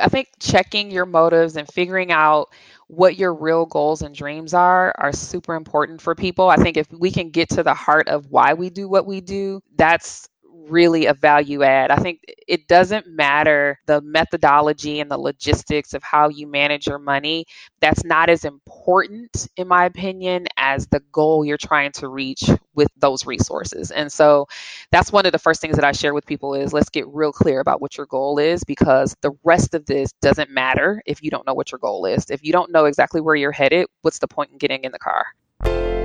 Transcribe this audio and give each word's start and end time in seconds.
I 0.00 0.08
think 0.08 0.28
checking 0.40 0.90
your 0.90 1.06
motives 1.06 1.56
and 1.56 1.68
figuring 1.68 2.10
out 2.12 2.48
what 2.88 3.16
your 3.16 3.34
real 3.34 3.66
goals 3.66 4.02
and 4.02 4.14
dreams 4.14 4.54
are 4.54 4.94
are 4.98 5.12
super 5.12 5.54
important 5.54 6.00
for 6.00 6.14
people. 6.14 6.48
I 6.48 6.56
think 6.56 6.76
if 6.76 6.90
we 6.92 7.10
can 7.10 7.30
get 7.30 7.50
to 7.50 7.62
the 7.62 7.74
heart 7.74 8.08
of 8.08 8.26
why 8.30 8.54
we 8.54 8.70
do 8.70 8.88
what 8.88 9.06
we 9.06 9.20
do, 9.20 9.60
that's 9.76 10.28
really 10.68 11.06
a 11.06 11.14
value 11.14 11.62
add. 11.62 11.90
I 11.90 11.96
think 11.96 12.20
it 12.48 12.68
doesn't 12.68 13.06
matter 13.06 13.78
the 13.86 14.00
methodology 14.00 15.00
and 15.00 15.10
the 15.10 15.18
logistics 15.18 15.94
of 15.94 16.02
how 16.02 16.28
you 16.28 16.46
manage 16.46 16.86
your 16.86 16.98
money. 16.98 17.46
That's 17.80 18.04
not 18.04 18.28
as 18.28 18.44
important, 18.44 19.48
in 19.56 19.68
my 19.68 19.84
opinion, 19.84 20.46
as 20.56 20.86
the 20.86 21.00
goal 21.12 21.44
you're 21.44 21.56
trying 21.56 21.92
to 21.92 22.08
reach 22.08 22.44
with 22.74 22.88
those 22.96 23.26
resources. 23.26 23.90
And 23.90 24.12
so 24.12 24.46
that's 24.90 25.12
one 25.12 25.26
of 25.26 25.32
the 25.32 25.38
first 25.38 25.60
things 25.60 25.76
that 25.76 25.84
I 25.84 25.92
share 25.92 26.14
with 26.14 26.26
people 26.26 26.54
is 26.54 26.72
let's 26.72 26.90
get 26.90 27.06
real 27.08 27.32
clear 27.32 27.60
about 27.60 27.80
what 27.80 27.96
your 27.96 28.06
goal 28.06 28.38
is 28.38 28.64
because 28.64 29.16
the 29.20 29.32
rest 29.44 29.74
of 29.74 29.86
this 29.86 30.12
doesn't 30.20 30.50
matter 30.50 31.02
if 31.06 31.22
you 31.22 31.30
don't 31.30 31.46
know 31.46 31.54
what 31.54 31.72
your 31.72 31.78
goal 31.78 32.06
is. 32.06 32.30
If 32.30 32.44
you 32.44 32.52
don't 32.52 32.72
know 32.72 32.86
exactly 32.86 33.20
where 33.20 33.34
you're 33.34 33.52
headed, 33.52 33.86
what's 34.02 34.18
the 34.18 34.28
point 34.28 34.52
in 34.52 34.58
getting 34.58 34.84
in 34.84 34.92
the 34.92 34.98
car? 34.98 36.01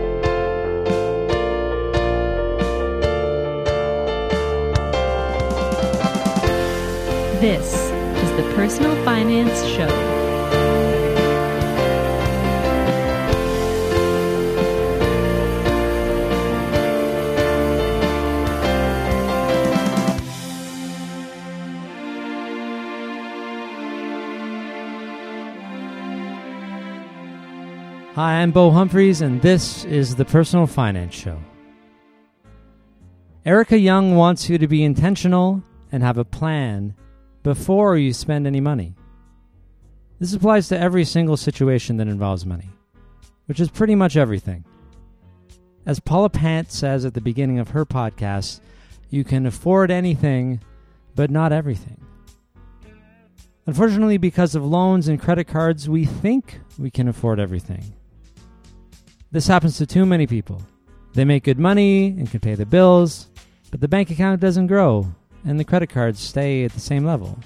This 7.40 7.72
is 7.72 8.32
the 8.36 8.52
Personal 8.56 8.96
Finance 9.06 9.64
Show. 9.68 9.88
Hi, 28.16 28.42
I'm 28.42 28.50
Bo 28.50 28.72
Humphreys, 28.72 29.22
and 29.22 29.40
this 29.44 29.86
is 29.86 30.16
the 30.16 30.26
Personal 30.26 30.66
Finance 30.66 31.14
Show. 31.14 31.38
Ericka 33.46 33.80
Young 33.80 34.16
wants 34.16 34.50
you 34.50 34.58
to 34.58 34.68
be 34.68 34.84
intentional 34.84 35.62
and 35.92 36.02
have 36.02 36.18
a 36.18 36.26
plan 36.26 36.96
before 37.48 37.96
you 37.96 38.12
spend 38.12 38.46
any 38.46 38.60
money. 38.60 38.94
This 40.20 40.34
applies 40.34 40.68
to 40.68 40.78
every 40.78 41.06
single 41.06 41.38
situation 41.38 41.96
that 41.96 42.10
involves 42.10 42.46
money, 42.46 42.68
which 43.46 43.62
is 43.62 43.70
pretty 43.70 43.96
much 43.96 44.18
everything. 44.18 44.66
As 45.86 46.02
Paula 46.02 46.30
Pant 46.30 46.70
says 46.70 47.06
at 47.06 47.14
the 47.14 47.22
beginning 47.22 47.58
of 47.58 47.70
her 47.70 47.86
podcast, 47.86 48.60
you 49.10 49.24
can 49.24 49.46
afford 49.46 49.92
anything, 49.92 50.60
but 51.16 51.32
not 51.32 51.54
everything. 51.54 52.06
Unfortunately, 53.66 54.18
because 54.18 54.54
of 54.54 54.66
loans 54.66 55.08
and 55.08 55.18
credit 55.18 55.48
cards, 55.48 55.88
we 55.88 56.04
think 56.04 56.60
we 56.78 56.92
can 56.92 57.08
afford 57.08 57.40
everything. 57.40 57.94
This 59.32 59.48
happens 59.48 59.78
to 59.78 59.86
too 59.86 60.06
many 60.06 60.28
people. 60.28 60.62
They 61.14 61.24
make 61.24 61.46
good 61.46 61.60
money 61.60 62.08
and 62.08 62.30
can 62.30 62.42
pay 62.42 62.56
the 62.56 62.66
bills, 62.66 63.28
but 63.72 63.80
the 63.80 63.88
bank 63.88 64.12
account 64.12 64.42
doesn't 64.42 64.68
grow 64.68 65.16
and 65.48 65.58
the 65.58 65.64
credit 65.64 65.90
cards 65.90 66.20
stay 66.20 66.66
at 66.66 66.74
the 66.74 66.80
same 66.80 67.06
level. 67.06 67.40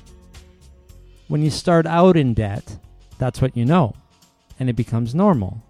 When 1.28 1.44
you 1.44 1.52
start 1.52 1.86
out 1.86 2.18
in 2.18 2.34
debt, 2.34 2.78
that's 3.20 3.42
what 3.42 3.56
you 3.56 3.64
know, 3.64 3.94
and 4.60 4.70
it 4.70 4.76
becomes 4.76 5.14
normal. 5.14 5.64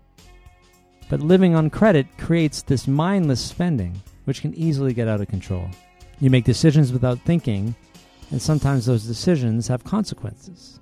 But 1.10 1.20
living 1.20 1.56
on 1.56 1.70
credit 1.70 2.08
creates 2.18 2.62
this 2.62 2.88
mindless 2.88 3.42
spending, 3.42 4.02
which 4.24 4.42
can 4.42 4.56
easily 4.56 4.94
get 4.94 5.10
out 5.10 5.20
of 5.20 5.28
control. 5.28 5.70
You 6.22 6.30
make 6.30 6.46
decisions 6.46 6.94
without 6.94 7.20
thinking, 7.20 7.76
and 8.32 8.42
sometimes 8.42 8.86
those 8.86 9.04
decisions 9.04 9.68
have 9.68 9.84
consequences. 9.84 10.80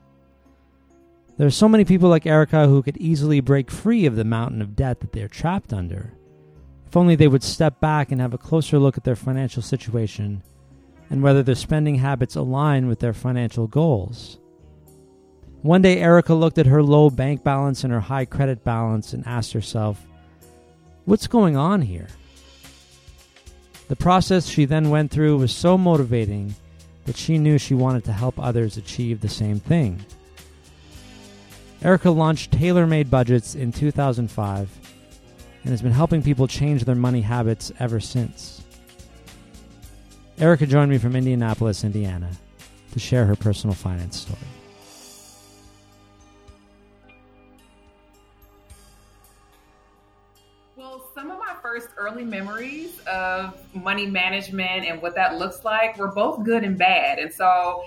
There 1.38 1.48
are 1.48 1.52
so 1.52 1.68
many 1.68 1.84
people 1.84 2.10
like 2.10 2.26
Ericka 2.26 2.68
who 2.68 2.84
could 2.84 2.98
easily 2.98 3.40
break 3.40 3.72
free 3.72 4.06
of 4.06 4.16
the 4.16 4.24
mountain 4.24 4.62
of 4.62 4.76
debt 4.76 5.00
that 5.00 5.14
they're 5.14 5.28
trapped 5.28 5.74
under. 5.74 6.14
If 6.86 6.96
only 6.96 7.16
they 7.16 7.28
would 7.28 7.44
step 7.44 7.80
back 7.80 8.12
and 8.12 8.22
have 8.22 8.36
a 8.36 8.38
closer 8.38 8.78
look 8.78 8.98
at 8.98 9.04
their 9.04 9.16
financial 9.16 9.64
situation 9.64 10.44
and 11.10 11.24
whether 11.24 11.44
their 11.44 11.56
spending 11.56 11.96
habits 11.96 12.36
align 12.36 12.88
with 12.88 13.00
their 13.00 13.14
financial 13.14 13.68
goals. 13.68 14.40
One 15.62 15.82
day, 15.82 15.98
Ericka 15.98 16.40
looked 16.40 16.58
at 16.58 16.68
her 16.68 16.82
low 16.82 17.10
bank 17.10 17.44
balance 17.44 17.84
and 17.84 17.92
her 17.92 18.00
high 18.00 18.26
credit 18.26 18.64
balance 18.64 19.14
and 19.14 19.26
asked 19.28 19.54
herself, 19.54 20.06
What's 21.06 21.28
going 21.28 21.58
on 21.58 21.82
here? 21.82 22.08
The 23.88 23.96
process 23.96 24.48
she 24.48 24.66
then 24.66 24.90
went 24.92 25.12
through 25.12 25.38
was 25.38 25.52
so 25.52 25.78
motivating 25.78 26.54
that 27.06 27.18
she 27.18 27.40
knew 27.40 27.58
she 27.58 27.74
wanted 27.74 28.04
to 28.06 28.14
help 28.14 28.40
others 28.40 28.78
achieve 28.78 29.20
the 29.20 29.28
same 29.28 29.60
thing. 29.60 30.06
Ericka 31.82 32.16
launched 32.16 32.52
Tailor 32.52 32.86
Made 32.86 33.10
Budgets 33.10 33.56
in 33.56 33.72
2005 33.72 34.70
and 35.64 35.72
has 35.72 35.82
been 35.82 35.92
helping 35.92 36.22
people 36.22 36.48
change 36.48 36.84
their 36.84 36.96
money 36.96 37.22
habits 37.22 37.72
ever 37.80 38.00
since. 38.00 38.64
Ericka 40.40 40.66
joined 40.66 40.90
me 40.90 40.98
from 40.98 41.18
Indianapolis, 41.18 41.84
Indiana, 41.84 42.32
to 42.94 43.00
share 43.00 43.26
her 43.26 43.36
personal 43.36 43.76
finance 43.76 44.22
story. 44.22 44.40
Well, 50.78 51.06
some 51.14 51.30
of 51.30 51.40
my 51.40 51.56
first 51.62 51.90
early 51.98 52.24
memories 52.24 53.02
of 53.02 53.54
money 53.76 54.06
management 54.06 54.86
and 54.86 55.02
what 55.02 55.14
that 55.16 55.38
looks 55.38 55.66
like 55.66 55.98
were 55.98 56.08
both 56.08 56.46
good 56.46 56.64
and 56.64 56.78
bad. 56.78 57.20
And 57.20 57.34
so, 57.34 57.84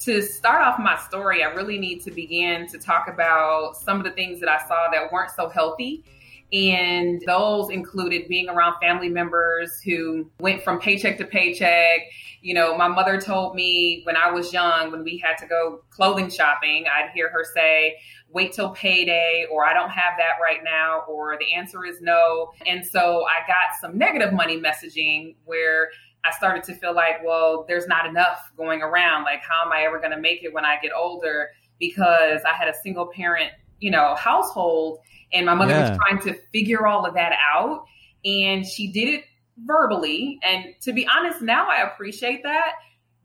to 0.00 0.22
start 0.22 0.62
off 0.62 0.78
my 0.78 0.96
story, 1.08 1.42
I 1.42 1.48
really 1.48 1.76
need 1.76 2.02
to 2.02 2.12
begin 2.12 2.68
to 2.68 2.78
talk 2.78 3.08
about 3.08 3.76
some 3.78 3.98
of 3.98 4.04
the 4.04 4.12
things 4.12 4.38
that 4.38 4.48
I 4.48 4.64
saw 4.68 4.90
that 4.92 5.10
weren't 5.10 5.32
so 5.32 5.48
healthy 5.48 6.04
and 6.52 7.22
those 7.26 7.70
included 7.70 8.28
being 8.28 8.48
around 8.48 8.80
family 8.80 9.08
members 9.08 9.80
who 9.80 10.30
went 10.38 10.62
from 10.62 10.78
paycheck 10.78 11.18
to 11.18 11.24
paycheck. 11.24 12.00
You 12.40 12.54
know, 12.54 12.76
my 12.76 12.86
mother 12.86 13.20
told 13.20 13.56
me 13.56 14.02
when 14.04 14.16
I 14.16 14.30
was 14.30 14.52
young, 14.52 14.92
when 14.92 15.02
we 15.02 15.18
had 15.18 15.36
to 15.38 15.46
go 15.46 15.82
clothing 15.90 16.30
shopping, 16.30 16.84
I'd 16.86 17.10
hear 17.12 17.28
her 17.30 17.44
say, 17.54 17.96
wait 18.28 18.52
till 18.52 18.70
payday, 18.70 19.46
or 19.50 19.64
I 19.64 19.72
don't 19.72 19.90
have 19.90 20.14
that 20.18 20.34
right 20.40 20.60
now, 20.62 21.02
or 21.08 21.36
the 21.38 21.54
answer 21.54 21.84
is 21.84 22.00
no. 22.00 22.52
And 22.66 22.86
so 22.86 23.24
I 23.24 23.46
got 23.46 23.80
some 23.80 23.98
negative 23.98 24.32
money 24.32 24.60
messaging 24.60 25.34
where 25.44 25.88
I 26.24 26.32
started 26.32 26.64
to 26.64 26.74
feel 26.74 26.94
like, 26.94 27.24
well, 27.24 27.64
there's 27.66 27.86
not 27.86 28.06
enough 28.06 28.50
going 28.56 28.82
around. 28.82 29.24
Like, 29.24 29.42
how 29.42 29.64
am 29.64 29.72
I 29.72 29.82
ever 29.82 29.98
going 29.98 30.10
to 30.10 30.20
make 30.20 30.44
it 30.44 30.52
when 30.52 30.64
I 30.64 30.76
get 30.82 30.92
older? 30.92 31.50
Because 31.78 32.42
I 32.44 32.54
had 32.54 32.68
a 32.68 32.74
single 32.82 33.06
parent, 33.06 33.50
you 33.80 33.90
know, 33.90 34.14
household 34.14 34.98
and 35.32 35.46
my 35.46 35.54
mother 35.54 35.72
yeah. 35.72 35.90
was 35.90 35.98
trying 35.98 36.20
to 36.22 36.40
figure 36.52 36.86
all 36.86 37.04
of 37.04 37.14
that 37.14 37.32
out. 37.54 37.84
And 38.24 38.66
she 38.66 38.90
did 38.92 39.08
it 39.08 39.24
verbally. 39.64 40.38
And 40.42 40.74
to 40.82 40.92
be 40.92 41.06
honest, 41.06 41.42
now 41.42 41.68
I 41.68 41.82
appreciate 41.82 42.42
that. 42.42 42.72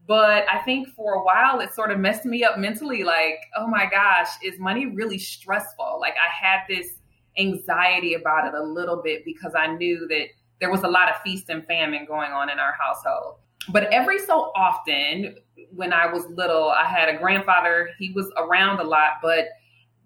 But 0.06 0.44
I 0.50 0.58
think 0.58 0.88
for 0.88 1.14
a 1.14 1.22
while 1.22 1.60
it 1.60 1.72
sort 1.74 1.90
of 1.90 1.98
messed 1.98 2.24
me 2.24 2.42
up 2.44 2.58
mentally 2.58 3.04
like, 3.04 3.38
oh 3.56 3.66
my 3.66 3.86
gosh, 3.88 4.28
is 4.42 4.58
money 4.58 4.86
really 4.86 5.18
stressful? 5.18 5.98
Like 6.00 6.14
I 6.14 6.46
had 6.46 6.60
this 6.68 6.88
anxiety 7.38 8.14
about 8.14 8.46
it 8.46 8.54
a 8.54 8.62
little 8.62 9.00
bit 9.02 9.24
because 9.24 9.52
I 9.56 9.68
knew 9.68 10.06
that 10.08 10.26
there 10.60 10.70
was 10.70 10.82
a 10.82 10.88
lot 10.88 11.08
of 11.08 11.16
feast 11.22 11.48
and 11.48 11.64
famine 11.66 12.04
going 12.06 12.32
on 12.32 12.50
in 12.50 12.58
our 12.58 12.72
household. 12.72 13.36
But 13.68 13.84
every 13.92 14.18
so 14.18 14.52
often, 14.56 15.36
when 15.74 15.92
I 15.92 16.12
was 16.12 16.26
little, 16.26 16.70
I 16.70 16.84
had 16.84 17.08
a 17.08 17.18
grandfather, 17.18 17.90
he 17.98 18.10
was 18.10 18.30
around 18.36 18.80
a 18.80 18.84
lot, 18.84 19.12
but 19.22 19.46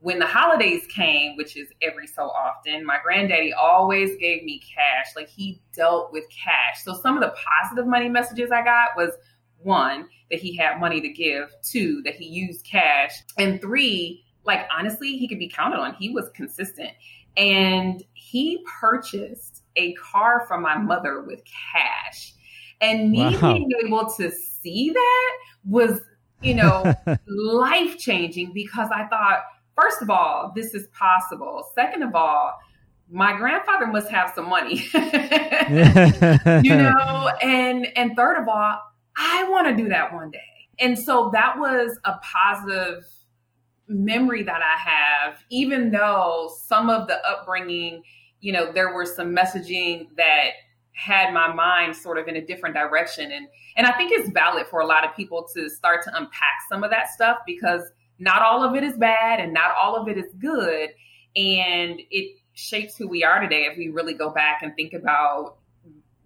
when 0.07 0.21
the 0.21 0.27
holidays 0.27 0.87
came, 0.87 1.37
which 1.37 1.57
is 1.57 1.67
every 1.83 2.07
so 2.07 2.31
often, 2.31 2.87
my 2.87 2.97
granddaddy 3.03 3.53
always 3.53 4.17
gave 4.21 4.45
me 4.45 4.61
cash. 4.61 5.07
Like 5.17 5.29
he 5.29 5.61
dealt 5.73 6.13
with 6.13 6.23
cash. 6.31 6.85
So 6.85 6.95
some 6.95 7.17
of 7.17 7.25
the 7.25 7.35
positive 7.61 7.89
money 7.89 8.09
messages 8.09 8.53
I 8.53 8.63
got 8.63 8.91
was 8.97 9.15
one, 9.59 10.07
that 10.31 10.39
he 10.39 10.55
had 10.55 10.79
money 10.79 11.01
to 11.01 11.09
give, 11.09 11.53
two, 11.65 12.03
that 12.05 12.15
he 12.15 12.25
used 12.25 12.65
cash, 12.65 13.21
and 13.37 13.61
three, 13.61 14.25
like 14.45 14.69
honestly, 14.73 15.17
he 15.17 15.27
could 15.27 15.41
be 15.41 15.49
counted 15.49 15.81
on. 15.81 15.95
He 15.95 16.11
was 16.11 16.31
consistent. 16.37 16.91
And 17.37 18.01
he 18.13 18.65
purchased 18.81 19.65
a 19.75 19.93
car 19.95 20.45
from 20.47 20.63
my 20.63 20.79
mother 20.79 21.23
with 21.23 21.43
cash. 21.73 22.33
And 22.81 23.11
me 23.11 23.25
wow. 23.25 23.55
being 23.55 23.73
able 23.85 24.09
to 24.19 24.31
see 24.31 24.91
that 24.91 25.33
was, 25.65 25.99
you 26.43 26.55
know, 26.55 26.95
life 27.27 27.99
changing 27.99 28.53
because 28.53 28.89
I 28.95 29.09
thought, 29.09 29.41
first 29.77 30.03
of 30.03 30.11
all, 30.11 30.53
this 30.55 30.75
is 30.75 30.89
possible. 30.89 31.71
Second 31.75 32.03
of 32.03 32.15
all, 32.15 32.59
my 33.11 33.37
grandfather 33.37 33.87
must 33.87 34.09
have 34.09 34.33
some 34.35 34.49
money. 34.49 34.85
you 36.65 36.77
know, 36.77 37.31
and 37.41 37.87
and 37.97 38.17
third 38.17 38.41
of 38.41 38.49
all, 38.49 38.81
I 39.17 39.49
want 39.49 39.69
to 39.69 39.77
do 39.77 39.89
that 39.89 40.13
one 40.13 40.31
day. 40.31 40.41
And 40.79 40.99
so 40.99 41.31
that 41.33 41.59
was 41.59 41.99
a 42.05 42.15
positive 42.23 43.05
memory 43.89 44.43
that 44.43 44.61
I 44.61 44.77
have, 44.79 45.39
even 45.51 45.91
though 45.91 46.51
some 46.65 46.91
of 46.91 47.07
the 47.07 47.25
upbringing, 47.27 48.03
you 48.41 48.53
know, 48.53 48.73
there 48.73 48.93
were 48.93 49.07
some 49.07 49.35
messaging 49.35 50.09
that 50.17 50.51
had 50.93 51.33
my 51.33 51.53
mind 51.53 51.95
sort 51.95 52.19
of 52.19 52.27
in 52.27 52.37
a 52.37 52.45
different 52.45 52.75
direction. 52.75 53.31
And 53.31 53.47
and 53.77 53.87
I 53.87 53.93
think 53.93 54.13
it's 54.13 54.31
valid 54.31 54.67
for 54.67 54.81
a 54.81 54.87
lot 54.87 55.05
of 55.05 55.15
people 55.15 55.47
to 55.55 55.69
start 55.69 56.03
to 56.05 56.17
unpack 56.17 56.57
some 56.69 56.83
of 56.83 56.91
that 56.91 57.11
stuff 57.11 57.39
because 57.47 57.83
not 58.19 58.43
all 58.43 58.65
of 58.65 58.75
it 58.75 58.83
is 58.83 58.97
bad 58.97 59.41
and 59.41 59.53
not 59.53 59.73
all 59.81 59.97
of 59.97 60.09
it 60.09 60.17
is 60.17 60.33
good. 60.39 60.91
And 61.37 62.01
it 62.11 62.39
shapes 62.55 62.97
who 62.97 63.09
we 63.09 63.23
are 63.23 63.41
today 63.41 63.69
if 63.71 63.77
we 63.77 63.89
really 63.89 64.15
go 64.15 64.31
back 64.31 64.63
and 64.63 64.75
think 64.75 64.95
about 64.95 65.57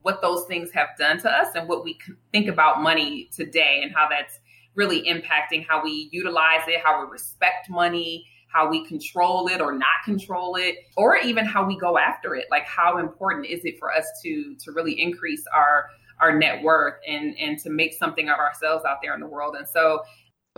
what 0.02 0.22
those 0.22 0.44
things 0.46 0.70
have 0.72 0.88
done 0.98 1.18
to 1.18 1.30
us 1.30 1.54
and 1.54 1.68
what 1.68 1.84
we 1.84 1.98
think 2.32 2.48
about 2.48 2.82
money 2.82 3.28
today 3.34 3.80
and 3.82 3.92
how 3.92 4.08
that's 4.08 4.38
really 4.74 5.02
impacting 5.02 5.66
how 5.66 5.82
we 5.82 6.08
utilize 6.12 6.62
it, 6.68 6.80
how 6.82 7.04
we 7.04 7.10
respect 7.10 7.68
money, 7.68 8.24
how 8.46 8.68
we 8.68 8.86
control 8.86 9.48
it 9.48 9.60
or 9.60 9.72
not 9.72 9.88
control 10.04 10.56
it, 10.56 10.76
or 10.96 11.16
even 11.16 11.44
how 11.44 11.64
we 11.64 11.78
go 11.78 11.98
after 11.98 12.34
it. 12.34 12.46
Like 12.50 12.64
how 12.64 12.98
important 12.98 13.46
is 13.46 13.64
it 13.64 13.78
for 13.78 13.92
us 13.92 14.06
to 14.22 14.54
to 14.56 14.72
really 14.72 15.00
increase 15.00 15.44
our 15.54 15.86
our 16.20 16.36
net 16.36 16.62
worth 16.62 16.94
and 17.06 17.36
and 17.38 17.58
to 17.60 17.70
make 17.70 17.94
something 17.94 18.28
of 18.28 18.38
ourselves 18.38 18.84
out 18.84 18.98
there 19.02 19.14
in 19.14 19.20
the 19.20 19.26
world. 19.26 19.56
And 19.56 19.68
so 19.68 20.02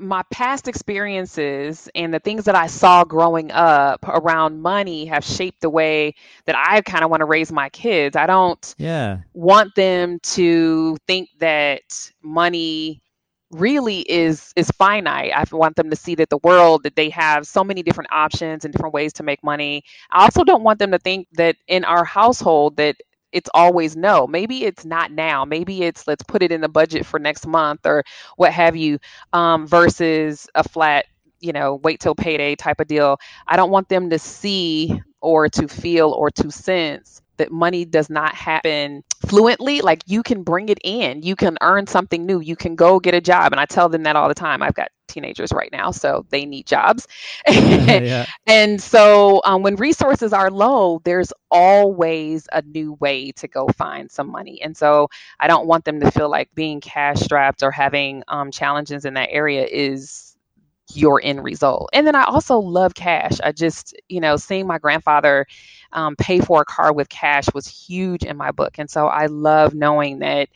my 0.01 0.23
past 0.31 0.69
experiences 0.69 1.89
and 1.95 2.13
the 2.15 2.19
things 2.19 2.45
that 2.45 2.55
I 2.55 2.67
saw 2.67 3.05
growing 3.05 3.51
up 3.53 4.01
around 4.09 4.63
money 4.63 5.07
have 5.07 5.25
shaped 5.25 5.61
the 5.61 5.71
way 5.71 6.15
that 6.47 6.57
I 6.57 6.81
kind 6.81 7.05
of 7.05 7.11
want 7.11 7.21
to 7.21 7.27
raise 7.27 7.53
my 7.53 7.69
kids. 7.69 8.17
I 8.17 8.27
don't 8.27 8.75
yeah. 8.79 9.19
want 9.35 9.75
them 9.75 10.19
to 10.21 10.97
think 11.07 11.29
that 11.39 12.11
money 12.23 13.03
really 13.51 14.01
is 14.01 14.53
is 14.57 14.71
finite. 14.71 15.33
I 15.35 15.45
want 15.55 15.77
them 15.77 15.91
to 15.91 15.97
see 15.97 16.15
that 16.17 16.31
the 16.31 16.39
world 16.39 16.85
that 16.85 16.97
they 16.97 17.11
have 17.11 17.47
so 17.47 17.63
many 17.63 17.83
different 17.83 18.11
options 18.11 18.65
and 18.65 18.73
different 18.73 18.95
ways 18.95 19.13
to 19.15 19.23
make 19.23 19.45
money. 19.45 19.85
I 20.11 20.25
also 20.25 20.43
don't 20.43 20.63
want 20.63 20.79
them 20.79 20.91
to 20.93 20.99
think 20.99 21.29
that 21.33 21.57
in 21.69 21.85
our 21.85 22.05
household 22.05 22.77
that 22.79 22.97
it's 23.33 23.51
always 23.55 23.97
no. 23.97 24.27
Maybe 24.27 24.65
it's 24.65 24.85
not 24.85 25.11
now. 25.11 25.45
Maybe 25.45 25.83
it's 25.83 26.07
let's 26.07 26.23
put 26.23 26.43
it 26.43 26.53
in 26.53 26.61
the 26.61 26.69
budget 26.69 27.07
for 27.07 27.19
next 27.19 27.47
month 27.47 27.87
or 27.87 28.05
what 28.37 28.53
have 28.53 28.77
you, 28.77 28.99
um, 29.33 29.67
versus 29.67 30.49
a 30.55 30.67
flat, 30.69 31.07
you 31.41 31.53
know, 31.53 31.77
wait 31.77 32.01
till 32.01 32.15
payday 32.15 32.55
type 32.55 32.81
of 32.81 32.87
deal. 32.87 33.19
I 33.47 33.57
don't 33.57 33.71
want 33.71 33.89
them 33.89 34.11
to 34.11 34.19
see 34.19 35.01
or 35.21 35.49
to 35.49 35.69
feel 35.69 36.11
or 36.11 36.31
to 36.31 36.51
sense 36.51 37.23
that 37.39 37.51
money 37.51 37.85
does 37.85 38.11
not 38.11 38.35
happen 38.35 39.03
fluently. 39.27 39.81
Like 39.81 40.03
you 40.07 40.23
can 40.23 40.43
bring 40.43 40.69
it 40.69 40.79
in, 40.85 41.23
you 41.23 41.35
can 41.35 41.57
earn 41.61 41.87
something 41.87 42.25
new, 42.25 42.41
you 42.41 42.57
can 42.57 42.77
go 42.77 43.01
get 43.01 43.15
a 43.15 43.21
job. 43.21 43.53
And 43.53 43.61
I 43.61 43.67
tell 43.67 43.89
them 43.89 44.05
that 44.05 44.17
all 44.17 44.29
the 44.29 44.35
time. 44.35 44.63
I've 44.63 44.75
got 44.75 44.89
teenagers 45.13 45.53
right 45.53 45.71
now, 45.73 45.93
so 45.93 46.27
they 46.31 46.47
need 46.47 46.67
jobs. 46.67 47.07
yeah. 47.49 48.27
And 48.47 48.81
so 48.81 49.41
um, 49.45 49.63
when 49.63 49.77
resources 49.77 50.33
are 50.33 50.51
low, 50.51 51.01
there's 51.05 51.33
always 51.51 52.49
a 52.53 52.63
new 52.63 52.95
way 52.95 53.33
to 53.33 53.49
go 53.49 53.69
find 53.69 54.11
some 54.11 54.31
money. 54.31 54.61
And 54.63 54.77
so 54.77 55.09
I 55.39 55.49
don't 55.49 55.67
want 55.67 55.85
them 55.85 56.01
to 56.01 56.11
feel 56.11 56.31
like 56.31 56.51
being 56.55 56.81
cash 56.81 57.21
strapped 57.21 57.63
or 57.63 57.71
having 57.71 58.23
um, 58.29 58.51
challenges 58.51 59.05
in 59.05 59.15
that 59.15 59.29
area 59.31 59.67
is 59.71 60.37
your 60.95 61.21
end 61.23 61.43
result. 61.45 61.91
And 61.93 62.07
then 62.07 62.15
I 62.17 62.25
also 62.25 62.59
love 62.59 62.95
cash. 62.95 63.41
I 63.43 63.53
just, 63.53 63.95
you 64.09 64.21
know, 64.21 64.37
seeing 64.37 64.67
my 64.67 64.79
grandfather 64.79 65.47
um, 65.93 66.17
pay 66.17 66.41
for 66.41 66.63
a 66.63 66.65
car 66.65 66.93
with 66.93 67.09
cash 67.09 67.47
was 67.55 67.67
huge 67.67 68.25
in 68.25 68.37
my 68.37 68.51
book. 68.51 68.79
And 68.79 68.91
so 68.91 69.07
I 69.07 69.27
love 69.27 69.75
knowing 69.75 70.21
that 70.21 70.49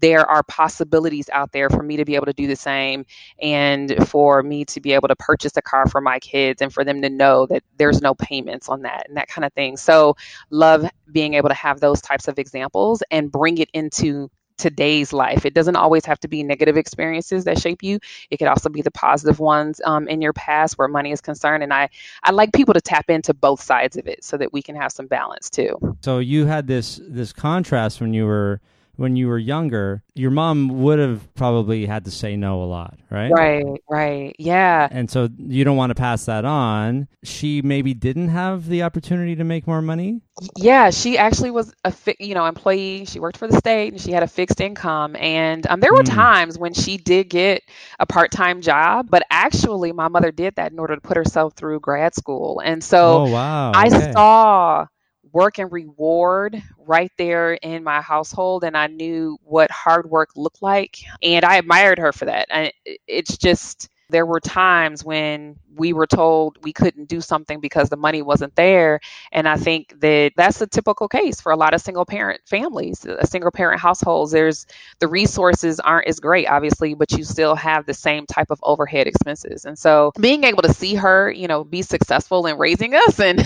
there 0.00 0.26
are 0.26 0.42
possibilities 0.42 1.28
out 1.32 1.52
there 1.52 1.70
for 1.70 1.82
me 1.82 1.96
to 1.96 2.04
be 2.04 2.14
able 2.14 2.26
to 2.26 2.32
do 2.32 2.46
the 2.46 2.56
same 2.56 3.04
and 3.40 4.08
for 4.08 4.42
me 4.42 4.64
to 4.66 4.80
be 4.80 4.92
able 4.92 5.08
to 5.08 5.16
purchase 5.16 5.56
a 5.56 5.62
car 5.62 5.86
for 5.86 6.00
my 6.00 6.18
kids 6.18 6.62
and 6.62 6.72
for 6.72 6.84
them 6.84 7.02
to 7.02 7.08
know 7.08 7.46
that 7.46 7.62
there's 7.76 8.00
no 8.00 8.14
payments 8.14 8.68
on 8.68 8.82
that 8.82 9.08
and 9.08 9.16
that 9.16 9.28
kind 9.28 9.44
of 9.44 9.52
thing. 9.52 9.76
So, 9.76 10.16
love 10.50 10.88
being 11.10 11.34
able 11.34 11.48
to 11.48 11.54
have 11.54 11.80
those 11.80 12.00
types 12.00 12.28
of 12.28 12.38
examples 12.38 13.02
and 13.10 13.30
bring 13.30 13.58
it 13.58 13.70
into 13.72 14.30
today's 14.58 15.12
life. 15.12 15.46
It 15.46 15.54
doesn't 15.54 15.76
always 15.76 16.04
have 16.04 16.20
to 16.20 16.28
be 16.28 16.42
negative 16.42 16.76
experiences 16.76 17.44
that 17.44 17.58
shape 17.58 17.82
you. 17.82 18.00
It 18.28 18.36
could 18.38 18.48
also 18.48 18.68
be 18.68 18.82
the 18.82 18.90
positive 18.90 19.38
ones 19.38 19.80
um, 19.84 20.08
in 20.08 20.20
your 20.20 20.32
past 20.32 20.76
where 20.76 20.88
money 20.88 21.12
is 21.12 21.20
concerned. 21.20 21.62
And 21.62 21.72
I, 21.72 21.88
I 22.22 22.32
like 22.32 22.52
people 22.52 22.74
to 22.74 22.80
tap 22.80 23.08
into 23.08 23.32
both 23.32 23.62
sides 23.62 23.96
of 23.96 24.06
it 24.06 24.24
so 24.24 24.36
that 24.36 24.52
we 24.52 24.60
can 24.60 24.76
have 24.76 24.92
some 24.92 25.06
balance 25.06 25.48
too. 25.48 25.78
So 26.02 26.18
you 26.18 26.46
had 26.46 26.66
this 26.66 27.00
this 27.02 27.32
contrast 27.32 28.00
when 28.00 28.12
you 28.12 28.26
were 28.26 28.60
when 28.98 29.14
you 29.14 29.28
were 29.28 29.38
younger, 29.38 30.02
your 30.14 30.32
mom 30.32 30.82
would 30.82 30.98
have 30.98 31.32
probably 31.36 31.86
had 31.86 32.04
to 32.06 32.10
say 32.10 32.34
no 32.34 32.64
a 32.64 32.66
lot, 32.66 32.98
right? 33.10 33.30
Right, 33.30 33.64
right. 33.88 34.34
Yeah. 34.40 34.88
And 34.90 35.08
so 35.08 35.28
you 35.38 35.62
don't 35.62 35.76
want 35.76 35.90
to 35.90 35.94
pass 35.94 36.24
that 36.24 36.44
on. 36.44 37.06
She 37.22 37.62
maybe 37.62 37.94
didn't 37.94 38.30
have 38.30 38.66
the 38.66 38.82
opportunity 38.82 39.36
to 39.36 39.44
make 39.44 39.68
more 39.68 39.80
money? 39.80 40.22
Yeah, 40.56 40.90
she 40.90 41.16
actually 41.16 41.52
was 41.52 41.72
a 41.84 41.92
fi- 41.92 42.16
you 42.18 42.34
know, 42.34 42.44
employee. 42.46 43.04
She 43.04 43.20
worked 43.20 43.36
for 43.36 43.46
the 43.46 43.56
state 43.58 43.92
and 43.92 44.02
she 44.02 44.10
had 44.10 44.24
a 44.24 44.26
fixed 44.26 44.60
income 44.60 45.14
and 45.14 45.64
um, 45.68 45.78
there 45.78 45.92
were 45.92 46.02
mm. 46.02 46.12
times 46.12 46.58
when 46.58 46.74
she 46.74 46.96
did 46.96 47.28
get 47.28 47.62
a 48.00 48.06
part-time 48.06 48.62
job, 48.62 49.06
but 49.08 49.22
actually 49.30 49.92
my 49.92 50.08
mother 50.08 50.32
did 50.32 50.56
that 50.56 50.72
in 50.72 50.80
order 50.80 50.96
to 50.96 51.00
put 51.00 51.16
herself 51.16 51.54
through 51.54 51.78
grad 51.78 52.16
school. 52.16 52.60
And 52.64 52.82
so 52.82 53.26
oh, 53.26 53.30
wow. 53.30 53.70
I 53.72 54.10
saw 54.12 54.86
work 55.32 55.58
and 55.58 55.70
reward 55.72 56.62
right 56.78 57.12
there 57.18 57.54
in 57.54 57.84
my 57.84 58.00
household 58.00 58.64
and 58.64 58.76
I 58.76 58.86
knew 58.86 59.38
what 59.42 59.70
hard 59.70 60.08
work 60.10 60.30
looked 60.36 60.62
like 60.62 60.98
and 61.22 61.44
I 61.44 61.56
admired 61.56 61.98
her 61.98 62.12
for 62.12 62.26
that. 62.26 62.46
And 62.50 62.72
it's 63.06 63.36
just 63.36 63.88
there 64.10 64.26
were 64.26 64.40
times 64.40 65.04
when 65.04 65.56
we 65.74 65.92
were 65.92 66.06
told 66.06 66.58
we 66.64 66.72
couldn't 66.72 67.08
do 67.08 67.20
something 67.20 67.60
because 67.60 67.88
the 67.88 67.96
money 67.96 68.22
wasn't 68.22 68.54
there. 68.56 69.00
And 69.32 69.48
i 69.48 69.56
think 69.56 70.00
that 70.00 70.32
that's 70.36 70.60
a 70.60 70.66
typical 70.66 71.08
case 71.08 71.40
for 71.40 71.52
a 71.52 71.56
lot 71.56 71.74
of 71.74 71.80
single 71.80 72.04
parent 72.04 72.40
families 72.46 73.04
uh, 73.06 73.24
single 73.24 73.50
parent 73.50 73.80
households. 73.80 74.32
There's 74.32 74.66
the 75.00 75.08
resources 75.08 75.80
aren't 75.80 76.08
as 76.08 76.20
great 76.20 76.46
obviously 76.48 76.94
but 76.94 77.12
you 77.12 77.24
still 77.24 77.54
have 77.54 77.86
the 77.86 77.94
same 77.94 78.26
type 78.26 78.50
of 78.50 78.58
overhead 78.62 79.06
expenses. 79.06 79.64
And 79.64 79.78
so 79.78 80.12
being 80.20 80.44
able 80.44 80.62
to 80.62 80.72
see 80.72 80.94
her 80.94 81.30
you 81.30 81.48
know 81.48 81.64
be 81.64 81.82
successful 81.82 82.46
in 82.46 82.58
raising 82.58 82.94
us 82.94 83.20
and 83.28 83.44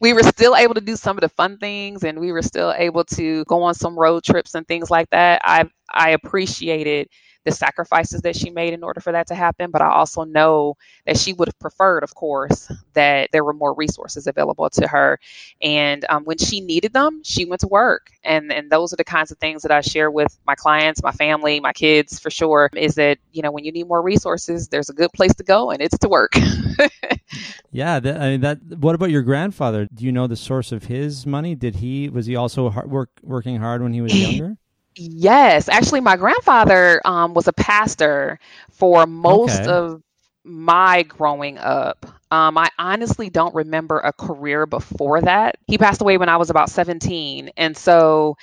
we 0.00 0.12
were 0.12 0.22
still 0.22 0.56
able 0.56 0.74
to 0.74 0.80
do 0.80 0.96
some 0.96 1.16
of 1.16 1.20
the 1.22 1.28
fun 1.28 1.58
things 1.58 2.04
and 2.04 2.18
we 2.20 2.32
were 2.32 2.42
still 2.42 2.72
able 2.76 3.04
to 3.04 3.44
go 3.44 3.62
on 3.62 3.74
some 3.74 3.98
road 3.98 4.24
trips 4.24 4.54
and 4.54 4.66
things 4.66 4.90
like 4.90 5.10
that 5.10 5.40
i 5.44 5.64
i 5.90 6.10
appreciated 6.10 7.08
the 7.44 7.52
sacrifices 7.52 8.22
that 8.22 8.36
she 8.36 8.50
made 8.50 8.72
in 8.72 8.82
order 8.82 9.00
for 9.00 9.12
that 9.12 9.26
to 9.28 9.34
happen. 9.34 9.70
But 9.70 9.82
I 9.82 9.90
also 9.90 10.24
know 10.24 10.76
that 11.06 11.18
she 11.18 11.32
would 11.32 11.48
have 11.48 11.58
preferred, 11.58 12.02
of 12.02 12.14
course, 12.14 12.70
that 12.94 13.30
there 13.32 13.44
were 13.44 13.52
more 13.52 13.74
resources 13.74 14.26
available 14.26 14.68
to 14.70 14.86
her. 14.88 15.20
And 15.60 16.04
um, 16.08 16.24
when 16.24 16.38
she 16.38 16.60
needed 16.60 16.92
them, 16.92 17.22
she 17.22 17.44
went 17.44 17.60
to 17.60 17.68
work. 17.68 18.10
And 18.24 18.52
and 18.52 18.70
those 18.70 18.92
are 18.92 18.96
the 18.96 19.04
kinds 19.04 19.30
of 19.30 19.38
things 19.38 19.62
that 19.62 19.70
I 19.70 19.82
share 19.82 20.10
with 20.10 20.38
my 20.46 20.54
clients, 20.54 21.02
my 21.02 21.12
family, 21.12 21.60
my 21.60 21.72
kids, 21.72 22.18
for 22.18 22.30
sure. 22.30 22.70
Is 22.74 22.94
that 22.94 23.18
you 23.32 23.42
know 23.42 23.50
when 23.50 23.64
you 23.64 23.72
need 23.72 23.86
more 23.86 24.02
resources, 24.02 24.68
there's 24.68 24.88
a 24.88 24.94
good 24.94 25.12
place 25.12 25.34
to 25.34 25.44
go, 25.44 25.70
and 25.70 25.82
it's 25.82 25.98
to 25.98 26.08
work. 26.08 26.34
yeah, 27.72 28.00
that, 28.00 28.20
I 28.20 28.30
mean 28.30 28.40
that. 28.40 28.58
What 28.78 28.94
about 28.94 29.10
your 29.10 29.22
grandfather? 29.22 29.86
Do 29.92 30.04
you 30.04 30.12
know 30.12 30.26
the 30.26 30.36
source 30.36 30.72
of 30.72 30.84
his 30.84 31.26
money? 31.26 31.54
Did 31.54 31.76
he 31.76 32.08
was 32.08 32.26
he 32.26 32.36
also 32.36 32.70
hard, 32.70 32.90
work 32.90 33.10
working 33.22 33.56
hard 33.58 33.82
when 33.82 33.92
he 33.92 34.00
was 34.00 34.14
younger? 34.18 34.56
Yes, 34.96 35.68
actually, 35.68 36.00
my 36.00 36.16
grandfather 36.16 37.00
um, 37.04 37.34
was 37.34 37.48
a 37.48 37.52
pastor 37.52 38.38
for 38.70 39.06
most 39.06 39.62
okay. 39.62 39.70
of 39.70 40.02
my 40.44 41.02
growing 41.02 41.58
up. 41.58 42.06
Um, 42.30 42.56
I 42.58 42.68
honestly 42.78 43.28
don't 43.30 43.54
remember 43.54 43.98
a 43.98 44.12
career 44.12 44.66
before 44.66 45.20
that. 45.22 45.56
He 45.66 45.78
passed 45.78 46.00
away 46.00 46.16
when 46.18 46.28
I 46.28 46.36
was 46.36 46.50
about 46.50 46.70
17. 46.70 47.50
And 47.56 47.76
so 47.76 48.36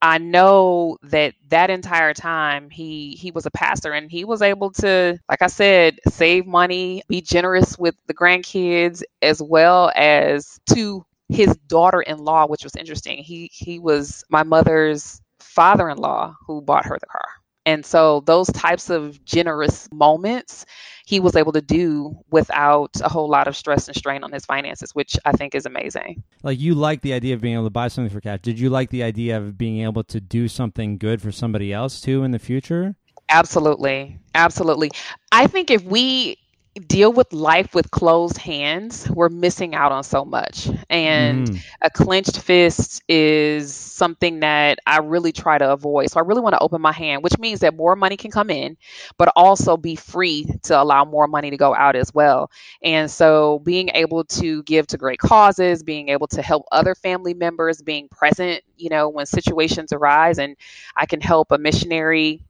I 0.00 0.18
know 0.18 0.96
that 1.02 1.34
that 1.48 1.70
entire 1.70 2.14
time 2.14 2.70
he 2.70 3.14
he 3.16 3.30
was 3.32 3.46
a 3.46 3.50
pastor 3.50 3.92
and 3.92 4.10
he 4.10 4.24
was 4.24 4.42
able 4.42 4.70
to 4.74 5.18
like 5.28 5.42
I 5.42 5.48
said 5.48 5.98
save 6.08 6.46
money, 6.46 7.02
be 7.08 7.20
generous 7.20 7.76
with 7.78 7.96
the 8.06 8.14
grandkids 8.14 9.02
as 9.22 9.42
well 9.42 9.90
as 9.96 10.60
to 10.74 11.04
his 11.28 11.56
daughter-in-law 11.66 12.46
which 12.46 12.64
was 12.64 12.76
interesting. 12.76 13.18
He 13.18 13.50
he 13.52 13.78
was 13.78 14.24
my 14.30 14.44
mother's 14.44 15.20
father 15.58 15.90
in 15.90 15.98
law 15.98 16.36
who 16.46 16.62
bought 16.62 16.86
her 16.86 16.96
the 17.00 17.06
car. 17.06 17.28
And 17.66 17.84
so 17.84 18.20
those 18.20 18.46
types 18.46 18.90
of 18.90 19.24
generous 19.24 19.88
moments 19.92 20.64
he 21.04 21.18
was 21.18 21.34
able 21.34 21.50
to 21.50 21.60
do 21.60 22.16
without 22.30 22.92
a 23.02 23.08
whole 23.08 23.28
lot 23.28 23.48
of 23.48 23.56
stress 23.56 23.88
and 23.88 23.96
strain 23.96 24.22
on 24.22 24.30
his 24.30 24.44
finances, 24.44 24.94
which 24.94 25.16
I 25.24 25.32
think 25.32 25.56
is 25.56 25.66
amazing. 25.66 26.22
Like 26.44 26.60
you 26.60 26.76
like 26.76 27.00
the 27.00 27.12
idea 27.12 27.34
of 27.34 27.40
being 27.40 27.54
able 27.54 27.64
to 27.64 27.70
buy 27.70 27.88
something 27.88 28.14
for 28.14 28.20
cash. 28.20 28.38
Did 28.40 28.60
you 28.60 28.70
like 28.70 28.90
the 28.90 29.02
idea 29.02 29.36
of 29.36 29.58
being 29.58 29.80
able 29.82 30.04
to 30.04 30.20
do 30.20 30.46
something 30.46 30.96
good 30.96 31.20
for 31.20 31.32
somebody 31.32 31.72
else 31.72 32.00
too 32.00 32.22
in 32.22 32.30
the 32.30 32.38
future? 32.38 32.94
Absolutely. 33.28 34.16
Absolutely. 34.36 34.92
I 35.32 35.48
think 35.48 35.72
if 35.72 35.82
we 35.82 36.37
deal 36.78 37.12
with 37.12 37.32
life 37.32 37.74
with 37.74 37.90
closed 37.90 38.38
hands, 38.38 39.08
we're 39.10 39.28
missing 39.28 39.74
out 39.74 39.92
on 39.92 40.04
so 40.04 40.24
much. 40.24 40.68
And 40.88 41.48
mm. 41.48 41.60
a 41.80 41.90
clenched 41.90 42.40
fist 42.40 43.02
is 43.08 43.74
something 43.74 44.40
that 44.40 44.78
I 44.86 44.98
really 44.98 45.32
try 45.32 45.58
to 45.58 45.72
avoid. 45.72 46.10
So 46.10 46.20
I 46.20 46.22
really 46.22 46.40
want 46.40 46.54
to 46.54 46.60
open 46.60 46.80
my 46.80 46.92
hand, 46.92 47.22
which 47.22 47.38
means 47.38 47.60
that 47.60 47.74
more 47.74 47.96
money 47.96 48.16
can 48.16 48.30
come 48.30 48.50
in, 48.50 48.76
but 49.16 49.32
also 49.36 49.76
be 49.76 49.96
free 49.96 50.46
to 50.64 50.80
allow 50.80 51.04
more 51.04 51.26
money 51.26 51.50
to 51.50 51.56
go 51.56 51.74
out 51.74 51.96
as 51.96 52.12
well. 52.14 52.50
And 52.82 53.10
so 53.10 53.60
being 53.60 53.90
able 53.94 54.24
to 54.24 54.62
give 54.64 54.86
to 54.88 54.96
great 54.96 55.18
causes, 55.18 55.82
being 55.82 56.08
able 56.08 56.28
to 56.28 56.42
help 56.42 56.66
other 56.72 56.94
family 56.94 57.34
members, 57.34 57.82
being 57.82 58.08
present, 58.08 58.62
you 58.76 58.90
know, 58.90 59.08
when 59.08 59.26
situations 59.26 59.92
arise 59.92 60.38
and 60.38 60.56
I 60.96 61.06
can 61.06 61.20
help 61.20 61.52
a 61.52 61.58
missionary 61.58 62.42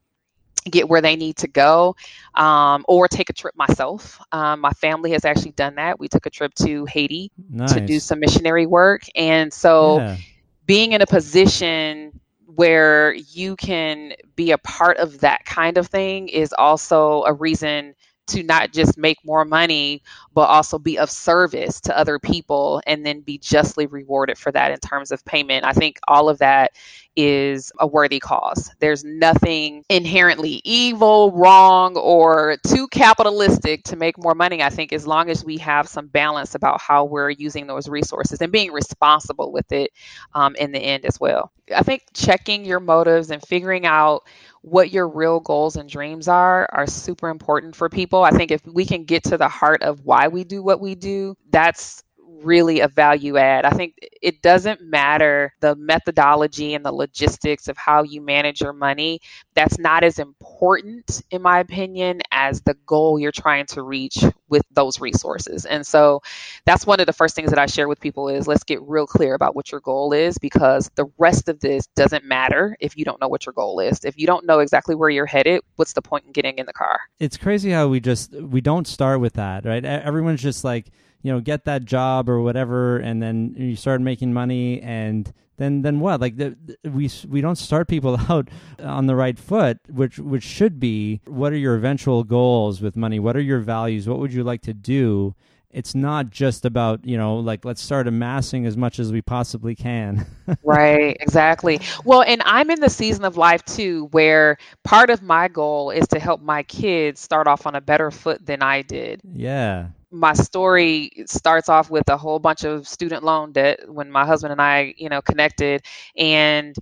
get 0.61 0.89
where 0.89 1.01
they 1.01 1.17
need 1.17 1.37
to 1.39 1.49
go 1.49 1.97
um, 2.35 2.85
or 2.89 3.09
take 3.09 3.31
a 3.31 3.33
trip 3.33 3.55
myself. 3.57 4.21
Um, 4.33 4.61
my 4.61 4.71
family 4.73 5.13
has 5.13 5.25
actually 5.25 5.53
done 5.53 5.77
that. 5.77 5.99
We 5.99 6.09
took 6.09 6.27
a 6.27 6.31
trip 6.31 6.55
to 6.67 6.85
Haiti 6.87 7.31
nice. 7.49 7.69
to 7.69 7.81
do 7.81 7.99
some 8.01 8.21
missionary 8.21 8.67
work. 8.67 9.03
And 9.15 9.53
so 9.53 10.03
Yeah. 10.03 10.19
being 10.67 10.93
in 10.93 11.03
a 11.03 11.07
position 11.07 12.21
where 12.55 13.15
you 13.15 13.57
can 13.57 14.13
be 14.37 14.53
a 14.53 14.59
part 14.59 14.99
of 14.99 15.21
that 15.21 15.45
kind 15.45 15.77
of 15.79 15.87
thing 15.87 16.29
is 16.29 16.53
also 16.53 17.23
a 17.25 17.33
reason 17.33 17.95
to 18.29 18.43
not 18.43 18.73
just 18.73 18.99
make 18.99 19.19
more 19.25 19.45
money, 19.45 20.03
but 20.35 20.49
also 20.49 20.79
be 20.79 20.99
of 20.99 21.11
service 21.11 21.81
to 21.83 21.99
other 21.99 22.19
people 22.19 22.81
and 22.87 23.05
then 23.05 23.21
be 23.21 23.39
justly 23.39 23.87
rewarded 23.87 24.39
for 24.39 24.53
that 24.53 24.71
in 24.71 24.79
terms 24.79 25.13
of 25.13 25.25
payment. 25.25 25.65
I 25.65 25.73
think 25.73 25.99
all 26.07 26.29
of 26.29 26.39
that 26.39 26.73
is 27.17 27.73
a 27.81 27.87
worthy 27.87 28.21
cause. 28.21 28.71
There's 28.79 29.03
nothing 29.03 29.85
inherently 29.89 30.61
evil, 30.65 31.33
wrong, 31.33 31.97
or 31.97 32.59
too 32.65 32.87
capitalistic 32.89 33.83
to 33.85 33.97
make 33.97 34.17
more 34.17 34.37
money. 34.37 34.63
I 34.63 34.71
think 34.71 34.93
as 34.93 35.05
long 35.05 35.29
as 35.29 35.45
we 35.45 35.59
have 35.59 35.89
some 35.89 36.07
balance 36.07 36.55
about 36.55 36.81
how 36.81 37.05
we're 37.05 37.31
using 37.31 37.67
those 37.67 37.89
resources 37.89 38.41
and 38.41 38.53
being 38.53 38.71
responsible 38.71 39.51
with 39.51 39.73
it 39.73 39.91
um, 40.35 40.55
in 40.57 40.71
the 40.71 40.79
end 40.79 41.05
as 41.05 41.19
well. 41.19 41.51
I 41.75 41.83
think 41.83 42.03
checking 42.15 42.65
your 42.65 42.81
motives 42.81 43.31
and 43.31 43.43
figuring 43.43 43.85
out 43.85 44.23
what 44.63 44.91
your 44.93 45.09
real 45.09 45.41
goals 45.41 45.77
and 45.77 45.89
dreams 45.89 46.29
are 46.29 46.69
are 46.73 46.87
super 46.87 47.29
important 47.29 47.77
for 47.77 47.89
people. 47.89 48.23
I 48.25 48.31
think 48.31 48.51
if 48.51 48.65
we 48.67 48.85
can 48.85 49.05
get 49.05 49.25
to 49.25 49.37
the 49.39 49.49
heart 49.49 49.83
of 49.83 50.05
why 50.05 50.29
we 50.29 50.45
do 50.45 50.63
what 50.63 50.81
we 50.81 50.95
do, 50.95 51.37
that's 51.51 52.03
really 52.43 52.81
a 52.81 52.89
value 52.89 53.37
add. 53.37 53.65
I 53.65 53.71
think 53.71 53.95
it 54.23 54.43
doesn't 54.43 54.81
matter 54.81 55.53
the 55.61 55.75
methodology 55.77 56.75
and 56.75 56.85
the 56.85 56.93
logistics 56.93 57.69
of 57.69 57.77
how 57.77 58.03
you 58.05 58.21
manage 58.21 58.61
your 58.61 58.73
money. 58.73 59.21
That's 59.55 59.79
not 59.79 60.05
as 60.05 60.19
important, 60.19 61.23
in 61.31 61.43
my 61.43 61.59
opinion, 61.61 62.21
as 62.31 62.61
the 62.63 62.75
goal 62.87 63.19
you're 63.19 63.33
trying 63.33 63.67
to 63.67 63.83
reach 63.83 64.19
with 64.49 64.63
those 64.73 65.01
resources. 65.01 65.65
And 65.65 65.87
so 65.87 66.21
that's 66.65 66.87
one 66.87 67.01
of 67.01 67.07
the 67.07 67.13
first 67.13 67.35
things 67.35 67.51
that 67.51 67.59
I 67.59 67.67
share 67.67 67.89
with 67.89 68.01
people 68.01 68.29
is 68.29 68.47
let's 68.47 68.65
get 68.65 68.81
real 68.83 69.07
clear 69.07 69.35
about 69.35 69.55
what 69.55 69.71
your 69.73 69.81
goal 69.81 70.13
is 70.13 70.39
because 70.39 70.91
the 70.95 71.07
rest 71.19 71.49
of 71.49 71.61
this 71.61 71.87
doesn't 71.97 72.25
matter 72.25 72.77
if 72.81 72.97
you 72.97 73.05
don't 73.05 73.21
know 73.21 73.29
what 73.29 73.47
your 73.47 73.53
goal 73.53 73.81
is. 73.81 74.05
If 74.05 74.19
you 74.19 74.27
don't 74.27 74.47
know 74.47 74.61
exactly 74.61 74.95
where 74.95 75.11
you're 75.11 75.27
headed, 75.27 75.61
what's 75.77 75.93
the 75.93 76.03
point 76.03 76.25
in 76.27 76.33
getting 76.33 76.59
in 76.59 76.67
the 76.67 76.73
car? 76.73 76.99
it's 77.19 77.37
crazy 77.37 77.71
how 77.71 77.89
we 77.89 78.01
just 78.01 78.33
we 78.35 78.61
don't 78.61 78.87
start 78.87 79.21
with 79.21 79.35
that 79.35 79.65
right 79.65 79.85
everyone's 79.85 80.43
just 80.43 80.65
like 80.65 80.91
you 81.23 81.33
know 81.33 81.41
get 81.41 81.65
that 81.65 81.85
job 81.85 82.29
or 82.29 82.41
whatever 82.41 82.99
and 82.99 83.23
then 83.23 83.55
you 83.57 83.77
start 83.77 84.01
making 84.01 84.33
money 84.33 84.81
and 84.83 85.33
then 85.59 85.83
then 85.83 86.01
what? 86.01 86.21
Like 86.21 86.37
the, 86.37 86.57
we 86.85 87.11
we 87.29 87.41
don't 87.41 87.57
start 87.57 87.89
people 87.89 88.19
out 88.29 88.49
on 88.79 89.07
the 89.07 89.15
right 89.15 89.39
foot 89.39 89.79
which 89.89 90.19
which 90.19 90.45
should 90.45 90.81
be 90.81 91.21
what 91.27 91.53
are 91.53 91.57
your 91.57 91.75
eventual 91.75 92.25
goals 92.25 92.81
with 92.81 92.97
money? 92.97 93.19
What 93.19 93.37
are 93.37 93.41
your 93.41 93.61
values? 93.61 94.09
What 94.09 94.19
would 94.19 94.33
you 94.33 94.43
like 94.43 94.63
to 94.63 94.75
do 94.75 95.35
it's 95.71 95.95
not 95.95 96.31
just 96.31 96.65
about 96.65 97.05
you 97.05 97.17
know 97.17 97.37
like 97.37 97.65
let's 97.65 97.83
start 97.83 98.07
amassing 98.09 98.67
as 98.67 98.77
much 98.77 98.99
as 98.99 99.13
we 99.13 99.21
possibly 99.23 99.75
can 99.75 100.27
Right, 100.63 101.17
exactly. 101.21 101.81
Well, 102.05 102.23
and 102.23 102.43
I'm 102.45 102.71
in 102.71 102.81
the 102.81 102.91
season 102.91 103.25
of 103.25 103.37
life 103.37 103.65
too 103.65 104.07
where 104.13 104.59
part 104.85 105.11
of 105.11 105.23
my 105.23 105.49
goal 105.49 105.91
is 105.91 106.09
to 106.09 106.19
help 106.19 106.41
my 106.43 106.63
kids 106.65 107.21
start 107.21 107.47
off 107.47 107.67
on 107.67 107.75
a 107.75 107.81
better 107.81 108.11
foot 108.11 108.45
than 108.45 108.63
I 108.63 108.83
did. 108.83 109.23
yeah 109.23 109.89
My 110.11 110.33
story 110.33 111.11
starts 111.27 111.69
off 111.69 111.91
with 111.91 112.09
a 112.09 112.17
whole 112.17 112.39
bunch 112.39 112.65
of 112.65 112.89
student 112.89 113.25
loan 113.25 113.53
debt 113.53 113.81
when 113.93 114.11
my 114.11 114.25
husband 114.27 114.53
and 114.53 114.61
I, 114.61 114.95
you 114.97 115.09
know, 115.09 115.21
connected 115.23 115.85
and 116.17 116.75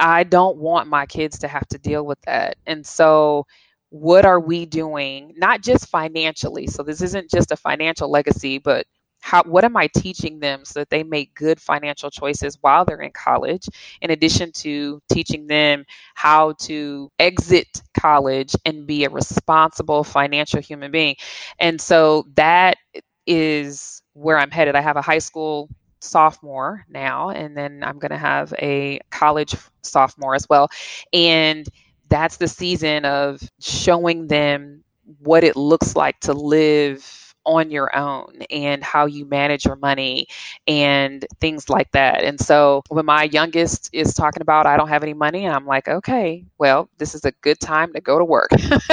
I 0.00 0.24
don't 0.24 0.58
want 0.58 0.88
my 0.88 1.06
kids 1.06 1.38
to 1.40 1.48
have 1.48 1.68
to 1.68 1.78
deal 1.78 2.04
with 2.04 2.20
that. 2.22 2.56
And 2.66 2.86
so 2.86 3.46
what 3.90 4.24
are 4.24 4.40
we 4.40 4.66
doing 4.66 5.34
not 5.36 5.62
just 5.62 5.88
financially 5.88 6.66
so 6.66 6.82
this 6.82 7.02
isn't 7.02 7.30
just 7.30 7.50
a 7.52 7.56
financial 7.56 8.10
legacy 8.10 8.58
but 8.58 8.86
how 9.20 9.42
what 9.44 9.64
am 9.64 9.76
i 9.76 9.86
teaching 9.88 10.40
them 10.40 10.64
so 10.64 10.80
that 10.80 10.90
they 10.90 11.02
make 11.02 11.34
good 11.34 11.60
financial 11.60 12.10
choices 12.10 12.58
while 12.62 12.84
they're 12.84 13.00
in 13.02 13.10
college 13.12 13.68
in 14.00 14.10
addition 14.10 14.50
to 14.52 15.00
teaching 15.12 15.46
them 15.46 15.84
how 16.14 16.52
to 16.52 17.10
exit 17.18 17.82
college 17.98 18.54
and 18.64 18.86
be 18.86 19.04
a 19.04 19.10
responsible 19.10 20.04
financial 20.04 20.60
human 20.60 20.90
being? 20.90 21.16
And 21.58 21.80
so 21.80 22.26
that 22.34 22.78
is 23.26 24.02
where 24.14 24.38
i'm 24.38 24.50
headed. 24.50 24.74
I 24.74 24.80
have 24.80 24.96
a 24.96 25.02
high 25.02 25.18
school 25.18 25.68
sophomore 26.02 26.84
now 26.88 27.28
and 27.28 27.54
then 27.54 27.82
i'm 27.84 27.98
going 27.98 28.10
to 28.10 28.16
have 28.16 28.54
a 28.58 29.00
college 29.10 29.54
sophomore 29.82 30.34
as 30.34 30.46
well. 30.48 30.68
And 31.12 31.66
that's 32.10 32.38
the 32.38 32.48
season 32.48 33.06
of 33.06 33.40
showing 33.60 34.28
them 34.28 34.84
what 35.20 35.44
it 35.44 35.56
looks 35.56 35.96
like 35.96 36.20
to 36.20 36.34
live 36.34 37.34
on 37.46 37.70
your 37.70 37.94
own 37.96 38.40
and 38.50 38.84
how 38.84 39.06
you 39.06 39.24
manage 39.26 39.64
your 39.64 39.76
money 39.76 40.28
and 40.66 41.24
things 41.40 41.70
like 41.70 41.90
that. 41.92 42.22
And 42.22 42.40
so 42.40 42.82
when 42.88 43.06
my 43.06 43.24
youngest 43.24 43.90
is 43.92 44.14
talking 44.14 44.42
about 44.42 44.66
I 44.66 44.76
don't 44.76 44.88
have 44.88 45.02
any 45.02 45.14
money, 45.14 45.48
I'm 45.48 45.66
like, 45.66 45.88
okay, 45.88 46.44
well, 46.58 46.90
this 46.98 47.14
is 47.14 47.24
a 47.24 47.32
good 47.42 47.60
time 47.60 47.92
to 47.94 48.00
go 48.00 48.18
to 48.18 48.24
work. 48.24 48.50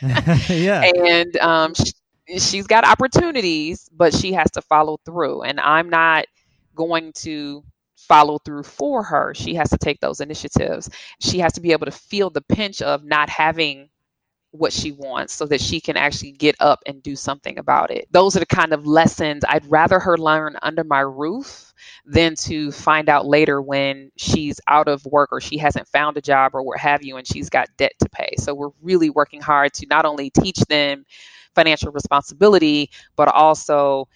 yeah 0.48 0.86
and 1.06 1.36
um, 1.38 1.74
sh- 1.74 1.92
she's 2.38 2.66
got 2.66 2.84
opportunities, 2.84 3.88
but 3.92 4.14
she 4.14 4.32
has 4.32 4.50
to 4.52 4.62
follow 4.62 4.98
through. 5.04 5.42
And 5.42 5.60
I'm 5.60 5.90
not 5.90 6.26
going 6.74 7.12
to 7.24 7.64
follow 8.10 8.40
through 8.40 8.64
for 8.64 9.04
her. 9.04 9.34
She 9.34 9.54
has 9.56 9.70
to 9.70 9.78
take 9.78 10.00
those 10.02 10.20
initiatives. 10.20 10.90
She 11.20 11.40
has 11.40 11.54
to 11.54 11.62
be 11.62 11.72
able 11.72 11.86
to 11.86 11.92
feel 11.92 12.30
the 12.30 12.42
pinch 12.42 12.82
of 12.82 13.04
not 13.04 13.30
having 13.30 13.90
what 14.52 14.72
she 14.72 14.92
wants 14.92 15.34
so 15.34 15.46
that 15.46 15.60
she 15.60 15.80
can 15.80 15.96
actually 15.96 16.32
get 16.32 16.56
up 16.60 16.80
and 16.86 17.02
do 17.04 17.16
something 17.16 17.58
about 17.58 17.92
it. 17.92 18.08
Those 18.10 18.36
are 18.36 18.40
the 18.40 18.46
kind 18.46 18.72
of 18.72 18.86
lessons 18.86 19.44
I'd 19.48 19.70
rather 19.70 20.00
her 20.00 20.18
learn 20.18 20.56
under 20.62 20.84
my 20.84 21.00
roof 21.00 21.72
than 22.04 22.34
to 22.36 22.72
find 22.72 23.08
out 23.08 23.26
later 23.26 23.62
when 23.62 24.10
she's 24.16 24.60
out 24.68 24.88
of 24.88 25.06
work 25.06 25.30
or 25.32 25.40
she 25.40 25.58
hasn't 25.58 25.88
found 25.88 26.16
a 26.16 26.22
job 26.22 26.54
or 26.54 26.62
what 26.64 26.80
have 26.80 27.04
you 27.04 27.16
and 27.18 27.26
she's 27.28 27.50
got 27.50 27.68
debt 27.78 27.92
to 28.00 28.08
pay. 28.10 28.34
So 28.38 28.54
we're 28.54 28.70
really 28.82 29.10
working 29.10 29.40
hard 29.40 29.74
to 29.74 29.86
not 29.88 30.04
only 30.04 30.30
teach 30.30 30.58
them 30.68 31.04
financial 31.54 31.92
responsibility, 31.92 32.90
but 33.16 33.28
also 33.28 34.08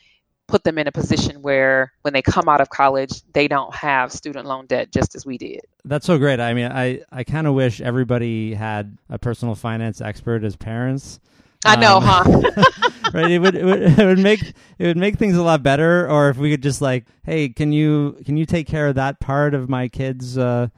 put 0.47 0.63
them 0.65 0.77
in 0.79 0.87
a 0.87 0.93
position 0.93 1.41
where 1.43 1.93
when 2.03 2.13
they 2.13 2.23
come 2.23 2.49
out 2.49 2.61
of 2.61 2.69
college, 2.69 3.23
they 3.33 3.49
don't 3.49 3.75
have 3.75 4.13
student 4.13 4.47
loan 4.47 4.67
debt 4.67 4.91
just 4.93 5.15
as 5.15 5.25
we 5.25 5.39
did. 5.39 5.61
That's 5.85 6.07
so 6.07 6.19
great. 6.19 6.39
I 6.41 6.53
mean, 6.55 6.71
I, 6.71 7.01
I 7.11 7.25
kind 7.25 7.47
of 7.47 7.55
wish 7.55 7.81
everybody 7.81 8.55
had 8.55 8.97
a 9.09 9.19
personal 9.19 9.55
finance 9.55 10.01
expert 10.01 10.45
as 10.45 10.55
parents. 10.57 11.19
I 11.65 11.77
know, 11.77 11.97
Um, 11.97 12.03
huh? 12.05 12.63
right? 13.15 13.31
It 13.31 13.39
would, 13.39 13.55
it 13.55 13.65
would 13.65 13.83
it 13.83 14.05
would 14.05 14.19
make 14.19 14.43
it 14.79 14.87
would 14.87 14.99
make 14.99 15.17
things 15.17 15.35
a 15.35 15.43
lot 15.43 15.63
better. 15.63 16.07
Or 16.11 16.29
if 16.29 16.37
we 16.37 16.51
could 16.51 16.63
just 16.63 16.83
like, 16.83 17.07
hey, 17.23 17.49
can 17.49 17.73
you 17.73 18.19
can 18.27 18.37
you 18.37 18.45
take 18.45 18.67
care 18.67 18.89
of 18.89 18.97
that 18.97 19.19
part 19.19 19.55
of 19.55 19.71
my 19.71 19.89
kids 19.89 20.37
uh, 20.37 20.69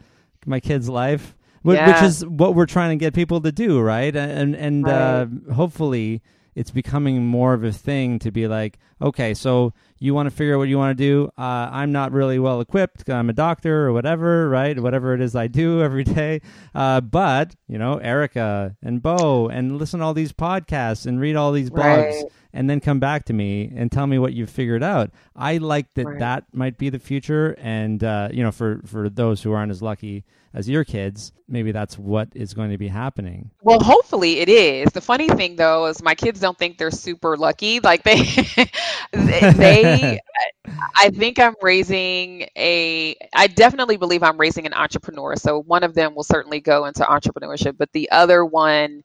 my 0.47 0.61
kid's 0.61 0.89
life, 0.89 1.35
Wh- 1.63 1.67
which 1.71 1.75
Yeah. 1.77 2.05
is 2.05 2.25
what 2.25 2.55
we're 2.55 2.67
trying 2.67 2.97
to 2.97 3.05
get 3.05 3.15
people 3.15 3.41
to 3.41 3.51
do, 3.51 3.81
right? 3.81 4.15
And 4.15 4.55
and 4.55 4.87
uh, 4.87 5.27
hopefully 5.53 6.23
it's 6.57 6.71
becoming 6.73 7.25
more 7.25 7.53
of 7.55 7.63
a 7.63 7.71
thing 7.71 8.19
to 8.21 8.33
be 8.33 8.49
like, 8.49 8.79
okay, 9.01 9.35
so 9.35 9.73
you 9.99 10.15
want 10.15 10.27
to 10.29 10.35
figure 10.35 10.55
out 10.55 10.59
what 10.59 10.69
you 10.69 10.79
want 10.79 10.97
to 10.97 11.05
do. 11.05 11.31
Uh, 11.39 11.69
I'm 11.71 11.93
not 11.93 12.13
really 12.13 12.39
well 12.39 12.61
equipped. 12.63 13.09
I'm 13.11 13.29
a 13.29 13.35
doctor 13.35 13.87
or 13.87 13.93
whatever, 13.93 14.49
right? 14.49 14.79
Whatever 14.81 15.13
it 15.15 15.21
is 15.21 15.37
I 15.37 15.47
do 15.49 15.83
every 15.89 16.03
day. 16.03 16.41
Uh, 16.75 17.03
but, 17.03 17.55
you 17.69 17.77
know, 17.79 18.01
Ericka 18.03 18.75
and 18.83 19.03
Bo, 19.03 19.49
and 19.49 19.77
listen 19.79 20.01
to 20.01 20.07
all 20.07 20.15
these 20.15 20.33
podcasts 20.33 21.07
and 21.07 21.21
read 21.21 21.37
all 21.37 21.53
these 21.53 21.71
blogs 21.71 22.13
Right. 22.13 22.25
and 22.55 22.69
then 22.71 22.81
come 22.81 23.01
back 23.01 23.27
to 23.27 23.33
me 23.35 23.71
and 23.77 23.93
tell 23.93 24.07
me 24.07 24.19
what 24.19 24.33
you've 24.33 24.51
figured 24.51 24.83
out. 24.83 25.11
I 25.37 25.59
like 25.59 25.93
that 25.95 26.07
Right. 26.07 26.19
that 26.21 26.45
might 26.55 26.79
be 26.79 26.89
the 26.89 26.99
future. 26.99 27.55
And, 27.59 28.03
uh, 28.03 28.31
you 28.33 28.43
know, 28.43 28.51
for, 28.53 28.81
for 28.87 29.11
those 29.11 29.43
who 29.43 29.53
aren't 29.53 29.71
as 29.71 29.83
lucky 29.83 30.25
as 30.55 30.69
your 30.69 30.85
kids, 30.85 31.33
maybe 31.49 31.73
that's 31.73 31.99
what 31.99 32.29
is 32.35 32.55
going 32.55 32.71
to 32.71 32.79
be 32.79 32.89
happening. 32.89 33.51
Well, 33.63 33.81
hopefully 33.81 34.41
it 34.41 34.49
is. 34.49 34.91
The 34.93 35.01
funny 35.01 35.29
thing 35.29 35.57
though 35.57 35.87
is 35.87 36.03
my 36.03 36.15
kids 36.15 36.41
don't 36.41 36.59
think 36.59 36.79
they're 36.79 36.91
super 36.91 37.37
lucky. 37.37 37.81
Like 37.81 38.03
they 38.03 38.23
they 39.13 40.21
I 40.97 41.11
think 41.11 41.39
I'm 41.39 41.55
raising 41.61 42.49
a 42.57 43.17
I 43.35 43.47
definitely 43.49 43.97
believe 43.97 44.23
I'm 44.23 44.39
raising 44.39 44.67
an 44.67 44.75
entrepreneur. 44.75 45.37
So 45.37 45.63
one 45.63 45.85
of 45.85 45.95
them 45.95 46.15
will 46.15 46.25
certainly 46.25 46.61
go 46.61 46.87
into 46.87 47.05
entrepreneurship, 47.05 47.77
but 47.77 47.93
the 47.93 48.11
other 48.11 48.45
one 48.45 49.03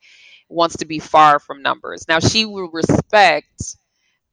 wants 0.50 0.78
to 0.78 0.86
be 0.86 1.00
far 1.00 1.40
from 1.40 1.62
numbers. 1.62 2.08
Now 2.08 2.20
she 2.20 2.46
will 2.46 2.70
respect 2.72 3.76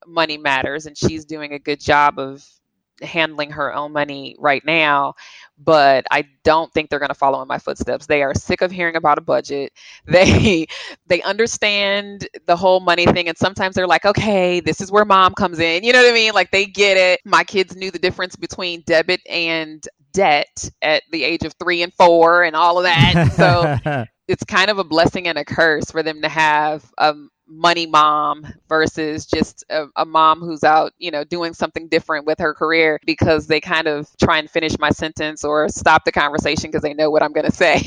money 0.06 0.38
matters 0.38 0.86
and 0.86 0.96
she's 0.96 1.24
doing 1.24 1.52
a 1.52 1.58
good 1.58 1.80
job 1.80 2.18
of 2.18 2.44
handling 3.02 3.50
her 3.50 3.74
own 3.74 3.92
money 3.92 4.36
right 4.38 4.64
now 4.64 5.14
but 5.58 6.04
i 6.10 6.24
don't 6.44 6.72
think 6.72 6.88
they're 6.88 6.98
going 6.98 7.08
to 7.08 7.14
follow 7.14 7.42
in 7.42 7.48
my 7.48 7.58
footsteps. 7.58 8.06
They 8.06 8.22
are 8.22 8.34
sick 8.34 8.62
of 8.62 8.70
hearing 8.70 8.96
about 8.96 9.18
a 9.18 9.22
budget. 9.22 9.72
They 10.06 10.66
they 11.06 11.22
understand 11.22 12.28
the 12.46 12.56
whole 12.56 12.80
money 12.80 13.06
thing 13.06 13.28
and 13.28 13.36
sometimes 13.36 13.74
they're 13.74 13.86
like 13.86 14.04
okay 14.06 14.60
this 14.60 14.80
is 14.80 14.90
where 14.90 15.04
mom 15.04 15.34
comes 15.34 15.58
in. 15.58 15.84
You 15.84 15.92
know 15.92 16.02
what 16.02 16.10
i 16.10 16.14
mean? 16.14 16.32
Like 16.32 16.50
they 16.50 16.66
get 16.66 16.96
it. 16.96 17.20
My 17.24 17.44
kids 17.44 17.76
knew 17.76 17.90
the 17.90 17.98
difference 17.98 18.36
between 18.36 18.82
debit 18.86 19.20
and 19.28 19.86
debt 20.12 20.70
at 20.82 21.02
the 21.12 21.24
age 21.24 21.44
of 21.44 21.52
three 21.54 21.82
and 21.82 21.92
four 21.94 22.44
and 22.44 22.56
all 22.56 22.78
of 22.78 22.84
that. 22.84 23.16
So 23.30 23.68
it's 24.28 24.44
kind 24.44 24.70
of 24.70 24.78
a 24.78 24.84
blessing 24.84 25.28
and 25.28 25.38
a 25.38 25.44
curse 25.44 25.90
for 25.90 26.02
them 26.02 26.22
to 26.22 26.28
have 26.28 26.90
a 26.98 27.14
money 27.48 27.86
mom 27.86 28.46
versus 28.68 29.26
just 29.26 29.64
a, 29.70 29.86
a, 29.96 30.04
mom 30.04 30.40
who's 30.40 30.64
out, 30.64 30.92
you 30.98 31.10
know, 31.10 31.24
doing 31.24 31.54
something 31.54 31.88
different 31.88 32.26
with 32.26 32.38
her 32.38 32.54
career 32.54 33.00
because 33.06 33.46
they 33.46 33.60
kind 33.60 33.86
of 33.86 34.08
try 34.22 34.38
and 34.38 34.50
finish 34.50 34.78
my 34.78 34.90
sentence 34.90 35.44
or 35.44 35.68
stop 35.68 36.04
the 36.04 36.12
conversation 36.12 36.70
because 36.70 36.82
they 36.82 36.94
know 36.94 37.10
what 37.10 37.22
I'm 37.22 37.32
going 37.32 37.46
to 37.46 37.52
say. 37.52 37.82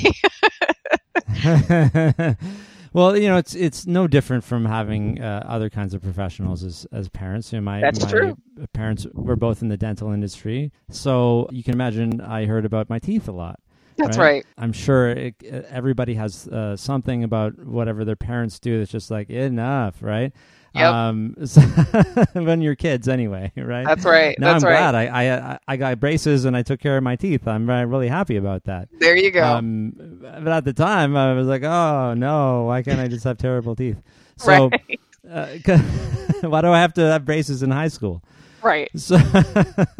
well, 2.93 3.17
you 3.17 3.27
know, 3.27 3.37
it's 3.37 3.55
it's 3.55 3.85
no 3.87 4.07
different 4.07 4.43
from 4.43 4.65
having 4.65 5.21
uh, 5.21 5.45
other 5.47 5.69
kinds 5.69 5.93
of 5.93 6.01
professionals 6.01 6.63
as 6.63 6.85
as 6.91 7.09
parents. 7.09 7.51
You 7.53 7.59
know, 7.59 7.63
my 7.63 7.81
That's 7.81 8.01
my 8.03 8.09
true. 8.09 8.37
parents 8.73 9.05
were 9.13 9.35
both 9.35 9.61
in 9.61 9.69
the 9.69 9.77
dental 9.77 10.11
industry, 10.11 10.71
so 10.89 11.47
you 11.51 11.63
can 11.63 11.73
imagine 11.73 12.21
I 12.21 12.45
heard 12.45 12.65
about 12.65 12.89
my 12.89 12.99
teeth 12.99 13.27
a 13.27 13.31
lot. 13.31 13.59
That's 14.01 14.17
right. 14.17 14.33
right. 14.33 14.45
I'm 14.57 14.73
sure 14.73 15.09
it, 15.09 15.41
everybody 15.43 16.15
has 16.15 16.47
uh, 16.47 16.75
something 16.75 17.23
about 17.23 17.57
whatever 17.59 18.05
their 18.05 18.15
parents 18.15 18.59
do 18.59 18.79
that's 18.79 18.91
just 18.91 19.11
like 19.11 19.29
enough, 19.29 20.01
right? 20.01 20.33
Yep. 20.73 20.93
Um, 20.93 21.35
so 21.45 21.61
when 22.33 22.61
you're 22.61 22.75
kids, 22.75 23.07
anyway, 23.07 23.51
right? 23.57 23.85
That's 23.85 24.05
right. 24.05 24.37
Now 24.39 24.53
That's 24.53 24.63
I'm 24.63 24.69
right. 24.69 24.77
glad 24.77 24.95
I, 24.95 25.53
I 25.53 25.59
I 25.67 25.77
got 25.77 25.99
braces 25.99 26.45
and 26.45 26.55
I 26.55 26.63
took 26.63 26.79
care 26.79 26.97
of 26.97 27.03
my 27.03 27.15
teeth. 27.15 27.47
I'm 27.47 27.69
uh, 27.69 27.83
really 27.83 28.07
happy 28.07 28.37
about 28.37 28.63
that. 28.65 28.87
There 28.99 29.15
you 29.15 29.31
go. 29.31 29.43
Um, 29.43 29.93
but 30.21 30.47
at 30.47 30.65
the 30.65 30.73
time, 30.73 31.15
I 31.17 31.33
was 31.33 31.47
like, 31.47 31.63
oh 31.63 32.13
no, 32.13 32.63
why 32.63 32.83
can't 32.83 32.99
I 32.99 33.07
just 33.07 33.23
have 33.25 33.37
terrible 33.37 33.75
teeth? 33.75 34.01
So, 34.37 34.71
right. 34.71 34.99
uh, 35.29 35.77
why 36.49 36.61
do 36.61 36.71
I 36.71 36.79
have 36.79 36.93
to 36.93 37.01
have 37.01 37.25
braces 37.25 37.61
in 37.61 37.69
high 37.69 37.89
school? 37.89 38.23
Right. 38.63 38.89
So, 38.97 39.15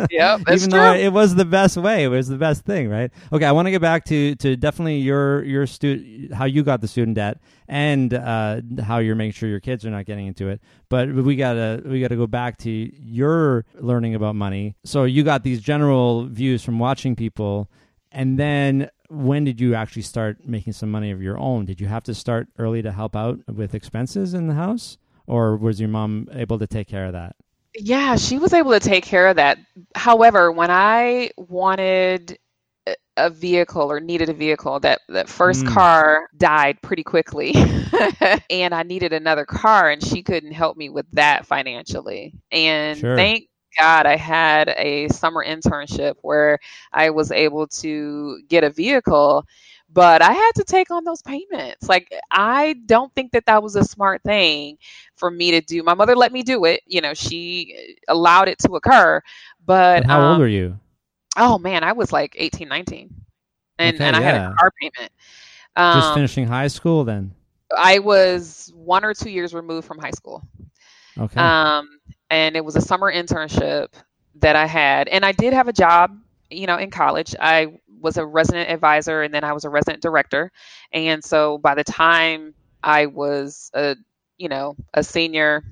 yeah, 0.10 0.38
That's 0.38 0.62
even 0.62 0.70
true. 0.70 0.80
though 0.80 0.94
it 0.94 1.12
was 1.12 1.36
the 1.36 1.46
best 1.46 1.78
way, 1.78 2.04
it 2.04 2.08
was 2.08 2.28
the 2.28 2.38
best 2.38 2.64
thing, 2.66 2.90
right? 2.90 3.12
Okay, 3.34 3.46
I 3.46 3.52
want 3.52 3.66
to 3.68 3.72
get 3.72 3.82
back 3.82 4.06
to 4.06 4.36
to 4.36 4.56
definitely 4.56 4.98
your 4.98 5.44
your 5.44 5.66
student 5.66 6.34
how 6.34 6.46
you 6.46 6.64
got 6.64 6.82
the 6.82 6.88
student 6.88 7.16
debt 7.16 7.40
and 7.68 8.14
uh, 8.14 8.62
how 8.84 9.00
you're 9.00 9.16
making 9.16 9.34
sure 9.34 9.50
your 9.50 9.60
kids 9.60 9.86
are 9.86 9.90
not 9.90 10.06
getting 10.06 10.28
into 10.28 10.50
it. 10.50 10.62
But 10.90 11.12
we 11.14 11.36
gotta 11.36 11.82
we 11.86 12.02
gotta 12.02 12.16
go 12.16 12.28
back 12.28 12.58
to 12.60 12.70
your 12.70 13.66
learning 13.76 14.16
about 14.16 14.36
money. 14.36 14.76
So 14.84 15.06
you 15.06 15.24
got 15.24 15.44
these 15.44 15.62
general 15.62 16.26
views 16.26 16.64
from 16.64 16.78
watching 16.80 17.16
people, 17.16 17.70
and 18.12 18.38
then 18.38 18.90
when 19.10 19.44
did 19.44 19.60
you 19.60 19.74
actually 19.76 20.04
start 20.04 20.46
making 20.48 20.74
some 20.74 20.92
money 20.92 21.12
of 21.12 21.22
your 21.22 21.38
own? 21.38 21.66
Did 21.66 21.82
you 21.82 21.88
have 21.88 22.04
to 22.04 22.14
start 22.14 22.48
early 22.58 22.82
to 22.82 22.92
help 22.92 23.16
out 23.16 23.40
with 23.48 23.74
expenses 23.74 24.34
in 24.34 24.48
the 24.48 24.54
house, 24.54 24.98
or 25.28 25.58
was 25.58 25.80
your 25.80 25.90
mom 25.90 26.28
able 26.34 26.60
to 26.60 26.68
take 26.68 26.88
care 26.88 27.06
of 27.06 27.14
that? 27.14 27.36
Yeah, 27.76 28.16
she 28.16 28.38
was 28.38 28.54
able 28.54 28.72
to 28.72 28.80
take 28.80 29.04
care 29.04 29.28
of 29.28 29.38
that. 29.38 29.58
However, 29.96 30.52
when 30.52 30.70
I 30.72 31.32
wanted 31.38 32.38
a- 33.18 33.30
vehicle 33.30 33.92
or 33.92 34.00
needed 34.00 34.30
a 34.30 34.34
vehicle, 34.34 34.80
that 34.82 35.02
that 35.10 35.30
first 35.30 35.64
Mm. 35.64 35.66
car 35.66 36.28
died 36.38 36.82
pretty 36.82 37.04
quickly, 37.04 37.54
and 38.50 38.74
I 38.74 38.84
needed 38.84 39.14
another 39.14 39.46
car, 39.46 39.90
and 39.90 40.04
she 40.04 40.24
couldn't 40.24 40.52
help 40.52 40.78
me 40.78 40.90
with 40.90 41.06
that 41.14 41.46
financially. 41.46 42.34
And 42.52 43.06
Sure. 43.06 43.16
thank 43.16 43.46
God 43.80 44.06
I 44.06 44.16
had 44.18 44.70
a 44.78 45.08
summer 45.10 45.44
internship 45.46 46.16
where 46.22 46.60
I 46.92 47.10
was 47.12 47.32
able 47.32 47.68
to 47.68 48.40
get 48.48 48.64
a 48.64 48.70
vehicle. 48.70 49.46
But 49.92 50.22
I 50.22 50.32
had 50.34 50.52
to 50.56 50.64
take 50.64 50.92
on 50.92 51.04
those 51.04 51.22
payments. 51.22 51.88
Like, 51.90 52.12
I 52.32 52.74
don't 52.86 53.14
think 53.14 53.32
that 53.34 53.46
that 53.48 53.62
was 53.64 53.76
a 53.76 53.84
smart 53.84 54.24
thing 54.24 54.78
for 55.16 55.30
me 55.30 55.52
to 55.52 55.62
do. 55.62 55.84
My 55.84 55.94
mother 55.94 56.16
let 56.16 56.32
me 56.32 56.44
do 56.44 56.66
it. 56.66 56.82
You 56.86 57.02
know, 57.02 57.14
she 57.14 57.98
allowed 58.08 58.48
it 58.48 58.60
to 58.60 58.72
occur. 58.74 59.22
But 59.66 60.06
how 60.06 60.22
um, 60.22 60.24
old 60.24 60.42
are 60.42 60.48
you? 60.48 60.80
Oh 61.38 61.58
man, 61.60 61.84
I 61.84 61.94
was 61.94 62.12
like 62.12 62.36
18, 62.38 62.68
19. 62.68 63.14
And 63.80 63.96
Okay, 63.96 64.06
and 64.06 64.16
I 64.16 64.22
had 64.22 64.36
a 64.36 64.42
car 64.58 64.72
payment. 64.82 65.12
Just 65.90 66.14
Um, 66.14 66.14
finishing 66.14 66.48
high 66.48 66.68
school 66.68 67.04
then. 67.04 67.34
I 67.78 68.00
was 68.00 68.72
one 68.76 69.04
or 69.04 69.14
two 69.14 69.30
years 69.30 69.54
removed 69.54 69.88
from 69.88 69.98
high 70.00 70.12
school. 70.12 70.44
Okay. 71.18 71.40
Um, 71.40 72.00
and 72.30 72.56
it 72.56 72.64
was 72.64 72.76
a 72.76 72.82
summer 72.82 73.12
internship 73.12 73.88
that 74.36 74.56
I 74.56 74.66
had. 74.66 75.08
And 75.08 75.26
I 75.26 75.32
did 75.32 75.54
have 75.54 75.68
a 75.68 75.74
job, 75.74 76.18
you 76.50 76.68
know, 76.68 76.78
in 76.78 76.90
college. 76.92 77.36
I 77.40 77.74
was 78.02 78.18
a 78.18 78.26
resident 78.26 78.70
advisor 78.70 79.22
and 79.22 79.34
then 79.34 79.44
I 79.44 79.54
was 79.54 79.64
a 79.64 79.70
resident 79.70 80.02
director. 80.02 80.52
And 80.92 81.24
so 81.24 81.58
by 81.58 81.76
the 81.76 81.84
time 81.84 82.54
I 82.84 83.06
was 83.06 83.72
a, 83.74 83.96
you 84.38 84.50
know, 84.50 84.76
a 84.94 85.04
senior 85.04 85.64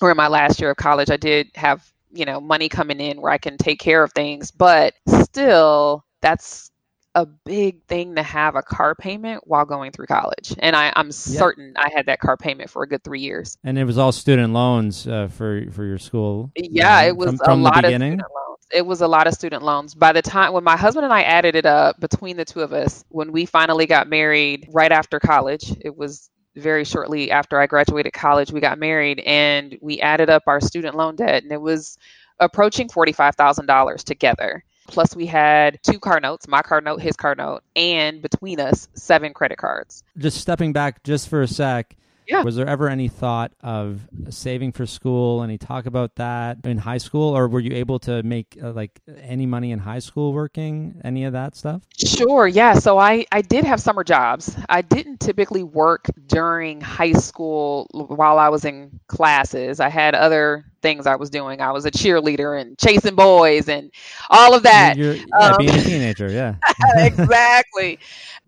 or 0.00 0.10
in 0.10 0.16
my 0.16 0.28
last 0.28 0.60
year 0.60 0.70
of 0.70 0.76
college, 0.76 1.10
I 1.10 1.16
did 1.16 1.48
have, 1.54 1.90
you 2.12 2.24
know, 2.24 2.40
money 2.40 2.68
coming 2.68 3.00
in 3.00 3.20
where 3.20 3.32
I 3.32 3.38
can 3.38 3.56
take 3.56 3.78
care 3.78 4.02
of 4.02 4.12
things. 4.12 4.50
But 4.50 4.94
still, 5.06 6.04
that's 6.20 6.70
a 7.14 7.26
big 7.26 7.82
thing 7.84 8.14
to 8.14 8.22
have 8.22 8.56
a 8.56 8.62
car 8.62 8.94
payment 8.94 9.46
while 9.46 9.64
going 9.64 9.92
through 9.92 10.06
college. 10.06 10.54
And 10.58 10.74
I, 10.74 10.92
I'm 10.96 11.12
certain 11.12 11.74
I 11.76 11.90
had 11.94 12.06
that 12.06 12.20
car 12.20 12.36
payment 12.36 12.70
for 12.70 12.82
a 12.82 12.88
good 12.88 13.04
three 13.04 13.20
years. 13.20 13.58
and 13.64 13.78
it 13.78 13.84
was 13.84 13.98
all 13.98 14.12
student 14.12 14.52
loans 14.52 15.06
uh, 15.06 15.28
for 15.28 15.64
for 15.70 15.84
your 15.84 15.98
school. 15.98 16.50
Yeah, 16.56 16.98
um, 16.98 17.04
it 17.06 17.16
was 17.16 17.26
from, 17.26 17.34
a 17.34 17.44
from 17.44 17.62
the 17.62 17.64
lot 17.64 17.76
of 17.78 17.82
beginning. 17.88 18.12
student 18.12 18.30
loans. 18.34 18.51
It 18.72 18.86
was 18.86 19.00
a 19.00 19.08
lot 19.08 19.26
of 19.26 19.34
student 19.34 19.62
loans. 19.62 19.94
By 19.94 20.12
the 20.12 20.22
time 20.22 20.52
when 20.52 20.64
my 20.64 20.76
husband 20.76 21.04
and 21.04 21.12
I 21.12 21.22
added 21.22 21.56
it 21.56 21.66
up 21.66 22.00
between 22.00 22.36
the 22.36 22.44
two 22.44 22.60
of 22.60 22.72
us, 22.72 23.04
when 23.10 23.32
we 23.32 23.44
finally 23.44 23.86
got 23.86 24.08
married 24.08 24.68
right 24.72 24.90
after 24.90 25.20
college, 25.20 25.72
it 25.80 25.96
was 25.96 26.30
very 26.56 26.84
shortly 26.84 27.30
after 27.30 27.58
I 27.58 27.66
graduated 27.66 28.12
college, 28.12 28.52
we 28.52 28.60
got 28.60 28.78
married 28.78 29.20
and 29.20 29.76
we 29.80 30.00
added 30.00 30.30
up 30.30 30.42
our 30.46 30.60
student 30.60 30.96
loan 30.96 31.16
debt 31.16 31.42
and 31.42 31.52
it 31.52 31.60
was 31.60 31.98
approaching 32.40 32.88
$45,000 32.88 34.04
together. 34.04 34.64
Plus 34.88 35.14
we 35.14 35.26
had 35.26 35.78
two 35.82 35.98
car 35.98 36.20
notes, 36.20 36.48
my 36.48 36.60
car 36.60 36.80
note, 36.80 37.00
his 37.00 37.16
car 37.16 37.34
note, 37.34 37.62
and 37.76 38.20
between 38.20 38.58
us, 38.60 38.88
seven 38.94 39.32
credit 39.32 39.56
cards. 39.58 40.02
Just 40.18 40.40
stepping 40.40 40.72
back 40.72 41.02
just 41.04 41.28
for 41.28 41.40
a 41.40 41.48
sec. 41.48 41.96
Yeah. 42.32 42.42
Was 42.44 42.56
there 42.56 42.66
ever 42.66 42.88
any 42.88 43.08
thought 43.08 43.52
of 43.60 44.00
saving 44.30 44.72
for 44.72 44.86
school? 44.86 45.42
Any 45.42 45.58
talk 45.58 45.84
about 45.84 46.14
that 46.16 46.64
in 46.64 46.78
high 46.78 46.96
school, 46.96 47.36
or 47.36 47.46
were 47.46 47.60
you 47.60 47.74
able 47.76 47.98
to 48.00 48.22
make 48.22 48.56
uh, 48.62 48.72
like 48.72 48.98
any 49.20 49.44
money 49.44 49.70
in 49.70 49.78
high 49.78 49.98
school 49.98 50.32
working? 50.32 50.98
Any 51.04 51.24
of 51.24 51.34
that 51.34 51.54
stuff? 51.54 51.82
Sure, 51.98 52.48
yeah. 52.48 52.72
So 52.72 52.98
I, 52.98 53.26
I 53.30 53.42
did 53.42 53.64
have 53.64 53.82
summer 53.82 54.02
jobs. 54.02 54.56
I 54.70 54.80
didn't 54.80 55.20
typically 55.20 55.62
work 55.62 56.06
during 56.26 56.80
high 56.80 57.12
school 57.12 57.86
while 57.92 58.38
I 58.38 58.48
was 58.48 58.64
in 58.64 58.98
classes. 59.08 59.78
I 59.78 59.90
had 59.90 60.14
other 60.14 60.64
things 60.80 61.06
I 61.06 61.16
was 61.16 61.28
doing. 61.28 61.60
I 61.60 61.70
was 61.70 61.84
a 61.84 61.90
cheerleader 61.90 62.58
and 62.58 62.78
chasing 62.78 63.14
boys 63.14 63.68
and 63.68 63.92
all 64.30 64.54
of 64.54 64.62
that. 64.64 64.96
You're, 64.96 65.14
yeah, 65.14 65.24
um, 65.38 65.56
being 65.58 65.74
a 65.74 65.82
teenager, 65.82 66.30
yeah. 66.30 66.56
exactly. 66.96 67.98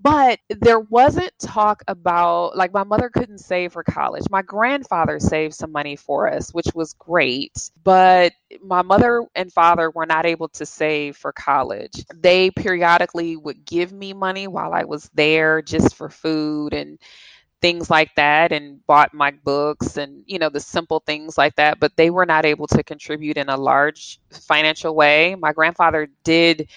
But 0.04 0.40
there 0.50 0.80
wasn't 0.80 1.32
talk 1.40 1.82
about, 1.88 2.56
like, 2.56 2.74
my 2.74 2.84
mother 2.84 3.10
couldn't 3.10 3.38
save 3.38 3.72
for 3.72 3.82
college. 3.82 4.24
My 4.30 4.42
grandfather 4.42 5.18
saved 5.18 5.54
some 5.54 5.72
money 5.72 5.96
for 5.96 6.28
us, 6.30 6.52
which 6.54 6.68
was 6.74 6.94
great. 6.94 7.70
But 7.82 8.34
my 8.62 8.82
mother 8.82 9.24
and 9.34 9.52
father 9.52 9.90
were 9.90 10.06
not 10.06 10.26
able 10.26 10.50
to 10.50 10.66
save 10.66 11.16
for 11.16 11.32
college. 11.32 12.04
They 12.14 12.50
periodically 12.52 13.36
would 13.36 13.64
give 13.66 13.92
me 13.92 14.12
money 14.12 14.46
while 14.46 14.74
I 14.74 14.84
was 14.84 15.10
there 15.14 15.62
just 15.62 15.96
for 15.96 16.10
food 16.10 16.74
and 16.74 17.00
things 17.62 17.90
like 17.90 18.14
that 18.16 18.52
and 18.52 18.86
bought 18.86 19.14
my 19.14 19.30
books 19.44 19.96
and 19.96 20.22
you 20.26 20.38
know 20.38 20.50
the 20.50 20.60
simple 20.60 21.00
things 21.06 21.38
like 21.38 21.56
that 21.56 21.80
but 21.80 21.92
they 21.96 22.10
were 22.10 22.26
not 22.26 22.44
able 22.44 22.66
to 22.66 22.82
contribute 22.84 23.38
in 23.38 23.48
a 23.48 23.56
large 23.56 24.20
financial 24.32 24.94
way 24.94 25.34
my 25.34 25.52
grandfather 25.52 26.08
did 26.24 26.68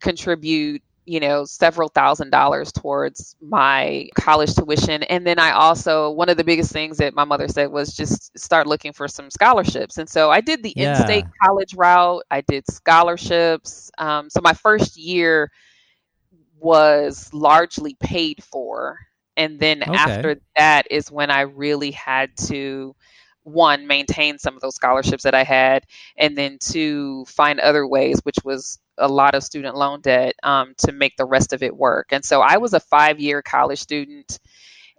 contribute 0.00 0.82
you 1.08 1.20
know 1.20 1.44
several 1.44 1.88
thousand 1.88 2.30
dollars 2.30 2.72
towards 2.72 3.36
my 3.40 4.08
college 4.16 4.54
tuition. 4.54 5.02
And 5.04 5.26
then 5.26 5.38
i 5.38 5.52
also 5.52 6.10
one 6.12 6.28
of 6.30 6.36
the 6.36 6.44
biggest 6.44 6.72
things 6.72 6.98
that 6.98 7.14
my 7.14 7.24
mother 7.24 7.48
said 7.48 7.70
was 7.70 7.94
just 7.96 8.36
start 8.38 8.66
looking 8.66 8.92
for 8.92 9.08
some 9.08 9.30
scholarships. 9.30 9.98
And 9.98 10.08
so 10.08 10.30
i 10.30 10.40
did 10.40 10.62
the 10.62 10.70
Yeah. 10.74 11.24
in-state 11.24 11.26
college 11.44 11.74
route. 11.76 12.22
I 12.30 12.42
did 12.42 12.64
scholarships. 12.70 13.90
Um, 13.98 14.30
so 14.30 14.40
my 14.42 14.54
first 14.54 14.96
year 14.96 15.50
was 16.58 17.32
largely 17.32 17.96
paid 18.00 18.42
for. 18.42 18.98
And 19.36 19.60
then 19.60 19.84
Okay. 19.86 20.32
after 20.32 20.36
that 20.56 20.86
is 20.90 21.10
when 21.10 21.30
i 21.30 21.42
really 21.42 21.92
had 21.92 22.30
to 22.48 22.94
one 23.44 23.86
maintain 23.86 24.38
some 24.38 24.54
of 24.54 24.60
those 24.60 24.74
scholarships 24.74 25.22
that 25.24 25.34
i 25.34 25.42
had 25.42 25.84
and 26.16 26.36
then 26.36 26.58
two 26.60 27.24
find 27.26 27.60
other 27.60 27.86
ways 27.86 28.20
which 28.24 28.36
was 28.44 28.78
a 28.98 29.08
lot 29.08 29.34
of 29.34 29.42
student 29.42 29.76
loan 29.76 30.00
debt 30.00 30.34
um, 30.42 30.74
to 30.78 30.92
make 30.92 31.16
the 31.16 31.24
rest 31.24 31.52
of 31.52 31.62
it 31.62 31.76
work. 31.76 32.08
And 32.12 32.24
so 32.24 32.40
i 32.40 32.56
was 32.58 32.74
a 32.74 32.80
five 32.80 33.18
year 33.20 33.42
college 33.42 33.78
student 33.80 34.38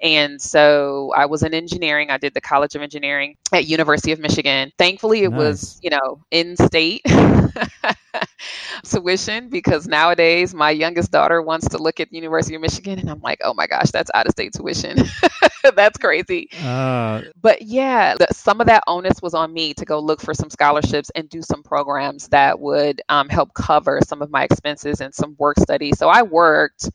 and 0.02 0.42
so 0.42 1.12
i 1.16 1.26
was 1.26 1.44
in 1.44 1.54
engineering. 1.54 2.10
I 2.10 2.18
did 2.18 2.34
the 2.34 2.42
college 2.42 2.76
of 2.76 2.82
engineering 2.82 3.36
at 3.54 3.68
university 3.68 4.12
of 4.12 4.20
michigan. 4.20 4.72
Thankfully 4.78 5.24
it 5.24 5.32
Nice. 5.32 5.38
was 5.38 5.80
you 5.84 5.90
know 5.90 6.24
in 6.32 6.56
state 6.58 7.02
tuition 8.84 9.50
because 9.50 9.88
nowadays 9.88 10.54
my 10.54 10.72
youngest 10.72 11.12
daughter 11.12 11.42
wants 11.42 11.68
to 11.70 11.78
look 11.78 12.00
at 12.00 12.12
university 12.14 12.56
of 12.56 12.62
michigan 12.62 13.00
and 13.00 13.10
i'm 13.10 13.22
like 13.22 13.40
oh 13.44 13.54
my 13.54 13.68
gosh 13.68 13.92
that's 13.92 14.10
out 14.14 14.26
of 14.26 14.32
state 14.32 14.54
tuition 14.54 14.98
That's 15.76 15.98
crazy. 15.98 16.50
Uh, 16.54 17.22
But 17.42 17.62
yeah, 17.62 18.16
the, 18.18 18.28
some 18.34 18.62
of 18.62 18.68
that 18.68 18.84
onus 18.88 19.22
was 19.22 19.34
on 19.34 19.54
me 19.54 19.74
to 19.76 19.86
go 19.86 20.00
look 20.00 20.22
for 20.22 20.34
some 20.34 20.50
scholarships 20.50 21.12
and 21.16 21.30
do 21.30 21.42
some 21.42 21.64
programs 21.64 22.28
that 22.30 22.60
would 22.60 23.02
um, 23.10 23.30
help 23.30 23.54
cover 23.54 24.00
some 24.06 24.22
of 24.22 24.30
my 24.32 24.44
expenses 24.44 25.02
and 25.02 25.14
some 25.14 25.36
work 25.40 25.58
study. 25.60 25.92
So 25.94 26.10
I 26.10 26.24
worked 26.24 26.90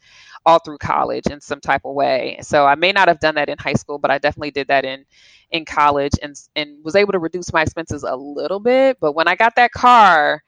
all 0.46 0.58
through 0.58 0.78
college 0.78 1.26
in 1.28 1.40
some 1.40 1.60
type 1.60 1.82
of 1.84 1.94
way. 1.94 2.38
So 2.42 2.66
I 2.66 2.74
may 2.74 2.92
not 2.92 3.08
have 3.08 3.20
done 3.20 3.36
that 3.36 3.48
in 3.48 3.58
high 3.58 3.74
school, 3.74 3.98
but 3.98 4.10
I 4.10 4.18
definitely 4.18 4.52
did 4.52 4.68
that 4.68 4.84
in 4.84 5.04
in 5.50 5.64
college 5.64 6.12
and 6.22 6.34
and 6.56 6.84
was 6.84 6.96
able 6.96 7.12
to 7.12 7.18
reduce 7.18 7.52
my 7.52 7.62
expenses 7.62 8.04
a 8.04 8.16
little 8.16 8.60
bit. 8.60 8.98
But 9.00 9.12
when 9.14 9.28
I 9.28 9.36
got 9.36 9.56
that 9.56 9.72
car, 9.72 10.42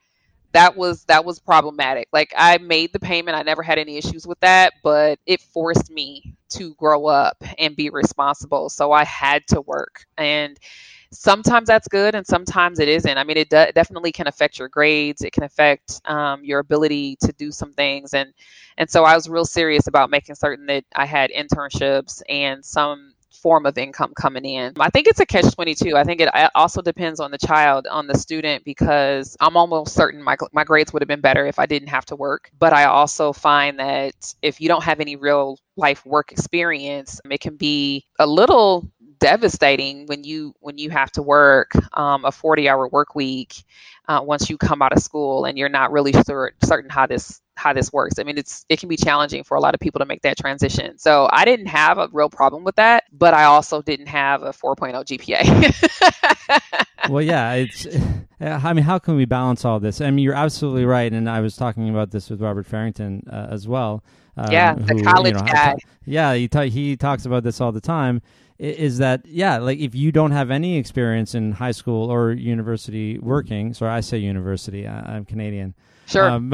that 0.53 0.77
was 0.77 1.05
that 1.05 1.25
was 1.25 1.39
problematic. 1.39 2.09
Like 2.13 2.33
I 2.37 2.57
made 2.59 2.93
the 2.93 2.99
payment, 2.99 3.37
I 3.37 3.43
never 3.43 3.63
had 3.63 3.79
any 3.79 3.97
issues 3.97 4.27
with 4.27 4.39
that, 4.41 4.73
but 4.83 5.19
it 5.25 5.41
forced 5.41 5.91
me 5.91 6.36
to 6.51 6.75
grow 6.75 7.07
up 7.07 7.43
and 7.59 7.75
be 7.75 7.89
responsible. 7.89 8.69
So 8.69 8.91
I 8.91 9.03
had 9.05 9.43
to 9.49 9.61
work 9.61 10.05
and 10.17 10.57
sometimes 11.11 11.67
that's 11.67 11.87
good 11.87 12.15
and 12.15 12.25
sometimes 12.25 12.79
it 12.79 12.89
isn't. 12.89 13.17
I 13.17 13.23
mean, 13.23 13.37
it 13.37 13.49
de- 13.49 13.71
definitely 13.73 14.11
can 14.11 14.27
affect 14.27 14.59
your 14.59 14.69
grades. 14.69 15.21
It 15.21 15.31
can 15.31 15.43
affect 15.43 16.01
um, 16.05 16.43
your 16.43 16.59
ability 16.59 17.17
to 17.21 17.33
do 17.33 17.51
some 17.51 17.73
things, 17.73 18.13
and 18.13 18.33
and 18.77 18.89
so 18.89 19.03
I 19.03 19.15
was 19.15 19.29
real 19.29 19.45
serious 19.45 19.87
about 19.87 20.09
making 20.09 20.35
certain 20.35 20.65
that 20.67 20.83
I 20.95 21.05
had 21.05 21.31
internships 21.31 22.21
and 22.29 22.63
some 22.63 23.13
form 23.37 23.65
of 23.65 23.77
income 23.77 24.13
coming 24.15 24.45
in. 24.45 24.73
I 24.79 24.89
think 24.89 25.07
it's 25.07 25.19
a 25.19 25.25
catch 25.25 25.53
22. 25.53 25.95
I 25.95 26.03
think 26.03 26.21
it 26.21 26.29
also 26.55 26.81
depends 26.81 27.19
on 27.19 27.31
the 27.31 27.37
child, 27.37 27.87
on 27.87 28.07
the 28.07 28.17
student, 28.17 28.63
because 28.63 29.37
I'm 29.39 29.57
almost 29.57 29.93
certain 29.93 30.21
my, 30.21 30.35
my 30.51 30.63
grades 30.63 30.93
would 30.93 31.01
have 31.01 31.07
been 31.07 31.21
better 31.21 31.45
if 31.45 31.59
I 31.59 31.65
didn't 31.65 31.89
have 31.89 32.05
to 32.05 32.15
work. 32.15 32.51
But 32.57 32.73
I 32.73 32.85
also 32.85 33.33
find 33.33 33.79
that 33.79 34.33
if 34.41 34.61
you 34.61 34.67
don't 34.67 34.83
have 34.83 34.99
any 34.99 35.15
real 35.15 35.57
life 35.75 36.05
work 36.05 36.31
experience, 36.31 37.21
it 37.29 37.39
can 37.39 37.55
be 37.55 38.05
a 38.19 38.27
little 38.27 38.89
devastating 39.19 40.05
when 40.05 40.23
you 40.23 40.53
when 40.59 40.77
you 40.77 40.91
have 40.91 41.11
to 41.11 41.23
work 41.23 41.71
um, 41.97 42.23
a 42.23 42.31
40 42.31 42.69
hour 42.69 42.87
work 42.87 43.15
week 43.15 43.63
uh, 44.07 44.21
once 44.23 44.49
you 44.49 44.57
come 44.57 44.81
out 44.81 44.93
of 44.93 45.01
school 45.01 45.45
and 45.45 45.57
you're 45.57 45.69
not 45.69 45.91
really 45.91 46.13
sure, 46.13 46.51
certain 46.63 46.89
how 46.89 47.07
this 47.07 47.41
how 47.57 47.73
this 47.73 47.91
works. 47.91 48.19
I 48.19 48.23
mean, 48.23 48.37
it's 48.37 48.65
it 48.69 48.79
can 48.79 48.89
be 48.89 48.97
challenging 48.97 49.43
for 49.43 49.55
a 49.55 49.59
lot 49.59 49.73
of 49.73 49.79
people 49.79 49.99
to 49.99 50.05
make 50.05 50.21
that 50.21 50.37
transition. 50.37 50.97
So 50.97 51.27
I 51.31 51.45
didn't 51.45 51.67
have 51.67 51.97
a 51.97 52.09
real 52.11 52.29
problem 52.29 52.63
with 52.63 52.75
that, 52.75 53.05
but 53.11 53.33
I 53.33 53.45
also 53.45 53.81
didn't 53.81 54.07
have 54.07 54.43
a 54.43 54.51
4.0 54.51 54.93
GPA. 55.05 56.61
well, 57.09 57.21
yeah, 57.21 57.53
it's. 57.53 57.87
I 58.39 58.71
mean, 58.73 58.83
how 58.83 58.99
can 58.99 59.15
we 59.15 59.25
balance 59.25 59.65
all 59.65 59.79
this? 59.79 59.99
I 59.99 60.11
mean, 60.11 60.23
you're 60.23 60.35
absolutely 60.35 60.85
right, 60.85 61.11
and 61.11 61.27
I 61.27 61.41
was 61.41 61.55
talking 61.55 61.89
about 61.89 62.11
this 62.11 62.29
with 62.29 62.39
Robert 62.39 62.67
Farrington 62.67 63.23
uh, 63.31 63.47
as 63.49 63.67
well. 63.67 64.03
Um, 64.37 64.51
yeah, 64.51 64.75
the 64.75 64.93
who, 64.93 65.03
college 65.03 65.33
you 65.33 65.39
know, 65.39 65.51
guy. 65.51 65.75
yeah, 66.05 66.35
he 66.35 66.47
ta- 66.47 66.61
he 66.61 66.95
talks 66.95 67.25
about 67.25 67.43
this 67.43 67.59
all 67.59 67.71
the 67.71 67.81
time 67.81 68.21
is 68.59 68.97
that 68.97 69.23
yeah 69.25 69.57
like 69.57 69.77
if 69.77 69.93
you 69.93 70.11
don't 70.11 70.31
have 70.31 70.49
any 70.49 70.77
experience 70.77 71.35
in 71.35 71.51
high 71.51 71.71
school 71.71 72.11
or 72.11 72.31
university 72.31 73.19
working 73.19 73.73
sorry 73.73 73.91
i 73.91 73.99
say 73.99 74.17
university 74.17 74.87
I, 74.87 75.15
am 75.15 75.25
canadian 75.25 75.75
sure. 76.07 76.29
Um, 76.29 76.53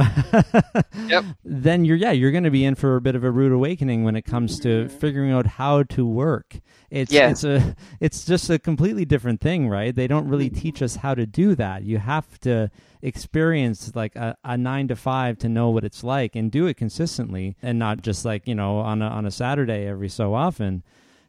yep. 1.08 1.24
then 1.46 1.86
you're 1.86 1.96
yeah 1.96 2.12
you're 2.12 2.32
going 2.32 2.44
to 2.44 2.52
be 2.52 2.66
in 2.66 2.76
for 2.76 2.96
a 2.96 3.02
bit 3.02 3.16
of 3.16 3.24
a 3.24 3.32
rude 3.32 3.52
awakening 3.52 4.04
when 4.04 4.16
it 4.16 4.24
comes 4.24 4.60
to 4.62 4.90
figuring 4.90 5.32
out 5.32 5.46
how 5.46 5.84
to 5.84 6.06
work. 6.06 6.60
It's 6.90 7.12
yes. 7.12 7.44
it's 7.44 7.44
a 7.44 7.76
it's 8.00 8.26
just 8.26 8.50
a 8.50 8.60
completely 8.60 9.06
different 9.06 9.42
thing 9.42 9.70
right? 9.70 9.96
They 9.96 10.08
don't 10.08 10.28
really 10.28 10.50
teach 10.50 10.82
us 10.82 10.98
how 10.98 11.16
to 11.16 11.26
do 11.26 11.56
that. 11.56 11.84
You 11.84 12.00
have 12.00 12.40
to 12.42 12.70
experience 13.02 13.96
like 13.96 14.16
a, 14.16 14.38
a 14.44 14.58
nine 14.58 14.88
to 14.88 14.96
five 14.96 15.38
to 15.40 15.50
know 15.50 15.70
what 15.70 15.84
it's 15.84 16.04
like 16.04 16.36
and 16.36 16.52
do 16.52 16.68
it 16.68 16.76
consistently 16.76 17.56
and 17.62 17.78
not 17.78 18.02
just 18.02 18.26
like 18.26 18.48
you 18.48 18.56
know 18.56 18.80
on 18.80 19.02
a, 19.02 19.08
on 19.08 19.26
a 19.26 19.32
saturday 19.32 19.88
every 19.88 20.10
so 20.10 20.34
often. 20.34 20.84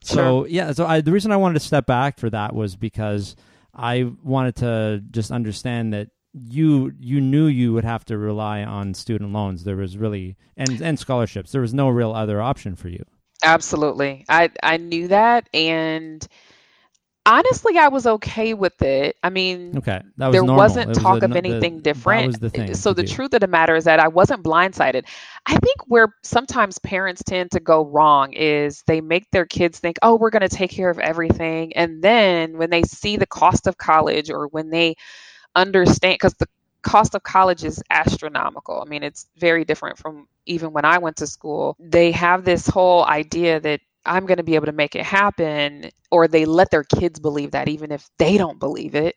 So 0.04 0.44
yeah, 0.46 0.72
so 0.72 0.86
I, 0.86 1.00
the 1.00 1.12
reason 1.12 1.32
I 1.32 1.38
wanted 1.38 1.54
to 1.54 1.66
step 1.66 1.86
back 1.86 2.18
for 2.18 2.28
that 2.28 2.54
was 2.54 2.76
because 2.76 3.36
I 3.74 4.12
wanted 4.22 4.56
to 4.56 5.02
just 5.10 5.30
understand 5.30 5.94
that 5.94 6.10
you 6.34 6.92
you 6.98 7.20
knew 7.20 7.46
you 7.46 7.72
would 7.72 7.84
have 7.84 8.04
to 8.06 8.18
rely 8.18 8.64
on 8.64 8.92
student 8.94 9.32
loans. 9.32 9.64
There 9.64 9.76
was 9.76 9.96
really 9.96 10.36
and 10.56 10.80
and 10.80 10.98
scholarships. 10.98 11.52
There 11.52 11.60
was 11.60 11.72
no 11.72 11.88
real 11.88 12.12
other 12.12 12.42
option 12.42 12.74
for 12.74 12.88
you. 12.88 13.04
Absolutely, 13.44 14.24
I 14.28 14.50
I 14.62 14.78
knew 14.78 15.08
that, 15.08 15.48
and 15.54 16.26
honestly, 17.26 17.78
I 17.78 17.88
was 17.88 18.06
okay 18.06 18.52
with 18.52 18.82
it. 18.82 19.16
I 19.22 19.30
mean, 19.30 19.78
okay, 19.78 20.00
was 20.18 20.32
there 20.32 20.40
normal. 20.40 20.56
wasn't 20.56 20.88
was 20.88 20.98
talk 20.98 21.22
a, 21.22 21.26
of 21.26 21.36
anything 21.36 21.76
the, 21.76 21.82
different. 21.82 22.40
The. 22.40 22.74
So 22.74 22.92
the 22.92 23.04
do. 23.04 23.12
truth 23.12 23.34
of 23.34 23.40
the 23.40 23.46
matter 23.46 23.76
is 23.76 23.84
that 23.84 24.00
I 24.00 24.08
wasn't 24.08 24.42
blindsided. 24.42 25.04
I 25.46 25.56
think 25.56 25.76
where 25.86 26.14
sometimes 26.22 26.78
parents 26.80 27.22
tend 27.22 27.52
to 27.52 27.60
go 27.60 27.86
wrong 27.86 28.32
is 28.32 28.82
they 28.86 29.00
make 29.00 29.30
their 29.30 29.46
kids 29.46 29.78
think, 29.78 29.98
"Oh, 30.02 30.16
we're 30.16 30.30
going 30.30 30.42
to 30.42 30.48
take 30.48 30.70
care 30.70 30.90
of 30.90 30.98
everything," 30.98 31.76
and 31.76 32.02
then 32.02 32.58
when 32.58 32.70
they 32.70 32.82
see 32.82 33.16
the 33.16 33.26
cost 33.26 33.68
of 33.68 33.78
college 33.78 34.30
or 34.30 34.48
when 34.48 34.70
they 34.70 34.96
understand, 35.54 36.14
because 36.14 36.34
the 36.34 36.48
cost 36.82 37.14
of 37.14 37.22
college 37.22 37.64
is 37.64 37.82
astronomical. 37.90 38.82
I 38.84 38.88
mean, 38.88 39.02
it's 39.02 39.26
very 39.38 39.64
different 39.64 39.98
from 39.98 40.28
even 40.46 40.72
when 40.72 40.84
I 40.84 40.98
went 40.98 41.16
to 41.18 41.26
school. 41.26 41.76
They 41.78 42.12
have 42.12 42.44
this 42.44 42.66
whole 42.66 43.04
idea 43.04 43.60
that 43.60 43.80
I'm 44.06 44.26
going 44.26 44.36
to 44.36 44.42
be 44.42 44.54
able 44.54 44.66
to 44.66 44.72
make 44.72 44.94
it 44.94 45.04
happen, 45.04 45.90
or 46.10 46.28
they 46.28 46.44
let 46.44 46.70
their 46.70 46.84
kids 46.84 47.18
believe 47.18 47.52
that 47.52 47.68
even 47.68 47.90
if 47.90 48.08
they 48.18 48.36
don't 48.36 48.58
believe 48.58 48.94
it. 48.94 49.16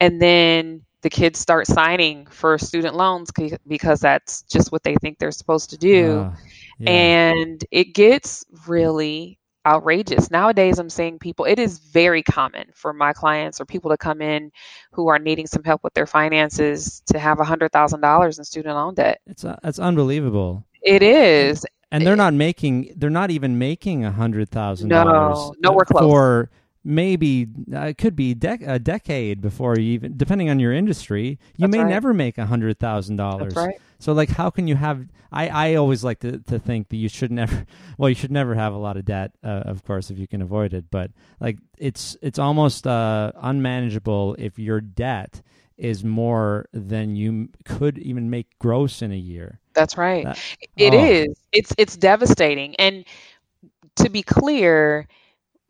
And 0.00 0.20
then 0.20 0.82
the 1.02 1.10
kids 1.10 1.38
start 1.38 1.68
signing 1.68 2.26
for 2.26 2.58
student 2.58 2.96
loans 2.96 3.30
because 3.68 4.00
that's 4.00 4.42
just 4.42 4.72
what 4.72 4.82
they 4.82 4.96
think 4.96 5.18
they're 5.18 5.30
supposed 5.30 5.70
to 5.70 5.78
do. 5.78 6.18
Uh, 6.18 6.34
yeah. 6.80 6.90
And 6.90 7.64
it 7.70 7.94
gets 7.94 8.44
really 8.66 9.38
outrageous. 9.66 10.30
Nowadays, 10.30 10.78
I'm 10.78 10.88
seeing 10.88 11.18
people, 11.18 11.44
it 11.44 11.58
is 11.58 11.78
very 11.78 12.22
common 12.22 12.68
for 12.74 12.92
my 12.92 13.12
clients 13.12 13.60
or 13.60 13.66
people 13.66 13.90
to 13.90 13.96
come 13.96 14.22
in 14.22 14.50
who 14.92 15.08
are 15.08 15.18
needing 15.18 15.46
some 15.46 15.64
help 15.64 15.82
with 15.84 15.92
their 15.94 16.06
finances 16.06 17.02
to 17.06 17.18
have 17.18 17.38
$100,000 17.38 18.38
in 18.38 18.44
student 18.44 18.74
loan 18.74 18.94
debt. 18.94 19.20
It's, 19.26 19.44
uh, 19.44 19.58
it's 19.64 19.78
unbelievable. 19.78 20.64
It 20.82 21.02
is 21.02 21.66
and 21.92 22.06
they're 22.06 22.16
not 22.16 22.34
making 22.34 22.92
they're 22.96 23.10
not 23.10 23.30
even 23.30 23.58
making 23.58 24.04
a 24.04 24.10
hundred 24.10 24.50
thousand 24.50 24.88
no, 24.88 25.04
dollars 25.04 25.56
nowhere 25.60 25.84
close 25.84 26.02
for 26.02 26.50
maybe 26.86 27.48
uh, 27.72 27.80
it 27.80 27.98
could 27.98 28.14
be 28.14 28.34
dec- 28.34 28.66
a 28.66 28.78
decade 28.78 29.40
before 29.40 29.76
you 29.78 29.92
even 29.92 30.16
depending 30.16 30.48
on 30.48 30.60
your 30.60 30.72
industry 30.72 31.38
you 31.56 31.66
That's 31.66 31.72
may 31.72 31.82
right. 31.82 31.88
never 31.88 32.14
make 32.14 32.38
a 32.38 32.46
hundred 32.46 32.78
thousand 32.78 33.16
dollars 33.16 33.54
right. 33.54 33.80
so 33.98 34.12
like 34.12 34.28
how 34.30 34.50
can 34.50 34.68
you 34.68 34.76
have 34.76 35.06
i 35.32 35.48
i 35.48 35.74
always 35.74 36.04
like 36.04 36.20
to, 36.20 36.38
to 36.38 36.58
think 36.58 36.88
that 36.90 36.96
you 36.96 37.08
should 37.08 37.32
never 37.32 37.66
well 37.98 38.08
you 38.08 38.14
should 38.14 38.30
never 38.30 38.54
have 38.54 38.72
a 38.72 38.78
lot 38.78 38.96
of 38.96 39.04
debt 39.04 39.32
uh, 39.44 39.64
of 39.66 39.84
course 39.84 40.10
if 40.10 40.18
you 40.18 40.28
can 40.28 40.40
avoid 40.40 40.72
it 40.72 40.84
but 40.90 41.10
like 41.40 41.58
it's 41.76 42.16
it's 42.22 42.38
almost 42.38 42.86
uh 42.86 43.32
unmanageable 43.36 44.36
if 44.38 44.58
your 44.58 44.80
debt 44.80 45.42
is 45.76 46.02
more 46.04 46.66
than 46.72 47.16
you 47.16 47.48
could 47.64 47.98
even 47.98 48.30
make 48.30 48.46
gross 48.58 49.02
in 49.02 49.12
a 49.12 49.16
year 49.16 49.60
that's 49.76 49.98
right. 49.98 50.24
That, 50.24 50.38
it 50.76 50.94
oh. 50.94 51.04
is. 51.04 51.36
It's 51.52 51.72
it's 51.78 51.96
devastating. 51.96 52.74
And 52.76 53.04
to 53.96 54.08
be 54.08 54.22
clear, 54.22 55.06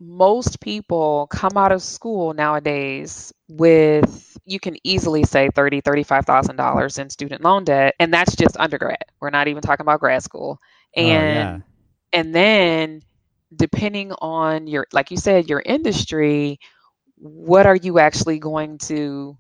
most 0.01 0.61
people 0.61 1.27
come 1.31 1.57
out 1.57 1.73
of 1.73 1.83
school 1.83 2.35
nowadays 2.35 3.33
with 3.49 4.37
you 4.45 4.61
can 4.61 4.77
easily 4.85 5.25
say 5.25 5.49
thirty, 5.55 5.81
thirty-five 5.81 6.25
thousand 6.27 6.57
dollars 6.57 6.99
in 6.99 7.11
student 7.11 7.43
loan 7.43 7.65
debt, 7.65 7.95
and 7.99 8.13
that's 8.13 8.37
just 8.37 8.57
undergrad. 8.59 9.05
We're 9.21 9.31
not 9.31 9.49
even 9.49 9.63
talking 9.63 9.85
about 9.85 10.01
grad 10.01 10.23
school. 10.23 10.59
And 10.95 11.39
oh, 11.39 11.41
yeah. 11.41 11.59
and 12.13 12.35
then 12.35 13.03
depending 13.55 14.13
on 14.13 14.67
your 14.67 14.87
like 14.93 15.11
you 15.11 15.17
said, 15.17 15.49
your 15.49 15.63
industry, 15.65 16.61
what 17.17 17.67
are 17.67 17.77
you 17.77 17.99
actually 17.99 18.39
going 18.39 18.79
to 18.79 19.37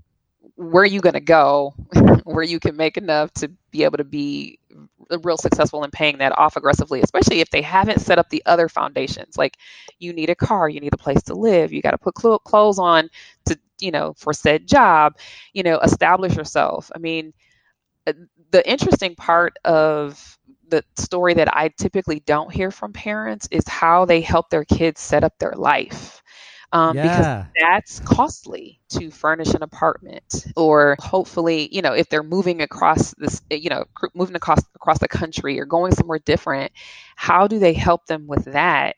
where 0.57 0.83
are 0.83 0.87
you 0.87 1.01
going 1.01 1.15
to 1.15 1.21
go 1.21 1.75
where 2.25 2.45
you 2.45 2.59
can 2.61 2.77
make 2.77 2.97
enough 2.97 3.33
to 3.35 3.49
be 3.71 3.85
able 3.85 3.99
to 3.99 4.05
be 4.05 4.59
real 5.23 5.37
successful 5.37 5.85
in 5.85 5.91
paying 5.91 6.19
that 6.19 6.37
off 6.39 6.57
aggressively 6.57 7.01
especially 7.01 7.41
if 7.41 7.51
they 7.51 7.63
haven't 7.63 8.01
set 8.01 8.19
up 8.19 8.29
the 8.31 8.43
other 8.47 8.69
foundations. 8.69 9.37
Like 9.37 9.57
you 9.99 10.13
need 10.13 10.31
a 10.31 10.35
car 10.35 10.69
you 10.69 10.81
need 10.81 10.95
a 10.95 10.99
place 10.99 11.23
to 11.25 11.35
live 11.35 11.73
you 11.73 11.83
got 11.83 11.93
to 11.93 11.99
put 11.99 12.15
clothes 12.15 12.79
on 12.79 13.09
to 13.47 13.59
you 13.81 13.91
know 13.91 14.15
for 14.17 14.33
said 14.33 14.67
job 14.67 15.17
you 15.53 15.63
know 15.63 15.79
establish 15.81 16.37
yourself. 16.37 16.91
I 16.95 16.99
mean 16.99 17.33
uh, 18.07 18.13
the 18.51 18.69
interesting 18.69 19.15
part 19.15 19.59
of 19.65 20.39
the 20.69 20.83
story 20.97 21.35
that 21.35 21.55
i 21.57 21.69
typically 21.69 22.21
don't 22.27 22.53
hear 22.53 22.71
from 22.71 22.93
parents 22.93 23.49
is 23.51 23.67
how 23.69 24.05
they 24.05 24.21
help 24.21 24.51
their 24.51 24.65
kids 24.65 25.01
set 25.01 25.23
up 25.23 25.39
their 25.39 25.53
life 25.53 26.16
um, 26.77 26.97
yeah. 26.97 27.03
because 27.03 27.47
that's 27.59 28.01
costly 28.01 28.81
to 28.91 29.11
furnish 29.11 29.55
an 29.55 29.63
apartment 29.63 30.47
or 30.57 30.97
hopefully 30.99 31.69
you 31.73 31.81
know 31.81 31.93
if 31.93 32.09
they're 32.09 32.23
moving 32.23 32.61
across 32.61 33.15
this 33.15 33.41
you 33.51 33.71
know 33.71 33.85
moving 34.15 34.37
across 34.37 34.61
across 34.75 34.99
the 34.99 35.09
country 35.09 35.59
or 35.59 35.65
going 35.65 35.95
somewhere 35.95 36.19
different 36.19 36.73
how 37.17 37.47
do 37.47 37.59
they 37.59 37.73
help 37.73 38.07
them 38.07 38.27
with 38.27 38.45
that? 38.47 38.97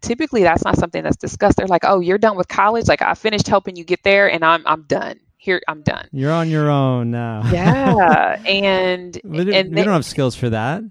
Typically 0.00 0.42
that's 0.42 0.64
not 0.64 0.78
something 0.78 1.02
that's 1.02 1.16
discussed. 1.16 1.58
They're 1.58 1.66
like 1.66 1.84
oh 1.84 2.00
you're 2.00 2.18
done 2.18 2.36
with 2.36 2.48
college? 2.48 2.88
Like 2.88 3.02
i 3.02 3.14
finished 3.14 3.46
helping 3.46 3.76
you 3.76 3.84
get 3.84 4.02
there 4.02 4.30
and 4.30 4.44
i'm 4.44 4.62
i'm 4.66 4.82
done. 4.82 5.20
Here 5.36 5.60
i'm 5.68 5.82
done. 5.82 6.08
You're 6.12 6.32
on 6.32 6.48
your 6.48 6.70
own 6.70 7.10
now. 7.10 7.42
Yeah. 7.50 8.42
And 8.46 9.20
we, 9.24 9.54
and 9.54 9.70
we 9.74 9.82
don't 9.82 9.94
have 9.94 10.06
skills 10.06 10.34
for 10.36 10.50
that. 10.50 10.82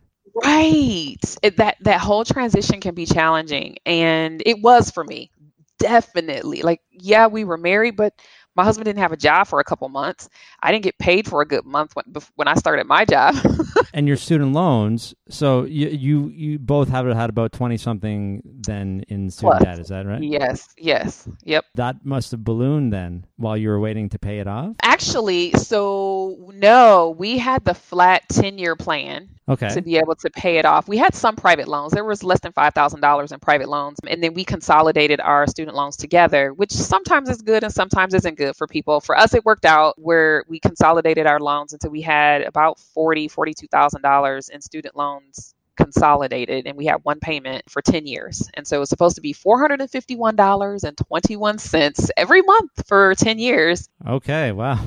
Right. 0.44 1.18
It, 1.42 1.58
that 1.58 1.78
that 1.82 2.00
whole 2.00 2.24
transition 2.24 2.80
can 2.82 2.94
be 2.94 3.06
challenging. 3.06 3.78
And 3.86 4.42
it 4.46 4.62
was 4.62 4.92
for 4.92 5.04
me. 5.04 5.32
Definitely. 5.80 6.62
Like 6.62 6.82
yeah, 6.92 7.28
we 7.28 7.44
were 7.44 7.58
married, 7.58 7.96
but 7.96 8.14
my 8.56 8.66
husband 8.66 8.86
didn't 8.86 9.00
have 9.00 9.14
a 9.14 9.18
job 9.18 9.48
for 9.48 9.62
a 9.62 9.64
couple 9.64 9.88
months. 9.88 10.28
I 10.62 10.74
didn't 10.74 10.84
get 10.84 10.98
paid 10.98 11.28
for 11.28 11.42
a 11.42 11.46
good 11.46 11.66
month 11.66 11.96
when 11.96 12.06
when 12.36 12.48
I 12.50 12.56
started 12.56 12.88
my 12.88 13.06
job. 13.06 13.36
and 13.94 14.08
your 14.08 14.18
student 14.18 14.52
loans. 14.52 15.16
So 15.30 15.64
you 15.64 15.88
you, 15.88 16.28
you 16.28 16.60
both 16.60 16.90
have 16.90 17.06
had 17.08 17.30
about 17.30 17.54
twenty 17.54 17.78
something 17.78 18.42
then 18.44 19.06
in 19.08 19.30
student 19.30 19.62
Plus. 19.62 19.64
debt. 19.64 19.80
Is 19.80 19.88
that 19.88 20.06
right? 20.06 20.22
yes, 20.22 20.68
yes, 20.78 21.28
yep. 21.44 21.66
That 21.76 22.06
must 22.06 22.32
have 22.32 22.44
ballooned 22.44 22.92
then 22.92 23.26
while 23.38 23.56
you 23.56 23.70
were 23.70 23.80
waiting 23.80 24.10
to 24.10 24.20
pay 24.20 24.40
it 24.40 24.48
off. 24.48 24.76
Actually, 24.84 25.52
so 25.54 26.52
no, 26.54 27.16
we 27.18 27.38
had 27.38 27.64
the 27.64 27.74
flat 27.74 28.24
ten 28.30 28.58
year 28.58 28.76
plan 28.76 29.30
Okay. 29.50 29.70
to 29.70 29.82
be 29.82 29.98
able 29.98 30.14
to 30.16 30.30
pay 30.30 30.58
it 30.58 30.66
off. 30.66 30.88
We 30.88 30.98
had 30.98 31.16
some 31.16 31.36
private 31.36 31.68
loans. 31.68 31.92
There 31.92 32.06
was 32.06 32.24
less 32.24 32.40
than 32.40 32.52
five 32.52 32.76
thousand 32.76 33.02
dollars 33.02 33.32
in 33.32 33.40
private 33.40 33.68
loans, 33.68 33.98
and 34.08 34.24
then 34.24 34.36
we 34.36 34.46
consolidated 34.46 35.20
our 35.20 35.48
student 35.48 35.76
loans 35.76 35.98
together, 35.98 36.54
which 36.54 36.72
sometimes 36.72 37.30
is 37.30 37.42
good 37.42 37.64
and 37.64 37.74
sometimes 37.74 38.14
isn't 38.14 38.38
good 38.38 38.56
for 38.56 38.68
people. 38.68 39.02
For 39.02 39.18
us, 39.18 39.34
it 39.34 39.44
worked 39.44 39.66
out 39.66 39.96
where 39.98 40.44
we 40.48 40.60
consolidated 40.60 41.26
our 41.26 41.40
loans 41.40 41.74
until 41.74 41.90
we 41.90 42.02
had 42.02 42.44
about 42.44 42.78
forty, 42.80 43.28
forty-two 43.28 43.66
thousand 43.68 44.04
dollars 44.04 44.50
in 44.50 44.62
student 44.62 44.96
loans 44.96 45.56
consolidated 45.78 46.68
and 46.68 46.78
we 46.78 46.86
had 46.86 46.98
one 47.04 47.20
payment 47.22 47.64
for 47.70 47.82
10 47.82 48.06
years 48.06 48.50
and 48.56 48.68
so 48.68 48.76
it 48.76 48.80
was 48.80 48.90
supposed 48.90 49.16
to 49.16 49.22
be 49.22 49.34
$451.21 49.34 52.10
every 52.18 52.42
month 52.42 52.86
for 52.86 53.16
10 53.16 53.40
years 53.40 53.88
Okay. 54.06 54.52
Wow. 54.52 54.78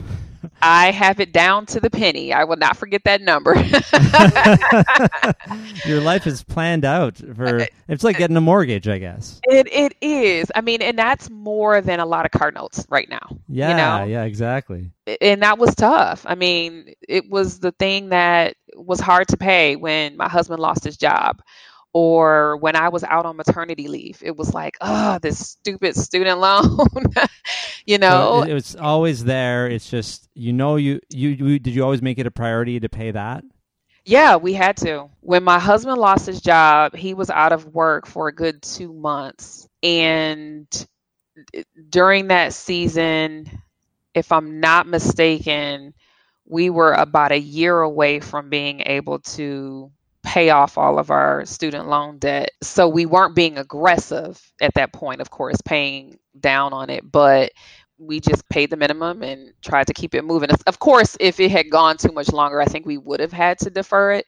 I 0.60 0.90
have 0.90 1.20
it 1.20 1.32
down 1.32 1.66
to 1.66 1.80
the 1.80 1.90
penny 1.90 2.32
i 2.32 2.44
will 2.44 2.56
not 2.56 2.76
forget 2.76 3.02
that 3.04 3.20
number 3.20 3.54
Your 5.86 6.00
life 6.00 6.26
is 6.26 6.42
planned 6.42 6.84
out 6.84 7.16
for. 7.16 7.60
Uh, 7.60 7.66
it's 7.88 8.04
like 8.04 8.16
uh, 8.16 8.20
getting 8.20 8.36
a 8.36 8.40
mortgage, 8.40 8.88
I 8.88 8.98
guess. 8.98 9.40
It 9.44 9.68
it 9.72 9.96
is. 10.00 10.50
I 10.54 10.60
mean, 10.60 10.82
and 10.82 10.98
that's 10.98 11.30
more 11.30 11.80
than 11.80 12.00
a 12.00 12.06
lot 12.06 12.24
of 12.24 12.32
car 12.32 12.50
notes 12.50 12.86
right 12.88 13.08
now. 13.08 13.38
Yeah. 13.48 13.70
You 13.70 13.76
know? 13.76 14.12
Yeah. 14.12 14.24
Exactly. 14.24 14.90
And 15.20 15.42
that 15.42 15.58
was 15.58 15.74
tough. 15.74 16.24
I 16.28 16.34
mean, 16.34 16.94
it 17.08 17.28
was 17.28 17.58
the 17.58 17.72
thing 17.72 18.10
that 18.10 18.56
was 18.76 19.00
hard 19.00 19.28
to 19.28 19.36
pay 19.36 19.76
when 19.76 20.16
my 20.16 20.28
husband 20.28 20.60
lost 20.60 20.84
his 20.84 20.96
job 20.96 21.42
or 21.92 22.56
when 22.56 22.76
I 22.76 22.88
was 22.88 23.04
out 23.04 23.26
on 23.26 23.36
maternity 23.36 23.88
leave. 23.88 24.22
It 24.24 24.36
was 24.36 24.54
like, 24.54 24.76
oh, 24.80 25.18
this 25.20 25.50
stupid 25.50 25.96
student 25.96 26.40
loan. 26.40 26.88
you 27.86 27.98
know, 27.98 28.42
it, 28.42 28.50
it 28.50 28.54
was 28.54 28.76
always 28.76 29.24
there. 29.24 29.66
It's 29.68 29.90
just 29.90 30.28
you 30.34 30.52
know 30.52 30.76
you, 30.76 31.00
you 31.10 31.28
you 31.30 31.58
did 31.58 31.74
you 31.74 31.82
always 31.82 32.02
make 32.02 32.18
it 32.18 32.26
a 32.26 32.30
priority 32.30 32.80
to 32.80 32.88
pay 32.88 33.10
that? 33.10 33.44
Yeah, 34.04 34.36
we 34.36 34.52
had 34.52 34.76
to. 34.78 35.10
When 35.20 35.44
my 35.44 35.60
husband 35.60 35.98
lost 35.98 36.26
his 36.26 36.40
job, 36.40 36.96
he 36.96 37.14
was 37.14 37.30
out 37.30 37.52
of 37.52 37.72
work 37.72 38.06
for 38.06 38.26
a 38.26 38.34
good 38.34 38.60
two 38.60 38.92
months. 38.92 39.68
And 39.82 40.66
during 41.88 42.28
that 42.28 42.52
season, 42.52 43.62
if 44.12 44.32
I'm 44.32 44.58
not 44.58 44.88
mistaken, 44.88 45.94
we 46.46 46.68
were 46.68 46.92
about 46.92 47.30
a 47.30 47.38
year 47.38 47.80
away 47.80 48.18
from 48.18 48.50
being 48.50 48.80
able 48.80 49.20
to 49.20 49.92
pay 50.22 50.50
off 50.50 50.78
all 50.78 50.98
of 50.98 51.10
our 51.10 51.44
student 51.44 51.88
loan 51.88 52.18
debt. 52.18 52.50
So 52.62 52.88
we 52.88 53.06
weren't 53.06 53.34
being 53.34 53.58
aggressive 53.58 54.40
at 54.60 54.74
that 54.74 54.92
point, 54.92 55.20
of 55.20 55.30
course, 55.30 55.60
paying 55.62 56.18
down 56.38 56.72
on 56.72 56.90
it, 56.90 57.10
but 57.10 57.52
we 57.98 58.20
just 58.20 58.48
paid 58.48 58.70
the 58.70 58.76
minimum 58.76 59.22
and 59.22 59.52
tried 59.62 59.86
to 59.88 59.94
keep 59.94 60.14
it 60.14 60.24
moving. 60.24 60.50
Of 60.66 60.78
course, 60.78 61.16
if 61.20 61.40
it 61.40 61.50
had 61.50 61.70
gone 61.70 61.96
too 61.96 62.12
much 62.12 62.32
longer, 62.32 62.60
I 62.60 62.66
think 62.66 62.86
we 62.86 62.98
would 62.98 63.20
have 63.20 63.32
had 63.32 63.58
to 63.60 63.70
defer 63.70 64.12
it. 64.12 64.26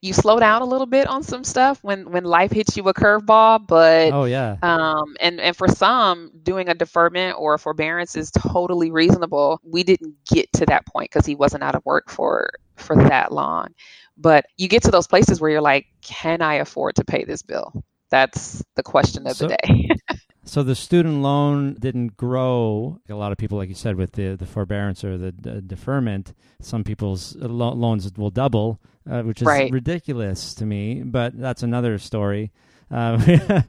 You 0.00 0.12
slow 0.12 0.38
down 0.38 0.62
a 0.62 0.66
little 0.66 0.86
bit 0.86 1.06
on 1.06 1.22
some 1.22 1.44
stuff 1.44 1.82
when 1.82 2.10
when 2.10 2.24
life 2.24 2.52
hits 2.52 2.76
you 2.76 2.88
a 2.88 2.94
curveball, 2.94 3.66
but 3.66 4.12
Oh 4.12 4.24
yeah. 4.24 4.58
um, 4.62 5.14
and 5.20 5.40
and 5.40 5.56
for 5.56 5.68
some, 5.68 6.30
doing 6.42 6.68
a 6.68 6.74
deferment 6.74 7.36
or 7.38 7.54
a 7.54 7.58
forbearance 7.58 8.16
is 8.16 8.30
totally 8.30 8.90
reasonable. 8.90 9.60
We 9.64 9.82
didn't 9.82 10.14
get 10.26 10.52
to 10.54 10.66
that 10.66 10.86
point 10.86 11.10
because 11.10 11.26
he 11.26 11.34
wasn't 11.34 11.62
out 11.62 11.74
of 11.74 11.84
work 11.84 12.10
for 12.10 12.50
for 12.76 12.96
that 12.96 13.32
long. 13.32 13.68
But 14.16 14.46
you 14.56 14.68
get 14.68 14.82
to 14.84 14.90
those 14.90 15.06
places 15.06 15.40
where 15.40 15.50
you're 15.50 15.60
like, 15.60 15.86
can 16.02 16.40
I 16.42 16.54
afford 16.54 16.96
to 16.96 17.04
pay 17.04 17.24
this 17.24 17.42
bill? 17.42 17.72
That's 18.10 18.62
the 18.76 18.82
question 18.82 19.26
of 19.26 19.36
So- 19.36 19.48
the 19.48 19.56
day. 19.62 19.88
So 20.46 20.62
the 20.62 20.74
student 20.74 21.22
loan 21.22 21.72
didn't 21.80 22.18
grow. 22.18 23.00
A 23.08 23.14
lot 23.14 23.32
of 23.32 23.38
people, 23.38 23.56
like 23.56 23.70
you 23.70 23.74
said, 23.74 23.96
with 23.96 24.12
the, 24.12 24.36
the 24.36 24.44
forbearance 24.44 25.02
or 25.02 25.16
the, 25.16 25.32
the 25.32 25.62
deferment, 25.62 26.34
some 26.60 26.84
people's 26.84 27.34
lo- 27.36 27.72
loans 27.72 28.12
will 28.18 28.28
double, 28.28 28.78
uh, 29.10 29.22
which 29.22 29.40
is 29.40 29.46
Right. 29.46 29.72
ridiculous 29.72 30.52
to 30.56 30.66
me. 30.66 31.02
But 31.02 31.38
that's 31.38 31.62
another 31.62 31.96
story. 31.96 32.52
Uh, 32.90 33.18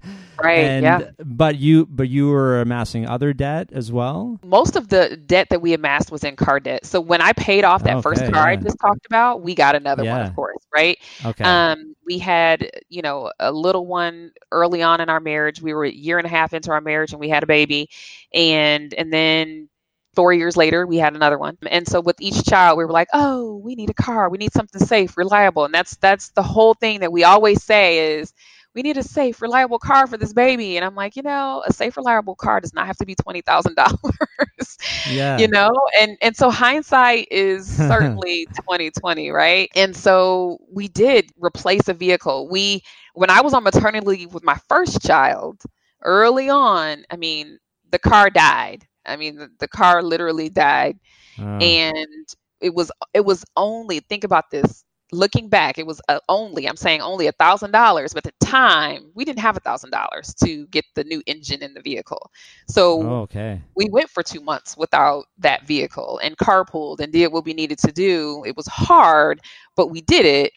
right? 0.44 0.72
and, 0.72 0.84
yeah. 0.84 1.02
But 1.24 1.58
you, 1.58 1.86
but 1.86 2.10
you 2.10 2.30
were 2.30 2.62
amassing 2.62 3.08
other 3.08 3.34
debt 3.34 3.70
as 3.72 3.92
well. 3.92 4.40
Most 4.44 4.76
of 4.76 4.90
the 4.90 5.18
debt 5.18 5.50
that 5.50 5.62
we 5.62 5.74
amassed 5.74 6.12
was 6.12 6.24
in 6.24 6.36
car 6.36 6.60
debt. 6.60 6.86
So 6.86 7.00
when 7.02 7.22
I 7.22 7.34
paid 7.34 7.64
off 7.64 7.84
that 7.84 8.02
first 8.02 8.24
Okay, 8.24 8.32
car 8.32 8.48
I 8.48 8.56
just 8.56 8.78
talked 8.80 9.06
about, 9.06 9.42
we 9.42 9.56
got 9.56 9.76
another 9.76 10.06
one, 10.06 10.22
of 10.22 10.34
course, 10.36 10.66
right? 10.74 10.98
Okay. 11.26 11.44
Um, 11.44 11.96
we 12.06 12.20
had, 12.20 12.70
you 12.90 13.02
know, 13.02 13.32
a 13.40 13.52
little 13.52 13.86
one 13.86 14.32
early 14.52 14.82
on 14.82 15.02
in 15.02 15.10
our 15.10 15.20
marriage. 15.20 15.62
We 15.62 15.74
were 15.74 15.86
a 15.86 15.92
year 15.92 16.18
and 16.18 16.26
a 16.26 16.30
half 16.30 16.54
into 16.54 16.72
our 16.72 16.82
marriage 16.82 17.12
and 17.12 17.20
we 17.20 17.30
had 17.30 17.44
a 17.44 17.48
baby. 17.48 17.90
And 18.34 18.94
and 18.94 19.12
then 19.12 19.70
four 20.16 20.34
years 20.34 20.56
later 20.56 20.86
we 20.86 20.98
had 20.98 21.16
another 21.16 21.38
one. 21.38 21.58
And 21.70 21.88
so 21.88 22.00
with 22.02 22.16
each 22.22 22.44
child 22.46 22.78
we 22.78 22.86
were 22.86 22.92
like, 22.92 23.10
Oh, 23.14 23.58
we 23.58 23.76
need 23.76 23.90
a 23.90 23.94
car. 23.94 24.30
We 24.30 24.38
need 24.38 24.54
something 24.54 24.82
safe, 24.86 25.18
reliable. 25.18 25.66
And 25.66 25.74
that's 25.74 25.96
that's 25.98 26.30
the 26.30 26.44
whole 26.44 26.74
thing 26.76 27.00
that 27.02 27.12
we 27.12 27.24
always 27.24 27.64
say 27.64 28.18
is 28.18 28.34
we 28.76 28.84
need 28.84 28.98
a 28.98 29.04
safe, 29.04 29.42
reliable 29.42 29.80
car 29.80 30.08
for 30.08 30.18
this 30.18 30.34
baby. 30.34 30.78
And 30.78 30.86
I'm 30.86 30.96
like, 30.96 31.16
you 31.16 31.24
know, 31.24 31.64
a 31.66 31.74
safe, 31.74 31.98
reliable 31.98 32.36
car 32.36 32.62
does 32.62 32.74
not 32.74 32.88
have 32.88 32.98
to 32.98 33.06
be 33.06 33.16
twenty 33.16 33.42
thousand 33.42 33.76
dollars 33.76 34.78
yeah. 35.06 35.40
you 35.40 35.48
know 35.48 35.72
and 36.00 36.18
and 36.22 36.36
so 36.36 36.50
hindsight 36.50 37.28
is 37.32 37.68
certainly 37.88 38.48
2020 38.56 39.30
right 39.32 39.70
and 39.76 39.96
so 39.96 40.60
we 40.72 40.88
did 40.88 41.30
replace 41.38 41.88
a 41.88 41.94
vehicle 41.94 42.48
we 42.50 42.82
when 43.14 43.30
i 43.30 43.42
was 43.42 43.54
on 43.54 43.64
maternity 43.64 44.06
leave 44.06 44.34
with 44.34 44.44
my 44.44 44.58
first 44.70 45.02
child 45.02 45.62
early 46.04 46.50
on 46.50 47.04
i 47.12 47.18
mean 47.18 47.60
the 47.92 48.00
car 48.00 48.30
died 48.30 48.86
i 49.06 49.16
mean 49.16 49.36
the, 49.38 49.50
the 49.60 49.68
car 49.68 50.04
literally 50.04 50.50
died 50.50 50.98
Oh. 51.40 51.62
and 51.62 52.28
it 52.62 52.74
was 52.74 52.92
it 53.14 53.26
was 53.26 53.46
only 53.58 54.00
think 54.00 54.24
about 54.24 54.52
this 54.52 54.85
looking 55.12 55.50
back 55.50 55.78
it 55.78 55.86
was 55.86 56.02
uh, 56.10 56.20
only 56.30 56.68
i'm 56.68 56.76
saying 56.76 57.02
only 57.02 57.28
a 57.28 57.32
thousand 57.34 57.72
dollars 57.72 58.14
but 58.14 58.26
at 58.26 58.34
the 58.40 58.46
time 58.46 59.12
we 59.16 59.24
didn't 59.26 59.40
have 59.40 59.56
a 59.56 59.60
thousand 59.60 59.92
dollars 59.92 60.34
to 60.34 60.66
get 60.68 60.86
the 60.96 61.04
new 61.04 61.22
engine 61.26 61.62
in 61.62 61.74
the 61.74 61.82
vehicle 61.82 62.32
so 62.68 63.12
Oh, 63.12 63.22
okay. 63.22 63.62
we 63.76 63.88
went 63.92 64.10
for 64.10 64.24
two 64.24 64.40
months 64.42 64.76
without 64.78 65.26
that 65.40 65.66
vehicle 65.66 66.20
and 66.24 66.38
carpooled 66.38 67.00
and 67.00 67.12
did 67.12 67.32
what 67.32 67.46
we 67.46 67.54
needed 67.54 67.78
to 67.80 67.92
do. 67.92 68.44
It 68.46 68.56
was 68.56 68.68
hard, 68.68 69.40
but 69.76 69.90
we 69.90 70.02
did 70.02 70.26
it. 70.26 70.52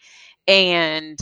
And 0.47 1.19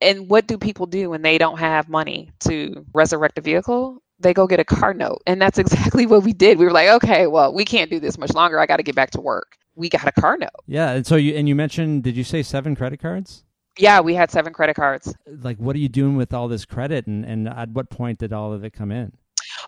and 0.00 0.28
what 0.28 0.46
do 0.46 0.58
people 0.58 0.86
do 0.86 1.10
when 1.10 1.22
they 1.22 1.38
don't 1.38 1.58
have 1.58 1.88
money 1.88 2.30
to 2.40 2.84
resurrect 2.94 3.38
a 3.38 3.40
vehicle? 3.40 4.02
They 4.18 4.32
go 4.34 4.46
get 4.46 4.60
a 4.60 4.64
car 4.64 4.94
note. 4.94 5.22
And 5.26 5.40
that's 5.40 5.58
exactly 5.58 6.06
what 6.06 6.22
we 6.22 6.32
did. 6.32 6.58
We 6.58 6.64
were 6.64 6.72
like, 6.72 6.88
okay, 7.02 7.26
well, 7.26 7.52
we 7.54 7.64
can't 7.64 7.90
do 7.90 8.00
this 8.00 8.18
much 8.18 8.32
longer. 8.34 8.58
I 8.58 8.66
got 8.66 8.76
to 8.76 8.82
get 8.82 8.94
back 8.94 9.10
to 9.12 9.20
work. 9.20 9.56
We 9.76 9.88
got 9.88 10.06
a 10.06 10.12
car 10.12 10.36
note. 10.38 10.50
Yeah. 10.66 10.92
And 10.92 11.06
so 11.06 11.16
you 11.16 11.34
and 11.34 11.48
you 11.48 11.54
mentioned, 11.54 12.02
did 12.02 12.16
you 12.16 12.24
say 12.24 12.42
seven 12.42 12.74
credit 12.74 13.00
cards? 13.00 13.44
Yeah, 13.78 14.00
we 14.00 14.14
had 14.14 14.30
seven 14.30 14.52
credit 14.52 14.74
cards. 14.74 15.14
Like, 15.26 15.58
what 15.58 15.76
are 15.76 15.78
you 15.78 15.90
doing 15.90 16.16
with 16.16 16.32
all 16.32 16.48
this 16.48 16.64
credit, 16.64 17.06
and 17.06 17.24
and 17.24 17.48
at 17.48 17.68
what 17.70 17.90
point 17.90 18.18
did 18.18 18.32
all 18.32 18.52
of 18.52 18.64
it 18.64 18.72
come 18.72 18.90
in? 18.90 19.12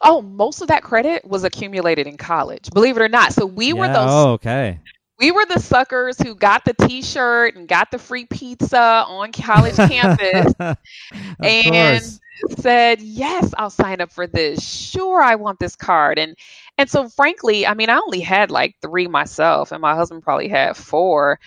Oh, 0.02 0.22
most 0.22 0.62
of 0.62 0.68
that 0.68 0.82
credit 0.82 1.24
was 1.26 1.44
accumulated 1.44 2.06
in 2.06 2.16
college. 2.16 2.70
Believe 2.70 2.96
it 2.96 3.02
or 3.02 3.08
not. 3.08 3.32
So 3.32 3.46
we 3.46 3.72
were 3.72 3.86
those 3.88 4.08
Oh, 4.10 4.32
okay. 4.32 4.80
We 5.18 5.30
were 5.30 5.44
the 5.46 5.58
suckers 5.60 6.18
who 6.20 6.34
got 6.34 6.64
the 6.64 6.74
t-shirt 6.74 7.56
and 7.56 7.68
got 7.68 7.90
the 7.90 7.98
free 7.98 8.26
pizza 8.26 9.04
on 9.06 9.32
college 9.32 9.80
campus 9.84 10.52
and 11.42 12.04
course. 12.04 12.20
said 12.58 13.00
yes 13.00 13.52
i'll 13.58 13.70
sign 13.70 14.00
up 14.00 14.10
for 14.12 14.26
this 14.26 14.62
sure 14.64 15.22
i 15.22 15.34
want 15.34 15.58
this 15.58 15.76
card 15.76 16.18
and 16.18 16.36
and 16.78 16.88
so 16.90 17.08
frankly 17.08 17.66
i 17.66 17.74
mean 17.74 17.88
i 17.90 17.96
only 17.96 18.20
had 18.20 18.50
like 18.50 18.74
three 18.80 19.06
myself 19.06 19.72
and 19.72 19.80
my 19.80 19.94
husband 19.94 20.22
probably 20.22 20.48
had 20.48 20.76
four 20.76 21.38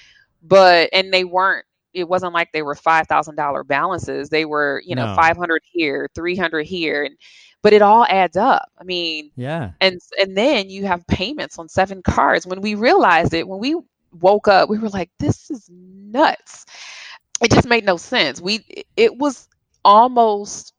but 0.43 0.89
and 0.93 1.13
they 1.13 1.23
weren't 1.23 1.65
it 1.93 2.07
wasn't 2.07 2.33
like 2.33 2.51
they 2.51 2.61
were 2.61 2.75
$5000 2.75 3.63
balances 3.67 4.29
they 4.29 4.45
were 4.45 4.81
you 4.85 4.95
know 4.95 5.07
No. 5.07 5.15
500 5.15 5.61
here 5.65 6.09
300 6.15 6.65
here 6.65 7.03
and 7.03 7.15
but 7.61 7.73
it 7.73 7.81
all 7.81 8.05
adds 8.09 8.37
up 8.37 8.69
i 8.79 8.83
mean 8.83 9.31
Yeah. 9.35 9.71
and 9.81 9.99
and 10.19 10.37
then 10.37 10.69
you 10.69 10.85
have 10.85 11.05
payments 11.07 11.59
on 11.59 11.69
seven 11.69 12.01
cards 12.01 12.45
when 12.47 12.61
we 12.61 12.75
realized 12.75 13.33
it 13.33 13.47
when 13.47 13.59
we 13.59 13.75
woke 14.19 14.47
up 14.47 14.69
we 14.69 14.77
were 14.79 14.89
like 14.89 15.09
this 15.19 15.49
is 15.51 15.69
nuts 15.71 16.65
it 17.41 17.51
just 17.51 17.67
made 17.67 17.85
no 17.85 17.97
sense 17.97 18.41
we 18.41 18.65
it 18.97 19.15
was 19.17 19.47
almost 19.83 20.73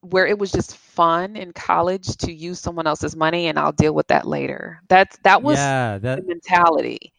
where 0.00 0.26
it 0.26 0.38
was 0.38 0.50
just 0.50 0.76
fun 0.76 1.36
in 1.36 1.52
college 1.52 2.16
to 2.16 2.32
use 2.32 2.58
someone 2.58 2.86
else's 2.86 3.14
money 3.16 3.46
and 3.46 3.58
I'll 3.58 3.72
deal 3.72 3.94
with 3.94 4.08
that 4.08 4.26
later 4.26 4.80
that's 4.88 5.16
that 5.22 5.42
was 5.42 5.58
yeah. 5.58 5.98
That 5.98 6.20
the 6.20 6.26
mentality 6.26 7.12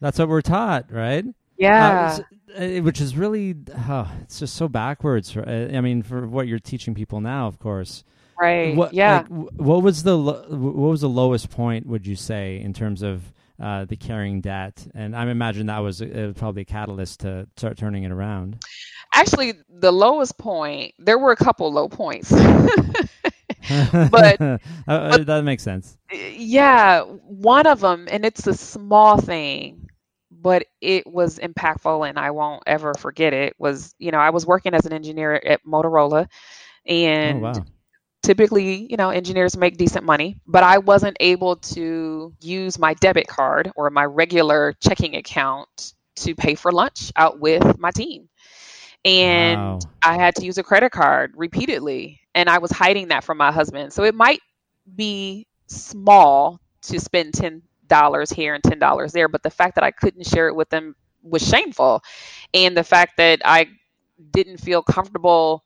that's 0.00 0.18
what 0.18 0.28
we're 0.28 0.40
taught, 0.42 0.90
right? 0.90 1.24
Yeah. 1.60 2.18
Uh, 2.58 2.62
uh, 2.64 2.82
which 2.82 3.00
is 3.00 3.16
really, 3.16 3.54
oh, 3.88 4.10
it's 4.22 4.40
just 4.40 4.56
so 4.56 4.66
backwards. 4.66 5.30
For, 5.30 5.46
uh, 5.46 5.76
I 5.76 5.80
mean, 5.80 6.02
for 6.02 6.26
what 6.26 6.48
you're 6.48 6.58
teaching 6.58 6.94
people 6.94 7.20
now, 7.20 7.46
of 7.46 7.58
course. 7.58 8.02
Right. 8.40 8.74
What, 8.74 8.94
yeah. 8.94 9.24
Like, 9.28 9.50
what 9.56 9.82
was 9.82 10.02
the 10.02 10.16
lo- 10.16 10.46
what 10.48 10.90
was 10.90 11.02
the 11.02 11.08
lowest 11.08 11.50
point? 11.50 11.86
Would 11.86 12.06
you 12.06 12.16
say 12.16 12.58
in 12.60 12.72
terms 12.72 13.02
of 13.02 13.22
uh, 13.62 13.84
the 13.84 13.96
carrying 13.96 14.40
debt? 14.40 14.86
And 14.94 15.14
I 15.14 15.28
imagine 15.28 15.66
that 15.66 15.80
was 15.80 16.00
uh, 16.00 16.32
probably 16.34 16.62
a 16.62 16.64
catalyst 16.64 17.20
to 17.20 17.46
start 17.56 17.76
turning 17.76 18.04
it 18.04 18.10
around. 18.10 18.64
Actually, 19.12 19.54
the 19.68 19.92
lowest 19.92 20.38
point. 20.38 20.94
There 20.98 21.18
were 21.18 21.32
a 21.32 21.36
couple 21.36 21.70
low 21.70 21.88
points. 21.90 22.30
but, 23.68 24.40
uh, 24.40 24.58
but 24.86 25.26
that 25.26 25.42
makes 25.44 25.62
sense. 25.62 25.98
Yeah, 26.10 27.02
one 27.02 27.66
of 27.66 27.80
them, 27.80 28.08
and 28.10 28.24
it's 28.24 28.46
a 28.46 28.54
small 28.54 29.20
thing, 29.20 29.89
but 30.40 30.66
it 30.80 31.06
was 31.06 31.38
impactful, 31.38 32.08
and 32.08 32.18
I 32.18 32.30
won't 32.30 32.62
ever 32.66 32.94
forget 32.94 33.32
it. 33.32 33.54
Was 33.58 33.94
you 33.98 34.10
know 34.10 34.18
I 34.18 34.30
was 34.30 34.46
working 34.46 34.74
as 34.74 34.86
an 34.86 34.92
engineer 34.92 35.34
at 35.34 35.64
Motorola, 35.64 36.26
oh, 36.26 36.92
and 36.92 37.38
oh, 37.38 37.40
wow. 37.40 37.66
typically 38.22 38.86
you 38.90 38.96
know 38.96 39.10
engineers 39.10 39.56
make 39.56 39.76
decent 39.76 40.04
money, 40.04 40.36
but 40.46 40.62
I 40.62 40.78
wasn't 40.78 41.16
able 41.20 41.56
to 41.56 42.32
use 42.40 42.78
my 42.78 42.94
debit 42.94 43.28
card 43.28 43.70
or 43.76 43.90
my 43.90 44.04
regular 44.04 44.74
checking 44.80 45.16
account 45.16 45.94
to 46.16 46.34
pay 46.34 46.54
for 46.54 46.72
lunch 46.72 47.12
out 47.16 47.40
with 47.40 47.78
my 47.78 47.90
team 47.90 48.28
and 49.04 49.60
Wow. 49.60 49.78
I 50.02 50.16
had 50.16 50.36
to 50.36 50.44
use 50.44 50.58
a 50.58 50.62
credit 50.62 50.90
card 50.92 51.32
repeatedly, 51.36 52.20
and 52.34 52.48
I 52.48 52.58
was 52.58 52.70
hiding 52.70 53.08
that 53.08 53.24
from 53.24 53.38
my 53.38 53.52
husband. 53.52 53.92
So 53.92 54.04
it 54.04 54.14
might 54.14 54.40
be 54.94 55.46
small 55.66 56.60
to 56.82 57.00
spend 57.00 57.34
ten 57.34 57.62
dollars 57.90 58.30
here 58.30 58.54
and 58.54 58.64
ten 58.64 58.80
dollars 58.80 59.12
there, 59.12 59.28
but 59.28 59.44
the 59.44 59.50
fact 59.50 59.76
that 59.76 59.84
I 59.84 59.92
couldn't 59.92 60.26
share 60.26 60.48
it 60.48 60.56
with 60.56 60.70
them 60.70 60.96
was 61.22 61.46
shameful, 61.46 62.02
and 62.54 62.76
the 62.76 62.84
fact 62.84 63.18
that 63.18 63.42
I 63.44 63.68
didn't 64.32 64.58
feel 64.58 64.82
comfortable 64.82 65.64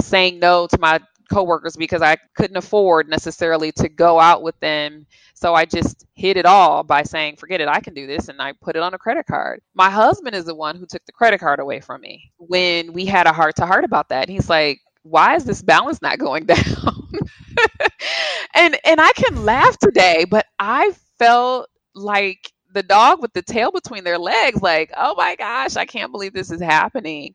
saying 0.00 0.38
no 0.40 0.66
to 0.68 0.78
my 0.80 1.00
coworkers 1.32 1.76
because 1.76 2.02
I 2.02 2.16
couldn't 2.36 2.56
afford 2.56 3.08
necessarily 3.08 3.72
to 3.72 3.88
go 3.88 4.20
out 4.20 4.42
with 4.42 4.58
them. 4.60 5.06
So 5.34 5.54
I 5.54 5.64
just 5.64 6.06
hid 6.14 6.36
it 6.36 6.46
all 6.46 6.82
by 6.84 7.02
saying, 7.04 7.36
forget 7.36 7.60
it, 7.60 7.68
I 7.68 7.80
can 7.80 7.94
do 7.94 8.06
this. 8.06 8.28
And 8.28 8.40
I 8.42 8.52
put 8.60 8.76
it 8.76 8.82
on 8.82 8.94
a 8.94 8.98
credit 8.98 9.26
card. 9.26 9.62
My 9.74 9.90
husband 9.90 10.36
is 10.36 10.44
the 10.46 10.54
one 10.54 10.76
who 10.76 10.86
took 10.86 11.04
the 11.06 11.12
credit 11.12 11.40
card 11.40 11.60
away 11.60 11.80
from 11.80 12.00
me 12.02 12.32
when 12.38 12.92
we 12.92 13.06
had 13.06 13.26
a 13.26 13.32
heart 13.32 13.56
to 13.56 13.66
heart 13.66 13.84
about 13.84 14.10
that. 14.10 14.22
And 14.28 14.30
he's 14.30 14.50
like, 14.50 14.80
why 15.02 15.36
is 15.36 15.44
this 15.44 15.62
balance 15.62 16.02
not 16.02 16.18
going 16.18 16.46
down? 16.46 16.56
and 18.54 18.78
and 18.84 19.00
I 19.00 19.12
can 19.12 19.44
laugh 19.44 19.78
today, 19.78 20.24
but 20.28 20.46
I 20.58 20.92
felt 21.22 21.68
like 21.94 22.52
the 22.72 22.82
dog 22.82 23.20
with 23.20 23.32
the 23.32 23.42
tail 23.42 23.70
between 23.70 24.04
their 24.04 24.18
legs, 24.18 24.62
like, 24.62 24.92
oh 24.96 25.14
my 25.16 25.36
gosh, 25.36 25.76
I 25.76 25.84
can't 25.84 26.12
believe 26.12 26.32
this 26.32 26.50
is 26.50 26.60
happening. 26.60 27.34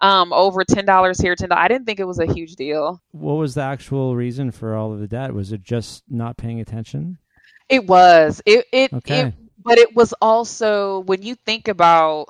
Um, 0.00 0.32
over 0.32 0.64
ten 0.64 0.84
dollars 0.84 1.20
here, 1.20 1.36
ten 1.36 1.48
dollars. 1.50 1.64
I 1.64 1.68
didn't 1.68 1.86
think 1.86 2.00
it 2.00 2.06
was 2.06 2.18
a 2.18 2.32
huge 2.32 2.56
deal. 2.56 3.00
What 3.12 3.34
was 3.34 3.54
the 3.54 3.62
actual 3.62 4.16
reason 4.16 4.50
for 4.50 4.74
all 4.74 4.92
of 4.92 4.98
the 4.98 5.06
debt? 5.06 5.32
Was 5.32 5.52
it 5.52 5.62
just 5.62 6.02
not 6.08 6.36
paying 6.36 6.60
attention? 6.60 7.18
It 7.68 7.86
was. 7.86 8.42
It 8.44 8.66
it, 8.72 8.92
Okay. 8.92 9.20
it 9.20 9.34
but 9.64 9.78
it 9.78 9.94
was 9.94 10.12
also 10.20 11.00
when 11.00 11.22
you 11.22 11.36
think 11.36 11.68
about 11.68 12.26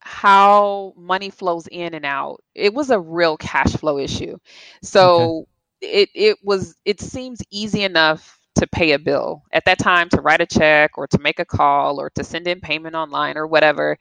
how 0.00 0.94
money 0.96 1.28
flows 1.28 1.66
in 1.70 1.92
and 1.92 2.06
out, 2.06 2.42
it 2.54 2.72
was 2.72 2.88
a 2.88 2.98
real 2.98 3.36
cash 3.36 3.72
flow 3.74 3.98
issue. 3.98 4.38
So 4.82 5.46
it 5.82 6.08
it 6.14 6.38
was 6.42 6.74
it 6.86 7.02
seems 7.02 7.40
easy 7.50 7.82
enough 7.82 8.37
to 8.58 8.66
pay 8.68 8.92
a 8.92 8.98
bill 8.98 9.42
at 9.52 9.64
that 9.66 9.78
time 9.78 10.08
to 10.10 10.20
write 10.20 10.40
a 10.40 10.46
check 10.46 10.98
or 10.98 11.06
to 11.08 11.18
make 11.18 11.38
a 11.40 11.44
call 11.44 12.00
or 12.00 12.10
to 12.10 12.24
send 12.24 12.46
in 12.48 12.60
payment 12.60 12.94
online 12.96 13.36
or 13.36 13.46
whatever. 13.46 13.96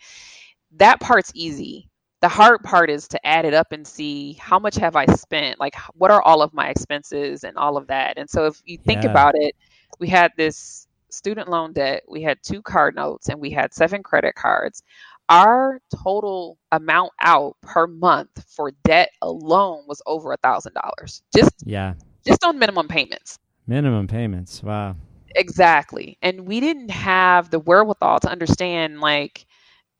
That 0.78 1.00
part's 1.00 1.32
easy. 1.36 1.90
The 2.22 2.30
hard 2.30 2.64
part 2.64 2.90
is 2.90 3.08
to 3.10 3.28
add 3.28 3.46
it 3.46 3.54
up 3.54 3.72
and 3.72 3.86
see 3.88 4.34
how 4.34 4.60
much 4.60 4.76
have 4.76 4.96
I 4.96 5.06
spent? 5.08 5.60
Like 5.60 5.76
what 5.94 6.12
are 6.12 6.22
all 6.22 6.42
of 6.42 6.54
my 6.54 6.70
expenses 6.70 7.44
and 7.44 7.58
all 7.58 7.78
of 7.78 7.88
that. 7.88 8.18
And 8.18 8.30
so 8.30 8.46
if 8.48 8.62
you 8.66 8.78
think 8.78 9.04
Yeah. 9.04 9.06
about 9.06 9.36
it, 9.36 9.56
we 10.00 10.08
had 10.08 10.32
this 10.38 10.88
student 11.10 11.50
loan 11.50 11.74
debt, 11.74 12.04
we 12.08 12.22
had 12.22 12.38
two 12.44 12.62
card 12.62 12.96
notes, 12.96 13.30
and 13.30 13.40
we 13.40 13.52
had 13.52 13.74
seven 13.74 14.04
credit 14.04 14.36
cards. 14.36 14.84
Our 15.30 15.80
total 16.04 16.58
amount 16.72 17.12
out 17.22 17.56
per 17.62 17.88
month 17.88 18.30
for 18.50 18.72
debt 18.84 19.10
alone 19.22 19.84
was 19.88 20.02
over 20.06 20.34
a 20.34 20.38
thousand 20.38 20.74
dollars, 20.74 21.22
just 21.36 21.66
Yeah. 21.66 21.96
just 22.26 22.44
on 22.44 22.60
minimum 22.60 22.88
payments. 22.88 23.40
Minimum 23.68 24.08
payments. 24.08 24.64
Wow. 24.64 24.96
Exactly, 25.36 26.18
and 26.22 26.48
we 26.48 26.60
didn't 26.60 26.90
have 26.90 27.50
the 27.50 27.60
wherewithal 27.60 28.20
to 28.22 28.30
understand 28.30 29.00
like 29.02 29.46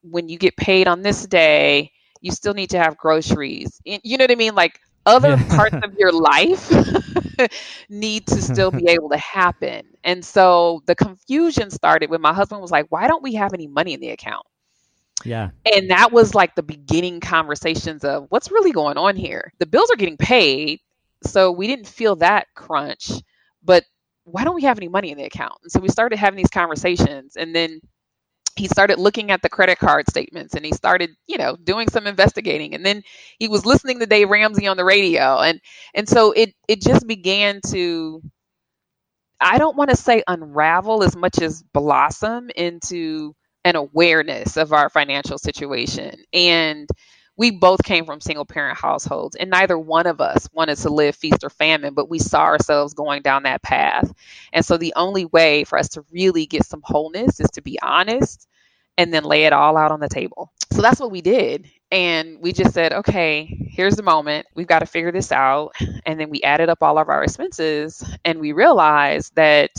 when 0.02 0.28
you 0.28 0.38
get 0.38 0.56
paid 0.56 0.88
on 0.88 1.02
this 1.02 1.26
day, 1.26 1.90
you 2.20 2.30
still 2.32 2.54
need 2.54 2.70
to 2.70 2.78
have 2.78 2.96
groceries. 2.96 3.80
You 3.84 4.16
know 4.18 4.24
what 4.24 4.30
I 4.32 4.36
mean? 4.36 4.54
Like 4.54 4.78
other 5.06 5.36
Yeah. 5.36 5.42
parts 5.48 5.76
of 5.82 5.94
your 5.98 6.12
life 6.12 6.70
need 7.90 8.26
to 8.28 8.42
still 8.42 8.70
be 8.72 8.88
able 8.90 9.10
to 9.10 9.18
happen. 9.18 9.82
And 10.04 10.24
so 10.24 10.82
the 10.86 10.94
confusion 10.96 11.70
started 11.70 12.10
when 12.10 12.20
my 12.22 12.32
husband 12.34 12.60
was 12.62 12.70
like, 12.70 12.86
"Why 12.90 13.06
don't 13.08 13.22
we 13.22 13.34
have 13.34 13.52
any 13.54 13.66
money 13.68 13.94
in 13.94 14.00
the 14.00 14.10
account?" 14.10 14.46
Yeah. 15.24 15.50
And 15.74 15.90
that 15.90 16.12
was 16.12 16.34
like 16.34 16.54
the 16.54 16.62
beginning 16.62 17.20
conversations 17.20 18.04
of 18.04 18.26
what's 18.30 18.50
really 18.50 18.72
going 18.72 18.96
on 18.96 19.16
here. 19.16 19.52
The 19.58 19.66
bills 19.66 19.90
are 19.90 19.96
getting 19.96 20.16
paid, 20.16 20.80
so 21.24 21.50
we 21.52 21.66
didn't 21.66 21.86
feel 21.88 22.16
that 22.16 22.46
crunch, 22.54 23.10
but 23.68 23.84
why 24.24 24.44
don't 24.44 24.56
we 24.56 24.64
have 24.64 24.78
any 24.80 24.88
money 24.88 25.12
in 25.12 25.18
the 25.18 25.26
account? 25.26 25.60
And 25.64 25.72
so 25.72 25.80
we 25.80 25.90
started 25.90 26.18
having 26.18 26.38
these 26.38 26.50
conversations 26.50 27.36
and 27.36 27.54
then 27.56 27.82
he 28.56 28.68
started 28.68 28.98
looking 28.98 29.30
at 29.32 29.42
the 29.42 29.50
credit 29.50 29.78
card 29.78 30.08
statements 30.10 30.54
and 30.54 30.66
he 30.66 30.72
started, 30.72 31.10
you 31.28 31.38
know, 31.38 31.56
doing 31.56 31.88
some 31.90 32.08
investigating 32.08 32.74
and 32.74 32.86
then 32.86 33.02
he 33.38 33.48
was 33.48 33.66
listening 33.66 34.00
to 34.00 34.06
Dave 34.06 34.30
Ramsey 34.30 34.68
on 34.68 34.78
the 34.78 34.86
radio 34.86 35.40
and 35.40 35.60
and 35.94 36.08
so 36.08 36.32
it 36.32 36.54
it 36.68 36.82
just 36.82 37.06
began 37.08 37.60
to 37.72 38.22
I 39.40 39.58
don't 39.58 39.76
want 39.78 39.90
to 39.90 39.96
say 39.96 40.24
unravel 40.28 41.04
as 41.04 41.16
much 41.16 41.40
as 41.40 41.62
blossom 41.74 42.50
into 42.56 43.34
an 43.64 43.76
awareness 43.76 44.58
of 44.58 44.72
our 44.74 44.90
financial 44.90 45.38
situation. 45.38 46.14
And 46.34 46.88
we 47.38 47.52
both 47.52 47.82
came 47.84 48.04
from 48.04 48.20
single 48.20 48.44
parent 48.44 48.76
households, 48.76 49.36
and 49.36 49.48
neither 49.48 49.78
one 49.78 50.06
of 50.06 50.20
us 50.20 50.48
wanted 50.52 50.76
to 50.78 50.90
live 50.90 51.14
feast 51.14 51.44
or 51.44 51.48
famine, 51.48 51.94
but 51.94 52.10
we 52.10 52.18
saw 52.18 52.42
ourselves 52.42 52.94
going 52.94 53.22
down 53.22 53.44
that 53.44 53.62
path. 53.62 54.12
And 54.52 54.64
so 54.64 54.76
the 54.76 54.92
only 54.96 55.24
way 55.26 55.62
for 55.62 55.78
us 55.78 55.88
to 55.90 56.04
really 56.10 56.46
get 56.46 56.66
some 56.66 56.82
wholeness 56.84 57.38
is 57.38 57.48
to 57.52 57.62
be 57.62 57.78
honest 57.80 58.48
and 58.98 59.14
then 59.14 59.22
lay 59.22 59.44
it 59.44 59.52
all 59.52 59.76
out 59.76 59.92
on 59.92 60.00
the 60.00 60.08
table. 60.08 60.52
So 60.72 60.82
that's 60.82 60.98
what 60.98 61.12
we 61.12 61.20
did. 61.20 61.70
And 61.92 62.40
we 62.40 62.52
just 62.52 62.74
said, 62.74 62.92
okay, 62.92 63.44
here's 63.70 63.94
the 63.94 64.02
moment. 64.02 64.46
We've 64.56 64.66
got 64.66 64.80
to 64.80 64.86
figure 64.86 65.12
this 65.12 65.30
out. 65.30 65.74
And 66.04 66.18
then 66.18 66.30
we 66.30 66.42
added 66.42 66.68
up 66.68 66.82
all 66.82 66.98
of 66.98 67.08
our 67.08 67.22
expenses 67.22 68.04
and 68.24 68.40
we 68.40 68.50
realized 68.50 69.36
that 69.36 69.70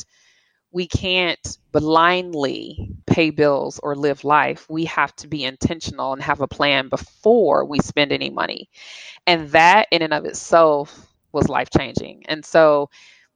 we 0.72 0.88
can't 0.88 1.58
blindly 1.72 2.92
pay 3.06 3.32
bills 3.32 3.80
or 3.82 3.96
live 3.96 4.24
life. 4.24 4.68
We 4.70 4.86
have 4.86 5.16
to 5.18 5.28
be 5.28 5.44
intentional 5.44 6.14
and 6.14 6.22
have 6.22 6.42
a 6.42 6.48
plan 6.48 6.90
before 6.90 7.66
we 7.66 7.80
spend 7.80 8.12
any 8.12 8.30
money. 8.30 8.70
And 9.26 9.50
that, 9.50 9.88
in 9.92 10.02
and 10.02 10.14
of 10.14 10.26
itself, 10.26 11.08
was 11.32 11.50
life 11.50 11.70
changing. 11.76 12.26
And 12.28 12.46
so 12.46 12.90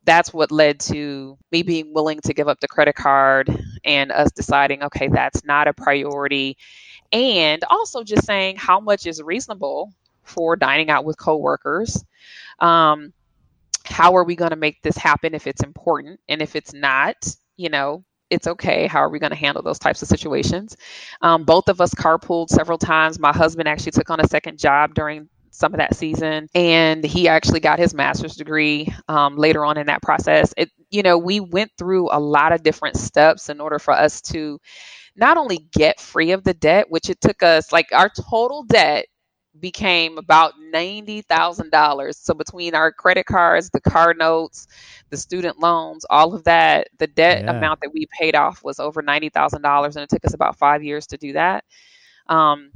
that's 0.05 0.33
what 0.33 0.51
led 0.51 0.79
to 0.81 1.37
me 1.51 1.63
being 1.63 1.93
willing 1.93 2.19
to 2.21 2.33
give 2.33 2.47
up 2.47 2.59
the 2.59 2.67
credit 2.67 2.95
card 2.95 3.49
and 3.83 4.11
us 4.11 4.31
deciding, 4.31 4.83
okay, 4.83 5.07
that's 5.07 5.43
not 5.43 5.67
a 5.67 5.73
priority. 5.73 6.57
And 7.11 7.63
also 7.69 8.03
just 8.03 8.25
saying 8.25 8.57
how 8.57 8.79
much 8.79 9.05
is 9.05 9.21
reasonable 9.21 9.93
for 10.23 10.55
dining 10.55 10.89
out 10.89 11.05
with 11.05 11.17
coworkers. 11.17 12.03
Um, 12.59 13.13
how 13.85 14.15
are 14.15 14.23
we 14.23 14.35
going 14.35 14.51
to 14.51 14.55
make 14.55 14.81
this 14.81 14.97
happen 14.97 15.33
if 15.33 15.47
it's 15.47 15.63
important? 15.63 16.19
And 16.29 16.41
if 16.41 16.55
it's 16.55 16.73
not, 16.73 17.15
you 17.57 17.69
know, 17.69 18.03
it's 18.29 18.47
okay. 18.47 18.87
How 18.87 18.99
are 18.99 19.09
we 19.09 19.19
going 19.19 19.31
to 19.31 19.35
handle 19.37 19.61
those 19.61 19.79
types 19.79 20.01
of 20.01 20.07
situations? 20.07 20.75
Um, 21.21 21.43
both 21.43 21.69
of 21.69 21.81
us 21.81 21.93
carpooled 21.93 22.49
several 22.49 22.77
times. 22.77 23.19
My 23.19 23.31
husband 23.33 23.67
actually 23.67 23.91
took 23.91 24.09
on 24.09 24.19
a 24.19 24.27
second 24.27 24.57
job 24.59 24.95
during 24.95 25.29
some 25.51 25.73
of 25.73 25.77
that 25.77 25.95
season, 25.95 26.47
and 26.55 27.03
he 27.03 27.27
actually 27.27 27.59
got 27.59 27.77
his 27.77 27.93
master's 27.93 28.35
degree 28.35 28.91
um, 29.07 29.37
later 29.37 29.63
on 29.63 29.77
in 29.77 29.85
that 29.85 30.01
process. 30.01 30.51
It, 30.57 30.71
you 30.89 31.03
know, 31.03 31.17
we 31.19 31.39
went 31.39 31.71
through 31.77 32.09
a 32.11 32.19
lot 32.19 32.53
of 32.53 32.63
different 32.63 32.97
steps 32.97 33.49
in 33.49 33.61
order 33.61 33.77
for 33.77 33.93
us 33.93 34.19
to 34.21 34.59
not 35.15 35.37
only 35.37 35.67
get 35.71 35.99
free 35.99 36.31
of 36.31 36.43
the 36.43 36.55
debt, 36.55 36.89
which 36.89 37.09
it 37.09 37.21
took 37.21 37.43
us 37.43 37.71
like 37.71 37.87
our 37.93 38.09
total 38.31 38.63
debt 38.63 39.05
became 39.59 40.17
about 40.17 40.53
$90,000. 40.59 42.17
So 42.19 42.33
between 42.33 42.75
our 42.75 42.91
credit 42.91 43.25
cards, 43.25 43.69
the 43.69 43.81
car 43.81 44.13
notes, 44.13 44.67
the 45.09 45.17
student 45.17 45.59
loans, 45.59 46.05
all 46.09 46.33
of 46.33 46.43
that, 46.45 46.87
the 46.99 47.07
debt 47.07 47.43
Yeah. 47.43 47.47
amount 47.47 47.79
that 47.81 47.91
we 47.93 48.07
paid 48.19 48.35
off 48.35 48.63
was 48.63 48.79
over 48.79 49.01
$90,000 49.01 49.95
and 49.95 50.03
it 50.03 50.09
took 50.09 50.25
us 50.25 50.33
about 50.33 50.57
5 50.57 50.83
years 50.83 51.07
to 51.07 51.17
do 51.17 51.33
that. 51.33 51.63
Um, 52.27 52.71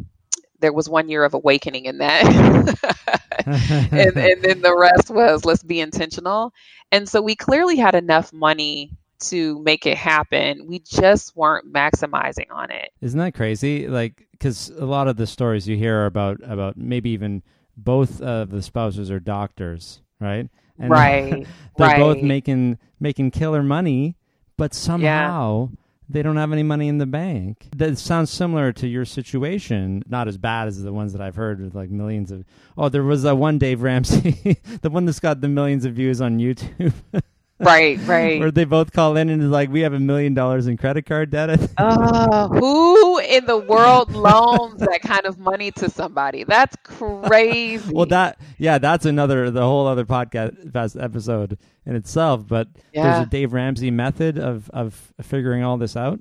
there 0.60 0.74
was 0.74 0.90
one 0.90 1.10
year 1.10 1.24
of 1.24 1.34
awakening 1.34 1.86
in 1.86 1.98
that. 2.00 2.24
and, 3.96 4.12
and 4.18 4.44
then 4.44 4.62
the 4.62 4.76
rest 4.78 5.10
was 5.10 5.46
let's 5.46 5.64
be 5.64 5.80
intentional. 5.80 6.54
And 6.92 7.08
so 7.08 7.22
we 7.22 7.36
clearly 7.36 7.78
had 7.78 7.96
enough 7.96 8.34
money 8.34 8.92
to 9.20 9.60
make 9.60 9.86
it 9.86 9.98
happen. 9.98 10.66
We 10.68 10.80
just 10.80 11.36
weren't 11.36 11.72
maximizing 11.72 12.52
on 12.52 12.72
it. 12.72 12.92
Isn't 13.02 13.20
that 13.20 13.34
crazy? 13.34 13.88
Like, 13.88 14.28
because 14.32 14.70
a 14.70 14.86
lot 14.86 15.08
of 15.08 15.18
the 15.18 15.28
stories 15.28 15.68
you 15.68 15.78
hear 15.78 16.02
are 16.02 16.06
about 16.06 16.40
about 16.44 16.78
maybe 16.78 17.10
even 17.12 17.44
both 17.76 18.22
of 18.22 18.50
the 18.50 18.62
spouses 18.62 19.12
are 19.12 19.20
doctors, 19.20 20.02
right? 20.20 20.50
And 20.80 20.90
right. 20.92 21.48
they're 21.78 21.88
right. 21.88 21.98
both 21.98 22.22
making 22.22 22.78
making 23.00 23.32
killer 23.32 23.64
money, 23.64 24.16
but 24.58 24.74
somehow. 24.74 25.70
Yeah 25.72 25.78
they 26.10 26.22
don't 26.22 26.38
have 26.38 26.54
any 26.54 26.64
money 26.64 26.88
in 26.88 26.98
the 27.00 27.06
bank. 27.06 27.68
That 27.76 27.98
sounds 27.98 28.30
similar 28.30 28.72
to 28.74 28.88
your 28.88 29.06
situation, 29.06 30.04
not 30.08 30.28
as 30.28 30.38
bad 30.38 30.68
as 30.68 30.82
the 30.82 30.94
ones 30.94 31.14
that 31.14 31.22
I've 31.22 31.36
heard 31.36 31.62
with 31.62 31.76
like 31.76 31.90
millions 31.90 32.32
of. 32.32 32.46
Oh, 32.78 32.90
there 32.90 33.04
was 33.04 33.26
a 33.26 33.36
one 33.36 33.58
Dave 33.58 33.82
Ramsey, 33.82 34.58
the 34.82 34.90
one 34.90 35.06
that's 35.06 35.20
got 35.20 35.42
the 35.42 35.50
millions 35.50 35.86
of 35.86 35.94
views 35.94 36.22
on 36.22 36.40
YouTube. 36.40 36.94
right, 37.60 38.00
right. 38.06 38.40
Where 38.40 38.52
they 38.52 38.66
both 38.66 38.92
call 38.92 39.18
in 39.18 39.30
and 39.30 39.42
is 39.42 39.50
like, 39.50 39.70
"We 39.70 39.82
have 39.82 39.94
a 39.94 40.00
million 40.00 40.34
dollars 40.34 40.68
in 40.68 40.78
credit 40.78 41.06
card 41.06 41.30
debt." 41.30 41.72
uh, 41.78 42.48
who 42.50 43.20
in 43.20 43.46
the 43.46 43.58
world 43.58 44.12
loans 44.14 44.80
that 44.82 45.02
kind 45.02 45.26
of 45.26 45.40
money 45.40 45.72
to 45.72 45.90
somebody? 45.90 46.44
That's 46.44 46.76
crazy. 46.84 47.94
well, 47.94 48.06
that 48.08 48.40
yeah, 48.58 48.78
that's 48.78 49.06
another 49.06 49.52
the 49.52 49.64
whole 49.64 49.88
other 49.88 50.06
podcast 50.06 51.02
episode 51.02 51.58
in 51.86 51.96
itself. 51.96 52.48
But 52.48 52.68
yeah. 52.94 53.04
there's 53.04 53.28
a 53.28 53.30
Dave 53.30 53.54
Ramsey 53.54 53.92
method 53.92 54.38
of 54.38 54.70
of 54.72 55.14
figuring 55.22 55.64
all 55.64 55.78
this 55.78 55.96
out. 55.96 56.20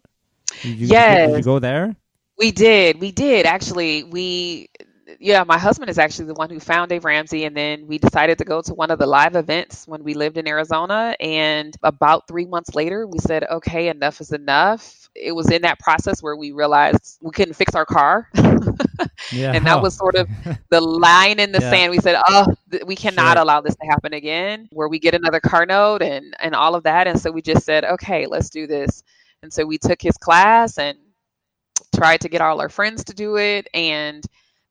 Did 0.62 0.78
you, 0.78 0.86
yes. 0.88 1.30
Did 1.30 1.38
you 1.38 1.42
go 1.42 1.58
there? 1.58 1.96
We 2.38 2.50
did. 2.50 3.00
We 3.00 3.12
did 3.12 3.46
actually. 3.46 4.04
We 4.04 4.68
yeah, 5.18 5.44
my 5.44 5.58
husband 5.58 5.90
is 5.90 5.98
actually 5.98 6.26
the 6.26 6.34
one 6.34 6.50
who 6.50 6.58
found 6.58 6.88
Dave 6.88 7.04
Ramsey, 7.04 7.44
and 7.44 7.56
then 7.56 7.86
we 7.86 7.98
decided 7.98 8.38
to 8.38 8.44
go 8.44 8.60
to 8.62 8.74
one 8.74 8.90
of 8.90 8.98
the 8.98 9.06
live 9.06 9.36
events 9.36 9.86
when 9.86 10.02
we 10.02 10.14
lived 10.14 10.36
in 10.36 10.48
Arizona. 10.48 11.14
And 11.20 11.76
about 11.82 12.26
three 12.26 12.44
months 12.44 12.74
later, 12.74 13.06
we 13.06 13.18
said, 13.18 13.44
"Okay, 13.44 13.88
enough 13.88 14.20
is 14.20 14.32
enough." 14.32 15.08
It 15.14 15.32
was 15.32 15.50
in 15.50 15.62
that 15.62 15.78
process 15.78 16.22
where 16.22 16.36
we 16.36 16.52
realized 16.52 17.18
we 17.22 17.30
couldn't 17.30 17.54
fix 17.54 17.74
our 17.74 17.86
car, 17.86 18.28
yeah. 19.32 19.52
and 19.54 19.64
that 19.66 19.80
was 19.80 19.96
sort 19.96 20.16
of 20.16 20.28
the 20.70 20.80
line 20.80 21.38
in 21.38 21.52
the 21.52 21.60
yeah. 21.60 21.70
sand. 21.70 21.90
We 21.90 21.98
said, 21.98 22.20
"Oh, 22.28 22.46
th- 22.70 22.84
we 22.84 22.96
cannot 22.96 23.36
sure. 23.36 23.42
allow 23.42 23.60
this 23.60 23.76
to 23.76 23.86
happen 23.86 24.12
again." 24.12 24.68
Where 24.72 24.88
we 24.88 24.98
get 24.98 25.14
another 25.14 25.40
car 25.40 25.66
note 25.66 26.02
and 26.02 26.34
and 26.40 26.54
all 26.54 26.74
of 26.74 26.82
that, 26.84 27.06
and 27.06 27.18
so 27.18 27.30
we 27.30 27.42
just 27.42 27.64
said, 27.64 27.84
"Okay, 27.84 28.26
let's 28.26 28.50
do 28.50 28.66
this." 28.66 29.02
And 29.42 29.52
so 29.52 29.64
we 29.64 29.78
took 29.78 30.02
his 30.02 30.16
class 30.16 30.78
and 30.78 30.98
tried 31.94 32.20
to 32.22 32.28
get 32.28 32.40
all 32.40 32.60
our 32.60 32.68
friends 32.68 33.04
to 33.04 33.14
do 33.14 33.36
it 33.36 33.68
and 33.72 34.24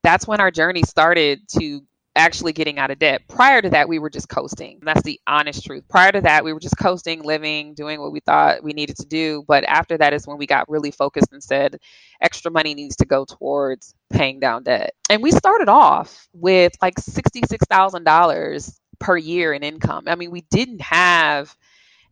that's 0.05 0.27
when 0.27 0.39
our 0.39 0.51
journey 0.51 0.83
started 0.83 1.41
to 1.59 1.81
actually 2.15 2.53
getting 2.53 2.79
out 2.79 2.91
of 2.91 2.99
debt. 2.99 3.23
Prior 3.27 3.61
to 3.61 3.69
that, 3.71 3.89
we 3.89 3.99
were 3.99 4.09
just 4.09 4.29
coasting. 4.29 4.79
That's 4.81 5.01
the 5.01 5.19
honest 5.27 5.65
truth. 5.65 5.83
Prior 5.89 6.11
to 6.13 6.21
that, 6.21 6.45
we 6.45 6.53
were 6.53 6.59
just 6.59 6.77
coasting, 6.77 7.23
living, 7.23 7.73
doing 7.73 7.99
what 7.99 8.11
we 8.13 8.21
thought 8.21 8.63
we 8.63 8.71
needed 8.71 8.95
to 8.97 9.05
do. 9.05 9.43
But 9.47 9.65
after 9.65 9.97
that 9.97 10.13
is 10.13 10.25
when 10.25 10.37
we 10.37 10.47
got 10.47 10.69
really 10.69 10.91
focused 10.91 11.33
and 11.33 11.43
said, 11.43 11.77
extra 12.21 12.51
money 12.51 12.73
needs 12.73 12.95
to 12.97 13.05
go 13.05 13.25
towards 13.25 13.93
paying 14.09 14.39
down 14.39 14.63
debt. 14.63 14.93
And 15.09 15.21
we 15.21 15.31
started 15.31 15.67
off 15.67 16.27
with 16.33 16.71
like 16.81 16.95
$66,000 16.95 18.79
per 18.99 19.17
year 19.17 19.53
in 19.53 19.63
income. 19.63 20.05
I 20.07 20.15
mean, 20.15 20.31
we 20.31 20.41
didn't 20.49 20.81
have 20.81 21.53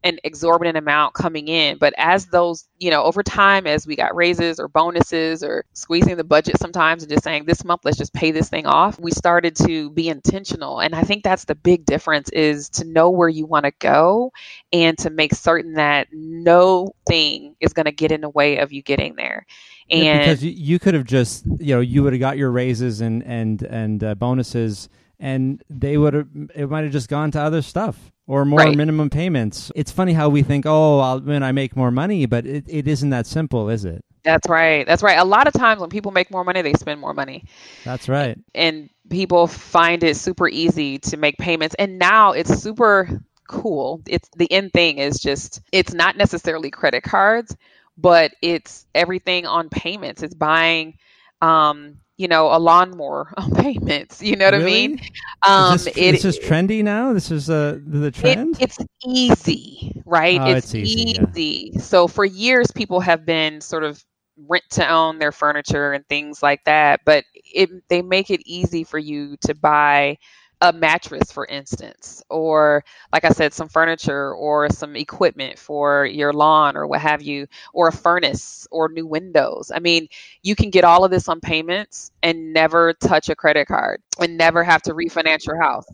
an 0.04 0.20
exorbitant 0.24 0.78
amount 0.78 1.14
coming 1.14 1.47
in. 1.47 1.78
But 1.78 1.93
as 1.97 2.26
those, 2.28 2.68
you 2.80 2.91
know, 2.91 3.04
over 3.04 3.24
time, 3.24 3.66
as 3.66 3.88
we 3.88 3.95
got 3.95 4.16
raises 4.16 4.60
or 4.60 4.68
bonuses 4.68 5.43
or 5.43 5.66
squeezing 5.74 6.18
the 6.18 6.24
budget 6.24 6.58
sometimes 6.58 7.04
and 7.04 7.12
just 7.12 7.24
saying 7.24 7.45
this 7.45 7.64
month, 7.64 7.82
let's 7.86 7.97
just 7.97 8.14
pay 8.14 8.32
this 8.32 8.49
thing 8.49 8.66
off, 8.66 8.99
we 8.99 9.12
started 9.12 9.56
to 9.58 9.89
be 9.91 10.10
intentional. 10.10 10.80
And 10.80 10.93
I 10.93 11.04
think 11.04 11.24
that's 11.24 11.45
the 11.45 11.56
big 11.56 11.86
difference 11.86 12.30
is 12.30 12.70
to 12.70 12.86
know 12.86 13.10
where 13.10 13.30
you 13.30 13.45
want 13.45 13.66
to 13.66 13.72
go 13.80 14.34
and 14.74 14.97
to 14.99 15.10
make 15.10 15.34
certain 15.34 15.74
that 15.74 16.08
no 16.12 16.93
thing 17.08 17.56
is 17.62 17.74
going 17.74 17.86
to 17.86 17.91
get 17.91 18.12
in 18.12 18.22
the 18.22 18.30
way 18.30 18.58
of 18.58 18.74
you 18.74 18.82
getting 18.82 19.16
there. 19.16 19.45
And 19.89 20.22
because 20.22 20.43
you, 20.43 20.80
could 20.80 20.93
have 20.93 21.04
just, 21.04 21.45
you 21.60 21.76
know, 21.76 21.82
you 21.82 22.04
would 22.04 22.14
have 22.14 22.20
got 22.20 22.38
your 22.38 22.51
raises 22.51 23.01
and 23.01 23.22
and 23.24 23.62
and 23.64 24.04
uh, 24.04 24.16
bonuses, 24.16 24.89
and 25.24 25.63
they 25.69 25.97
would 25.97 26.13
have 26.13 26.28
it 26.53 26.69
might 26.69 26.84
have 26.84 26.91
just 26.91 27.07
gone 27.07 27.32
to 27.32 27.39
other 27.39 27.61
stuff 27.61 28.11
or 28.28 28.43
more 28.43 28.59
right. 28.59 28.76
minimum 28.76 29.09
payments. 29.09 29.71
It's 29.74 29.89
funny 29.91 30.11
how 30.11 30.28
we 30.28 30.43
think, 30.43 30.65
oh, 30.65 30.99
I'll, 30.99 31.21
when 31.21 31.43
I 31.43 31.53
make 31.53 31.78
more 31.78 31.91
money, 31.91 32.26
but 32.26 32.45
it, 32.45 32.65
it 32.67 32.88
isn't 32.89 33.09
that 33.11 33.26
simple, 33.26 33.69
is 33.69 33.86
it? 33.86 34.03
That's 34.24 34.47
right. 34.49 34.86
That's 34.86 35.01
right. 35.01 35.17
A 35.17 35.24
lot 35.24 35.47
of 35.47 35.53
times 35.53 35.80
when 35.80 35.89
people 35.89 36.11
make 36.11 36.30
more 36.30 36.43
money, 36.43 36.61
they 36.61 36.74
spend 36.74 36.99
more 36.99 37.13
money. 37.13 37.45
That's 37.86 38.09
right. 38.09 38.38
And 38.53 38.89
people 39.09 39.47
find 39.47 40.03
it 40.03 40.17
super 40.17 40.47
easy 40.47 40.99
to 40.99 41.17
make 41.17 41.38
payments. 41.38 41.76
And 41.80 41.97
now 41.99 42.34
it's 42.34 42.61
super 42.61 43.21
cool. 43.47 44.01
It's 44.07 44.30
the 44.36 44.51
end 44.51 44.74
thing 44.74 44.97
is 44.97 45.19
just 45.19 45.61
it's 45.71 45.93
not 45.93 46.17
necessarily 46.17 46.69
credit 46.69 47.03
cards, 47.03 47.55
but 47.97 48.32
it's 48.41 48.86
everything 48.93 49.45
on 49.45 49.69
payments. 49.69 50.21
It's 50.21 50.34
buying 50.34 50.97
um, 51.44 51.98
you 52.16 52.28
know, 52.28 52.56
a 52.56 52.58
lawnmower 52.58 53.34
on 53.38 53.52
payments. 53.52 54.22
You 54.22 54.36
know 54.36 54.46
what 54.46 54.54
really? 54.54 54.84
I 54.84 54.88
mean? 54.88 55.02
Um, 55.46 55.76
is 55.76 55.86
this, 55.86 55.98
it, 55.98 56.12
this 56.12 56.26
is 56.26 56.39
trendy 56.39 56.84
now. 56.84 57.14
This 57.14 57.32
is 57.32 57.50
uh, 57.50 57.80
the 57.86 58.12
trend. 58.12 58.62
It, 58.62 58.64
it's 58.64 58.78
easy, 59.06 60.02
right? 60.06 60.39
Oh, 60.39 60.52
it's, 60.52 60.74
it's, 60.74 60.76
easy. 60.76 61.20
easy. 61.20 61.72
Yeah. 61.74 61.82
So 61.82 62.08
for 62.08 62.24
years, 62.24 62.72
people 62.72 63.00
have 63.02 63.26
been 63.26 63.60
sort 63.62 63.84
of 63.84 64.04
rent 64.48 64.64
to 64.72 64.88
own 64.88 65.20
their 65.20 65.32
furniture 65.32 65.91
and 65.91 66.08
things 66.08 66.41
like 66.41 66.64
that, 66.64 67.02
but 67.06 67.26
it, 67.34 67.70
they 67.89 68.02
make 68.02 68.32
it 68.32 68.41
easy 68.46 68.84
for 68.84 68.98
you 68.98 69.36
to 69.41 69.54
buy 69.54 70.18
a 70.64 70.72
mattress, 70.72 71.30
for 71.30 71.45
instance, 71.45 72.24
or 72.30 72.86
like 73.11 73.26
I 73.26 73.30
said, 73.32 73.53
some 73.53 73.68
furniture 73.68 74.34
or 74.34 74.70
some 74.70 74.95
equipment 74.95 75.59
for 75.59 76.05
your 76.05 76.32
lawn 76.32 76.78
or 76.78 76.88
what 76.88 77.01
have 77.01 77.22
you, 77.22 77.47
or 77.74 77.89
a 77.89 77.91
furnace 77.91 78.66
or 78.72 78.88
new 78.88 79.05
windows. 79.05 79.74
I 79.76 79.80
mean, 79.80 80.07
you 80.41 80.55
can 80.55 80.70
get 80.70 80.86
all 80.86 81.03
of 81.03 81.11
this 81.11 81.28
on 81.28 81.41
payments 81.41 82.14
and 82.24 82.53
never 82.53 82.93
touch 82.93 83.28
a 83.28 83.36
credit 83.36 83.68
card 83.68 84.01
and 84.22 84.38
never 84.38 84.64
have 84.64 84.82
to 84.84 84.93
refinance 84.93 85.45
your 85.45 85.61
house. 85.61 85.86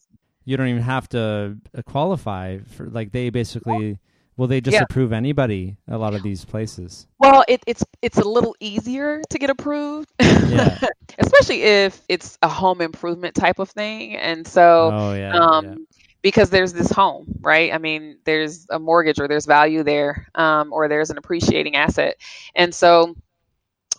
You 0.46 0.56
don't 0.56 0.68
even 0.68 0.84
have 0.84 1.10
to 1.10 1.58
uh, 1.76 1.82
qualify 1.82 2.60
for 2.60 2.88
like 2.92 3.12
they 3.12 3.32
basically 3.32 3.98
Will 4.40 4.48
they 4.48 4.62
just 4.62 4.76
yeah. 4.76 4.84
approve 4.84 5.12
anybody? 5.12 5.76
A 5.90 5.98
lot 5.98 6.14
of 6.14 6.24
these 6.24 6.46
places. 6.46 7.08
Well, 7.18 7.44
it, 7.50 7.62
it's 7.68 7.84
it's 8.02 8.20
a 8.20 8.24
little 8.24 8.56
easier 8.62 9.22
to 9.32 9.38
get 9.38 9.50
approved, 9.50 10.10
yeah. 10.18 10.80
especially 11.20 11.64
if 11.64 12.02
it's 12.08 12.38
a 12.42 12.48
home 12.48 12.80
improvement 12.80 13.36
type 13.36 13.60
of 13.60 13.70
thing. 13.70 14.16
And 14.16 14.48
so, 14.48 14.92
oh, 14.94 15.14
yeah, 15.14 15.38
um, 15.38 15.66
yeah. 15.66 15.76
because 16.22 16.50
there's 16.50 16.72
this 16.72 16.90
home, 16.90 17.28
right? 17.42 17.74
I 17.74 17.80
mean, 17.80 18.20
there's 18.24 18.66
a 18.70 18.80
mortgage 18.80 19.20
or 19.20 19.28
there's 19.28 19.46
value 19.46 19.84
there, 19.84 20.30
um, 20.36 20.72
or 20.72 20.88
there's 20.88 21.10
an 21.10 21.18
appreciating 21.18 21.76
asset, 21.76 22.16
and 22.56 22.74
so 22.74 23.18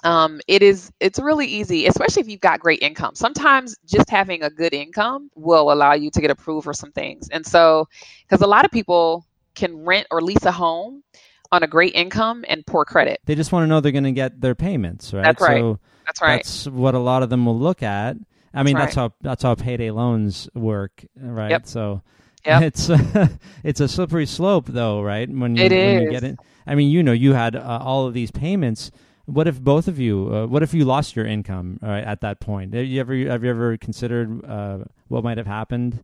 um, 0.05 0.41
it 0.49 0.62
is 0.62 0.91
it's 1.01 1.18
really 1.18 1.45
easy 1.45 1.86
especially 1.86 2.22
if 2.22 2.28
you've 2.28 2.41
got 2.41 2.59
great 2.59 2.80
income 2.80 3.14
sometimes 3.14 3.76
just 3.84 4.09
having 4.09 4.43
a 4.43 4.49
good 4.49 4.72
income 4.72 5.28
will 5.34 5.70
allow 5.70 5.93
you 5.93 6.11
to 6.11 6.22
get 6.22 6.30
approved 6.30 6.64
for 6.64 6.72
some 6.72 6.91
things 6.93 7.28
and 7.28 7.45
so 7.45 7.86
because 8.26 8.41
a 8.41 8.47
lot 8.47 8.64
of 8.64 8.70
people 8.70 9.26
can 9.61 9.85
rent 9.85 10.07
or 10.11 10.21
lease 10.21 10.45
a 10.45 10.53
home 10.53 11.05
on 11.53 11.63
a 11.63 11.67
great 11.67 11.95
income 11.95 12.45
and 12.49 12.67
poor 12.67 12.85
credit. 12.85 13.21
They 13.25 13.35
just 13.35 13.53
want 13.53 13.65
to 13.65 13.67
know 13.69 13.81
they're 13.81 13.93
going 13.93 14.05
to 14.05 14.13
get 14.13 14.41
their 14.41 14.55
payments, 14.55 15.13
right? 15.13 15.25
That's 15.25 15.41
right. 15.41 15.61
So 15.61 15.79
that's 16.07 16.23
right. 16.23 16.37
That's 16.37 16.67
what 16.67 16.95
a 16.95 16.99
lot 16.99 17.23
of 17.23 17.31
them 17.31 17.47
will 17.47 17.59
look 17.59 17.83
at. 17.83 18.17
I 18.53 18.65
mean, 18.65 18.75
that's, 18.75 18.87
that's 18.87 18.97
how 18.97 19.13
that's 19.21 19.43
how 19.45 19.55
payday 19.55 19.91
loans 19.93 20.49
work, 20.55 21.05
right? 21.17 21.51
Yep. 21.51 21.67
So 21.67 22.03
yep. 22.45 22.63
it's 22.63 22.91
it's 23.65 23.81
a 23.81 23.87
slippery 23.87 24.27
slope, 24.27 24.67
though, 24.67 25.03
right? 25.03 25.29
When 25.29 25.55
you, 25.55 25.65
it 25.65 25.73
is. 25.73 25.95
When 25.95 26.03
you 26.03 26.11
get 26.11 26.25
it, 26.25 26.39
I 26.67 26.75
mean, 26.75 26.91
you 26.91 27.03
know, 27.03 27.13
you 27.13 27.35
had 27.35 27.55
uh, 27.55 27.81
all 27.83 28.07
of 28.07 28.15
these 28.15 28.31
payments. 28.31 28.91
What 29.27 29.47
if 29.47 29.61
both 29.61 29.87
of 29.87 30.01
you? 30.01 30.35
Uh, 30.35 30.47
what 30.47 30.65
if 30.65 30.75
you 30.75 30.85
lost 30.85 31.15
your 31.15 31.27
income 31.27 31.79
right, 31.81 32.03
at 32.03 32.23
that 32.23 32.41
point? 32.41 32.75
Have 32.75 32.87
you 32.87 33.01
ever 33.01 33.15
have 33.15 33.45
you 33.45 33.51
ever 33.51 33.77
considered 33.77 34.45
uh, 34.45 34.79
what 35.07 35.23
might 35.23 35.39
have 35.39 35.47
happened? 35.47 36.03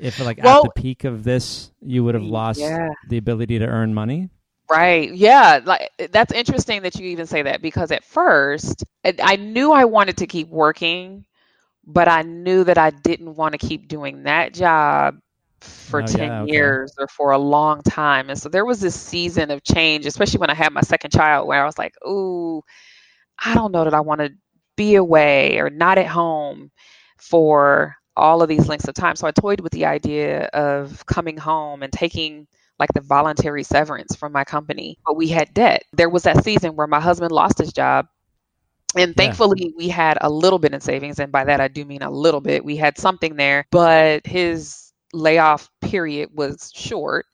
If 0.00 0.18
like 0.18 0.42
well, 0.42 0.64
at 0.64 0.74
the 0.74 0.80
peak 0.80 1.04
of 1.04 1.22
this 1.22 1.70
you 1.80 2.02
would 2.02 2.14
have 2.14 2.24
lost 2.24 2.58
yeah. 2.58 2.88
the 3.08 3.18
ability 3.18 3.58
to 3.58 3.66
earn 3.66 3.94
money 3.94 4.28
right 4.68 5.12
yeah 5.14 5.60
like 5.64 5.90
that's 6.10 6.32
interesting 6.32 6.82
that 6.82 6.94
you 6.96 7.06
even 7.06 7.26
say 7.26 7.42
that 7.42 7.60
because 7.60 7.90
at 7.90 8.02
first 8.04 8.84
i 9.22 9.36
knew 9.36 9.72
i 9.72 9.84
wanted 9.84 10.16
to 10.16 10.26
keep 10.26 10.48
working 10.48 11.24
but 11.86 12.08
i 12.08 12.22
knew 12.22 12.64
that 12.64 12.78
i 12.78 12.90
didn't 12.90 13.34
want 13.36 13.52
to 13.52 13.58
keep 13.58 13.88
doing 13.88 14.22
that 14.22 14.54
job 14.54 15.18
for 15.60 16.02
oh, 16.02 16.06
10 16.06 16.18
yeah, 16.18 16.42
okay. 16.42 16.52
years 16.52 16.94
or 16.98 17.06
for 17.08 17.32
a 17.32 17.38
long 17.38 17.82
time 17.82 18.30
and 18.30 18.38
so 18.38 18.48
there 18.48 18.64
was 18.64 18.80
this 18.80 18.98
season 18.98 19.50
of 19.50 19.62
change 19.62 20.06
especially 20.06 20.38
when 20.38 20.50
i 20.50 20.54
had 20.54 20.72
my 20.72 20.80
second 20.80 21.10
child 21.10 21.46
where 21.46 21.62
i 21.62 21.66
was 21.66 21.76
like 21.76 21.94
ooh 22.06 22.62
i 23.44 23.54
don't 23.54 23.72
know 23.72 23.84
that 23.84 23.92
i 23.92 24.00
want 24.00 24.20
to 24.20 24.30
be 24.76 24.94
away 24.94 25.58
or 25.58 25.68
not 25.68 25.98
at 25.98 26.06
home 26.06 26.70
for 27.18 27.94
all 28.20 28.42
of 28.42 28.48
these 28.48 28.68
lengths 28.68 28.88
of 28.88 28.94
time. 28.94 29.16
So 29.16 29.26
I 29.26 29.32
toyed 29.32 29.60
with 29.60 29.72
the 29.72 29.86
idea 29.86 30.44
of 30.46 31.04
coming 31.06 31.36
home 31.36 31.82
and 31.82 31.92
taking 31.92 32.46
like 32.78 32.92
the 32.94 33.00
voluntary 33.00 33.62
severance 33.62 34.14
from 34.14 34.32
my 34.32 34.44
company. 34.44 34.98
But 35.04 35.16
we 35.16 35.28
had 35.28 35.52
debt. 35.52 35.84
There 35.92 36.08
was 36.08 36.22
that 36.24 36.44
season 36.44 36.76
where 36.76 36.86
my 36.86 37.00
husband 37.00 37.32
lost 37.32 37.58
his 37.58 37.72
job. 37.72 38.06
And 38.96 39.14
thankfully, 39.14 39.66
yeah. 39.66 39.72
we 39.76 39.88
had 39.88 40.18
a 40.20 40.30
little 40.30 40.58
bit 40.58 40.74
in 40.74 40.80
savings. 40.80 41.20
And 41.20 41.30
by 41.30 41.44
that, 41.44 41.60
I 41.60 41.68
do 41.68 41.84
mean 41.84 42.02
a 42.02 42.10
little 42.10 42.40
bit. 42.40 42.64
We 42.64 42.76
had 42.76 42.98
something 42.98 43.36
there, 43.36 43.66
but 43.70 44.26
his 44.26 44.92
layoff 45.12 45.68
period 45.80 46.30
was 46.34 46.72
short. 46.74 47.26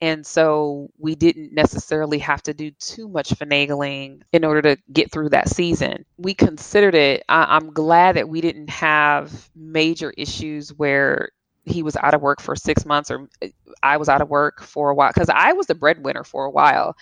And 0.00 0.26
so 0.26 0.90
we 0.98 1.14
didn't 1.14 1.54
necessarily 1.54 2.18
have 2.18 2.42
to 2.42 2.54
do 2.54 2.70
too 2.72 3.08
much 3.08 3.30
finagling 3.30 4.22
in 4.32 4.44
order 4.44 4.60
to 4.62 4.82
get 4.92 5.10
through 5.10 5.30
that 5.30 5.48
season. 5.48 6.04
We 6.18 6.34
considered 6.34 6.94
it. 6.94 7.24
I, 7.28 7.56
am 7.56 7.72
glad 7.72 8.16
that 8.16 8.28
we 8.28 8.40
didn't 8.40 8.70
have 8.70 9.48
major 9.54 10.12
issues 10.16 10.74
where 10.74 11.30
he 11.64 11.82
was 11.82 11.96
out 11.96 12.14
of 12.14 12.20
work 12.20 12.40
for 12.40 12.54
six 12.56 12.84
months 12.84 13.10
or 13.10 13.28
uh, 13.42 13.48
I 13.82 13.96
was 13.96 14.08
out 14.08 14.20
of 14.20 14.28
work 14.28 14.62
for 14.62 14.90
a 14.90 14.94
while 14.94 15.10
because 15.14 15.30
I 15.30 15.52
was 15.54 15.66
the 15.66 15.74
breadwinner 15.74 16.24
for 16.24 16.44
a 16.44 16.50
while. 16.50 16.96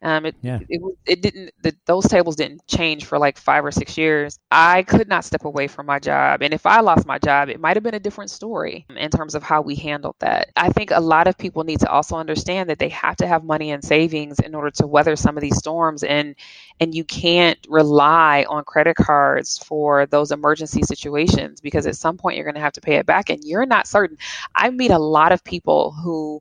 Um, 0.00 0.26
it, 0.26 0.36
yeah. 0.42 0.60
it, 0.68 0.80
it 1.06 1.22
didn't, 1.22 1.50
the, 1.62 1.74
those 1.86 2.06
tables 2.06 2.36
didn't 2.36 2.64
change 2.68 3.04
for 3.04 3.18
like 3.18 3.36
five 3.36 3.64
or 3.64 3.72
six 3.72 3.98
years. 3.98 4.38
I 4.50 4.84
could 4.84 5.08
not 5.08 5.24
step 5.24 5.44
away 5.44 5.66
from 5.66 5.86
my 5.86 5.98
job. 5.98 6.42
And 6.42 6.54
if 6.54 6.66
I 6.66 6.80
lost 6.80 7.06
my 7.06 7.18
job, 7.18 7.48
it 7.48 7.58
might 7.58 7.76
have 7.76 7.82
been 7.82 7.94
a 7.94 8.00
different 8.00 8.30
story 8.30 8.86
in 8.94 9.10
terms 9.10 9.34
of 9.34 9.42
how 9.42 9.60
we 9.62 9.74
handled 9.74 10.14
that. 10.20 10.50
I 10.54 10.70
think 10.70 10.92
a 10.92 11.00
lot 11.00 11.26
of 11.26 11.36
people 11.36 11.64
need 11.64 11.80
to 11.80 11.90
also 11.90 12.16
understand 12.16 12.70
that 12.70 12.78
they 12.78 12.90
have 12.90 13.16
to 13.16 13.26
have 13.26 13.42
money 13.42 13.72
and 13.72 13.82
savings 13.82 14.38
in 14.38 14.54
order 14.54 14.70
to 14.72 14.86
weather 14.86 15.16
some 15.16 15.36
of 15.36 15.40
these 15.40 15.56
storms. 15.56 16.04
And, 16.04 16.36
and 16.78 16.94
you 16.94 17.02
can't 17.02 17.58
rely 17.68 18.46
on 18.48 18.62
credit 18.64 18.94
cards 18.96 19.58
for 19.58 20.06
those 20.06 20.30
emergency 20.30 20.82
situations 20.82 21.60
because 21.60 21.88
at 21.88 21.96
some 21.96 22.18
point 22.18 22.36
you're 22.36 22.44
going 22.44 22.54
to 22.54 22.60
have 22.60 22.74
to 22.74 22.80
pay 22.80 22.96
it 22.96 23.06
back 23.06 23.30
and 23.30 23.42
you're 23.42 23.66
not 23.66 23.88
certain. 23.88 24.16
I 24.54 24.70
meet 24.70 24.92
a 24.92 24.98
lot 24.98 25.32
of 25.32 25.42
people 25.42 25.90
who 25.90 26.40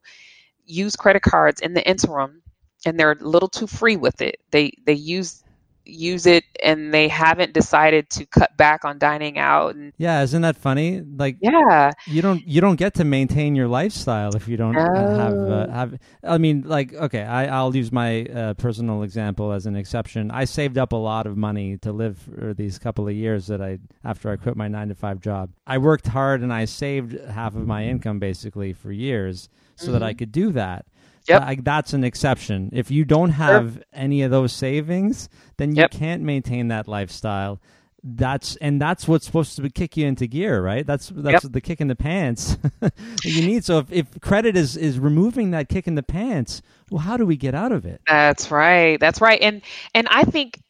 use 0.67 0.95
credit 0.95 1.23
cards 1.23 1.61
in 1.61 1.73
the 1.73 1.87
interim 1.87 2.43
and 2.87 2.97
they're 2.97 3.11
a 3.11 3.15
little 3.15 3.49
too 3.49 3.67
free 3.67 3.97
with 3.97 4.21
it. 4.21 4.39
They 4.51 4.71
they 4.85 4.93
use 4.93 5.43
use 5.89 6.25
it 6.25 6.43
and 6.61 6.93
they 6.93 7.07
haven't 7.07 7.53
decided 7.53 8.09
to 8.09 8.25
cut 8.25 8.55
back 8.57 8.83
on 8.83 8.99
dining 8.99 9.37
out 9.37 9.73
and 9.73 9.93
yeah 9.97 10.21
isn't 10.21 10.41
that 10.41 10.57
funny 10.57 11.01
like 11.15 11.37
yeah 11.39 11.91
you 12.07 12.21
don't 12.21 12.45
you 12.45 12.59
don't 12.59 12.75
get 12.75 12.93
to 12.93 13.05
maintain 13.05 13.55
your 13.55 13.69
lifestyle 13.69 14.35
if 14.35 14.49
you 14.49 14.57
don't 14.57 14.73
no. 14.73 14.81
have 14.81 15.33
uh, 15.33 15.71
have 15.71 15.97
i 16.23 16.37
mean 16.37 16.61
like 16.65 16.93
okay 16.93 17.21
I, 17.21 17.45
i'll 17.47 17.73
use 17.73 17.89
my 17.89 18.25
uh, 18.25 18.53
personal 18.55 19.03
example 19.03 19.53
as 19.53 19.65
an 19.65 19.77
exception 19.77 20.29
i 20.29 20.43
saved 20.43 20.77
up 20.77 20.91
a 20.91 20.97
lot 20.97 21.25
of 21.25 21.37
money 21.37 21.77
to 21.77 21.93
live 21.93 22.17
for 22.17 22.53
these 22.53 22.77
couple 22.77 23.07
of 23.07 23.13
years 23.13 23.47
that 23.47 23.61
i 23.61 23.79
after 24.03 24.29
i 24.29 24.35
quit 24.35 24.57
my 24.57 24.67
nine 24.67 24.89
to 24.89 24.95
five 24.95 25.21
job 25.21 25.51
i 25.65 25.77
worked 25.77 26.07
hard 26.07 26.41
and 26.41 26.51
i 26.51 26.65
saved 26.65 27.17
half 27.29 27.55
of 27.55 27.65
my 27.65 27.85
income 27.85 28.19
basically 28.19 28.73
for 28.73 28.91
years 28.91 29.47
so 29.77 29.85
mm-hmm. 29.85 29.93
that 29.93 30.03
i 30.03 30.13
could 30.13 30.33
do 30.33 30.51
that 30.51 30.85
Yep. 31.27 31.41
Like 31.41 31.63
that's 31.63 31.93
an 31.93 32.03
exception. 32.03 32.69
If 32.73 32.91
you 32.91 33.05
don't 33.05 33.31
have 33.31 33.73
sure. 33.73 33.83
any 33.93 34.21
of 34.21 34.31
those 34.31 34.53
savings, 34.53 35.29
then 35.57 35.75
you 35.75 35.81
yep. 35.81 35.91
can't 35.91 36.23
maintain 36.23 36.69
that 36.69 36.87
lifestyle. 36.87 37.59
That's 38.03 38.55
and 38.57 38.79
that's 38.81 39.07
what's 39.07 39.25
supposed 39.25 39.57
to 39.57 39.69
kick 39.69 39.97
you 39.97 40.05
into 40.07 40.27
gear, 40.27 40.61
right? 40.61 40.85
That's 40.85 41.09
that's 41.09 41.43
yep. 41.43 41.51
the 41.51 41.59
kick 41.59 41.81
in 41.81 41.87
the 41.87 41.95
pants 41.95 42.57
you 43.23 43.45
need. 43.45 43.65
So 43.65 43.79
if, 43.79 43.91
if 43.91 44.21
credit 44.21 44.55
is 44.55 44.77
is 44.77 44.99
removing 44.99 45.51
that 45.51 45.67
kick 45.67 45.87
in 45.87 45.95
the 45.95 46.03
pants, 46.03 46.61
well, 46.89 47.01
how 47.01 47.17
do 47.17 47.25
we 47.25 47.35
get 47.35 47.53
out 47.53 47.71
of 47.71 47.85
it? 47.85 48.01
That's 48.07 48.49
right. 48.51 48.99
That's 48.99 49.19
right. 49.19 49.41
And 49.41 49.61
and 49.93 50.07
I 50.09 50.23
think 50.23 50.61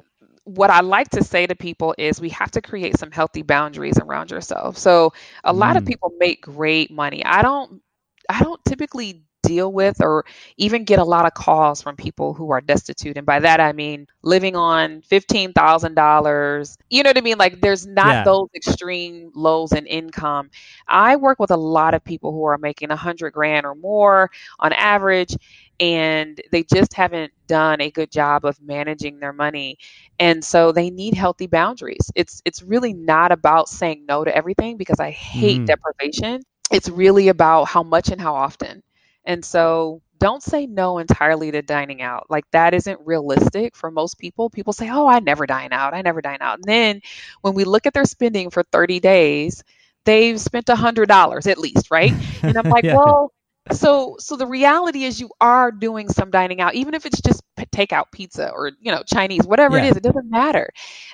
what 0.45 0.69
I 0.69 0.79
like 0.79 1.09
to 1.09 1.23
say 1.23 1.45
to 1.45 1.55
people 1.55 1.93
is 1.97 2.21
we 2.21 2.29
have 2.29 2.51
to 2.51 2.61
create 2.61 2.97
some 2.97 3.11
healthy 3.11 3.41
boundaries 3.41 3.99
around 3.99 4.31
yourself. 4.31 4.77
So 4.77 5.11
a 5.43 5.51
lot 5.51 5.75
mm. 5.75 5.79
of 5.79 5.85
people 5.85 6.13
make 6.17 6.41
great 6.41 6.89
money. 6.89 7.23
I 7.25 7.41
don't 7.41 7.81
I 8.29 8.41
don't 8.43 8.63
typically 8.63 9.26
deal 9.47 9.71
with 9.71 10.01
or 10.01 10.25
even 10.57 10.83
get 10.83 10.99
a 10.99 11.03
lot 11.03 11.25
of 11.25 11.33
calls 11.33 11.81
from 11.81 11.95
people 11.95 12.33
who 12.33 12.51
are 12.51 12.61
destitute. 12.61 13.17
And 13.17 13.25
by 13.25 13.39
that, 13.39 13.59
I 13.59 13.71
mean 13.71 14.07
living 14.21 14.55
on 14.55 15.01
$15,000. 15.01 16.77
You 16.89 17.03
know 17.03 17.09
what 17.09 17.17
I 17.17 17.21
mean? 17.21 17.37
Like 17.37 17.61
there's 17.61 17.87
not 17.87 18.07
yeah. 18.07 18.23
those 18.23 18.49
extreme 18.55 19.31
lows 19.33 19.71
in 19.71 19.85
income. 19.85 20.49
I 20.87 21.15
work 21.15 21.39
with 21.39 21.51
a 21.51 21.57
lot 21.57 21.93
of 21.93 22.03
people 22.03 22.31
who 22.31 22.43
are 22.45 22.57
making 22.57 22.91
a 22.91 22.95
hundred 22.95 23.31
grand 23.31 23.65
or 23.65 23.75
more 23.75 24.29
on 24.59 24.73
average 24.73 25.35
and 25.79 26.41
they 26.51 26.63
just 26.63 26.93
haven't 26.93 27.31
done 27.47 27.81
a 27.81 27.91
good 27.91 28.11
job 28.11 28.45
of 28.45 28.59
managing 28.61 29.19
their 29.19 29.33
money 29.33 29.77
and 30.19 30.43
so 30.43 30.71
they 30.71 30.89
need 30.89 31.13
healthy 31.13 31.47
boundaries 31.47 32.11
it's 32.15 32.41
it's 32.45 32.63
really 32.63 32.93
not 32.93 33.31
about 33.31 33.69
saying 33.69 34.03
no 34.07 34.23
to 34.23 34.35
everything 34.35 34.77
because 34.77 34.99
i 34.99 35.11
hate 35.11 35.61
mm. 35.61 35.65
deprivation 35.65 36.41
it's 36.71 36.89
really 36.89 37.29
about 37.29 37.65
how 37.65 37.83
much 37.83 38.09
and 38.09 38.19
how 38.19 38.33
often 38.33 38.81
and 39.27 39.45
so 39.45 40.01
don't 40.19 40.43
say 40.43 40.65
no 40.67 40.99
entirely 40.99 41.51
to 41.51 41.61
dining 41.61 42.01
out. 42.01 42.27
Like 42.29 42.45
that 42.51 42.73
isn't 42.73 42.99
realistic 43.05 43.75
for 43.75 43.91
most 43.91 44.17
people. 44.19 44.49
People 44.49 44.73
say, 44.73 44.89
"Oh, 44.89 45.07
I 45.07 45.19
never 45.19 45.45
dine 45.47 45.73
out. 45.73 45.93
I 45.93 46.01
never 46.01 46.21
dine 46.21 46.39
out." 46.41 46.57
And 46.59 46.65
then 46.65 47.01
when 47.41 47.53
we 47.55 47.65
look 47.65 47.87
at 47.87 47.93
their 47.93 48.05
spending 48.05 48.49
for 48.51 48.63
30 48.71 48.99
days, 48.99 49.63
they've 50.05 50.39
spent 50.41 50.69
$100 50.69 51.47
at 51.47 51.59
least, 51.59 51.91
right? 51.91 52.15
And 52.47 52.57
I'm 52.57 52.65
like, 52.69 52.85
yeah. 52.85 52.99
"Well, 53.05 53.33
so 53.71 54.15
so 54.19 54.35
the 54.35 54.45
reality 54.45 55.03
is 55.03 55.19
you 55.19 55.29
are 55.41 55.71
doing 55.71 56.07
some 56.09 56.31
dining 56.31 56.61
out 56.61 56.75
even 56.75 56.93
if 56.93 57.05
it's 57.05 57.21
just 57.21 57.43
takeout 57.73 58.05
pizza 58.11 58.49
or 58.51 58.71
you 58.79 58.91
know 58.91 59.03
chinese 59.07 59.45
whatever 59.45 59.77
yeah. 59.77 59.85
it 59.85 59.91
is 59.91 59.97
it 59.97 60.03
doesn't 60.03 60.29
matter 60.29 60.69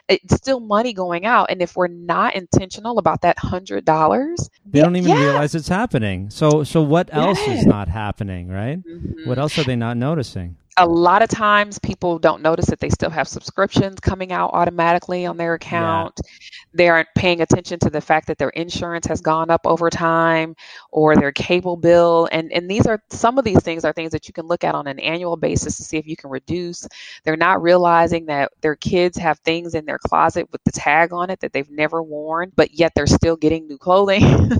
it's 0.07 0.35
still 0.35 0.59
money 0.59 0.93
going 0.93 1.25
out 1.25 1.49
and 1.49 1.61
if 1.61 1.75
we're 1.75 1.87
not 1.87 2.35
intentional 2.35 2.99
about 2.99 3.21
that 3.21 3.37
hundred 3.39 3.85
dollars 3.85 4.49
they 4.65 4.81
don't 4.81 4.95
even 4.95 5.09
yeah. 5.09 5.19
realize 5.19 5.55
it's 5.55 5.67
happening 5.67 6.29
so 6.29 6.63
so 6.63 6.81
what 6.81 7.09
else 7.13 7.39
is 7.47 7.65
not 7.65 7.87
happening 7.87 8.47
right 8.47 8.79
mm-hmm. 8.85 9.27
what 9.27 9.37
else 9.37 9.57
are 9.57 9.63
they 9.63 9.75
not 9.75 9.97
noticing 9.97 10.55
a 10.77 10.85
lot 10.85 11.21
of 11.21 11.29
times 11.29 11.77
people 11.79 12.17
don't 12.17 12.41
notice 12.41 12.65
that 12.67 12.79
they 12.79 12.89
still 12.89 13.09
have 13.09 13.27
subscriptions 13.27 13.99
coming 13.99 14.31
out 14.31 14.51
automatically 14.53 15.25
on 15.25 15.37
their 15.37 15.53
account. 15.53 16.19
Yeah. 16.23 16.29
They 16.73 16.89
aren't 16.89 17.09
paying 17.15 17.41
attention 17.41 17.79
to 17.79 17.89
the 17.89 18.01
fact 18.01 18.27
that 18.27 18.37
their 18.37 18.49
insurance 18.49 19.05
has 19.07 19.21
gone 19.21 19.51
up 19.51 19.61
over 19.65 19.89
time 19.89 20.55
or 20.91 21.15
their 21.15 21.31
cable 21.31 21.77
bill. 21.77 22.27
And, 22.31 22.51
and 22.51 22.69
these 22.69 22.87
are 22.87 23.01
some 23.11 23.37
of 23.37 23.45
these 23.45 23.61
things 23.61 23.85
are 23.85 23.93
things 23.93 24.11
that 24.11 24.27
you 24.27 24.33
can 24.33 24.47
look 24.47 24.63
at 24.63 24.73
on 24.73 24.87
an 24.87 24.99
annual 24.99 25.37
basis 25.37 25.77
to 25.77 25.83
see 25.83 25.97
if 25.97 26.07
you 26.07 26.15
can 26.15 26.29
reduce. 26.29 26.87
They're 27.23 27.37
not 27.37 27.61
realizing 27.61 28.25
that 28.27 28.51
their 28.61 28.75
kids 28.75 29.17
have 29.17 29.39
things 29.39 29.75
in 29.75 29.85
their 29.85 29.99
closet 29.99 30.51
with 30.51 30.63
the 30.63 30.71
tag 30.71 31.13
on 31.13 31.29
it 31.29 31.39
that 31.41 31.53
they've 31.53 31.69
never 31.69 32.01
worn, 32.01 32.51
but 32.55 32.73
yet 32.73 32.93
they're 32.95 33.05
still 33.05 33.35
getting 33.35 33.67
new 33.67 33.77
clothing. 33.77 34.51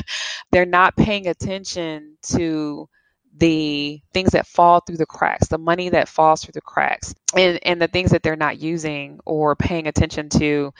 they're 0.52 0.66
not 0.66 0.96
paying 0.96 1.28
attention 1.28 2.16
to 2.22 2.88
the 3.36 4.00
things 4.12 4.32
that 4.32 4.46
fall 4.46 4.80
through 4.80 4.98
the 4.98 5.06
cracks, 5.06 5.48
the 5.48 5.58
money 5.58 5.88
that 5.88 6.08
falls 6.08 6.42
through 6.42 6.52
the 6.52 6.60
cracks, 6.60 7.14
and, 7.36 7.58
and 7.64 7.80
the 7.80 7.88
things 7.88 8.10
that 8.10 8.22
they're 8.22 8.36
not 8.36 8.60
using 8.60 9.18
or 9.24 9.56
paying 9.56 9.86
attention 9.86 10.28
to, 10.28 10.72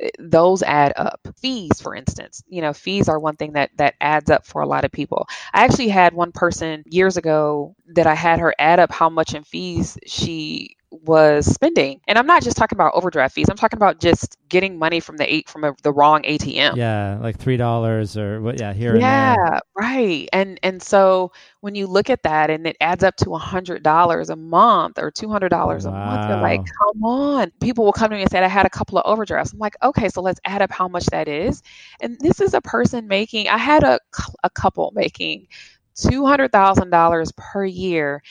eh, 0.00 0.10
those 0.18 0.62
add 0.62 0.92
up. 0.96 1.20
Fees, 1.40 1.80
for 1.80 1.94
instance, 1.94 2.42
you 2.48 2.62
know, 2.62 2.72
fees 2.72 3.08
are 3.08 3.18
one 3.18 3.36
thing 3.36 3.52
that 3.52 3.70
that 3.76 3.94
adds 4.00 4.30
up 4.30 4.44
for 4.44 4.62
a 4.62 4.66
lot 4.66 4.84
of 4.84 4.92
people. 4.92 5.26
I 5.52 5.64
actually 5.64 5.88
had 5.88 6.12
one 6.12 6.32
person 6.32 6.82
years 6.86 7.16
ago 7.16 7.76
that 7.94 8.06
I 8.06 8.14
had 8.14 8.40
her 8.40 8.54
add 8.58 8.80
up 8.80 8.92
how 8.92 9.08
much 9.08 9.34
in 9.34 9.44
fees 9.44 9.98
she 10.06 10.76
was 10.90 11.46
spending. 11.46 12.00
And 12.08 12.18
I'm 12.18 12.26
not 12.26 12.42
just 12.42 12.56
talking 12.56 12.76
about 12.76 12.94
overdraft 12.94 13.34
fees. 13.34 13.48
I'm 13.48 13.56
talking 13.56 13.76
about 13.76 14.00
just 14.00 14.36
getting 14.48 14.78
money 14.78 15.00
from 15.00 15.16
the 15.16 15.32
eight 15.32 15.48
from 15.48 15.64
a, 15.64 15.74
the 15.82 15.92
wrong 15.92 16.22
ATM. 16.22 16.76
Yeah, 16.76 17.18
like 17.20 17.38
three 17.38 17.56
dollars 17.56 18.16
or 18.16 18.40
what? 18.40 18.58
Yeah, 18.58 18.72
here. 18.72 18.96
Yeah, 18.96 19.60
right. 19.76 20.28
And 20.32 20.58
and 20.62 20.82
so 20.82 21.32
when 21.60 21.74
you 21.74 21.86
look 21.86 22.10
at 22.10 22.22
that 22.24 22.50
and 22.50 22.66
it 22.66 22.76
adds 22.80 23.04
up 23.04 23.16
to 23.16 23.34
a 23.34 23.38
hundred 23.38 23.82
dollars 23.82 24.30
a 24.30 24.36
month 24.36 24.98
or 24.98 25.10
two 25.10 25.30
hundred 25.30 25.50
dollars 25.50 25.86
wow. 25.86 25.92
a 25.92 26.06
month, 26.06 26.28
you're 26.28 26.40
like, 26.40 26.60
come 26.60 27.04
on. 27.04 27.52
People 27.60 27.84
will 27.84 27.92
come 27.92 28.10
to 28.10 28.16
me 28.16 28.22
and 28.22 28.30
say, 28.30 28.40
I 28.40 28.48
had 28.48 28.66
a 28.66 28.70
couple 28.70 28.98
of 28.98 29.04
overdrafts. 29.06 29.52
I'm 29.52 29.58
like, 29.58 29.76
okay, 29.82 30.08
so 30.08 30.20
let's 30.20 30.40
add 30.44 30.62
up 30.62 30.72
how 30.72 30.88
much 30.88 31.06
that 31.06 31.28
is. 31.28 31.62
And 32.00 32.18
this 32.20 32.40
is 32.40 32.54
a 32.54 32.60
person 32.60 33.06
making. 33.06 33.48
I 33.48 33.58
had 33.58 33.84
a 33.84 34.00
a 34.42 34.50
couple 34.50 34.90
making 34.94 35.46
two 35.94 36.24
hundred 36.24 36.52
thousand 36.52 36.90
dollars 36.90 37.32
per 37.36 37.64
year 37.64 38.22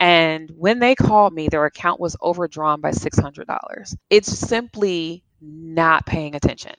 and 0.00 0.50
when 0.56 0.78
they 0.78 0.94
called 0.94 1.32
me, 1.32 1.48
their 1.48 1.64
account 1.66 2.00
was 2.00 2.16
overdrawn 2.20 2.80
by 2.80 2.90
$600. 2.90 3.96
It's 4.10 4.30
simply 4.30 5.24
not 5.40 6.06
paying 6.06 6.34
attention. 6.34 6.74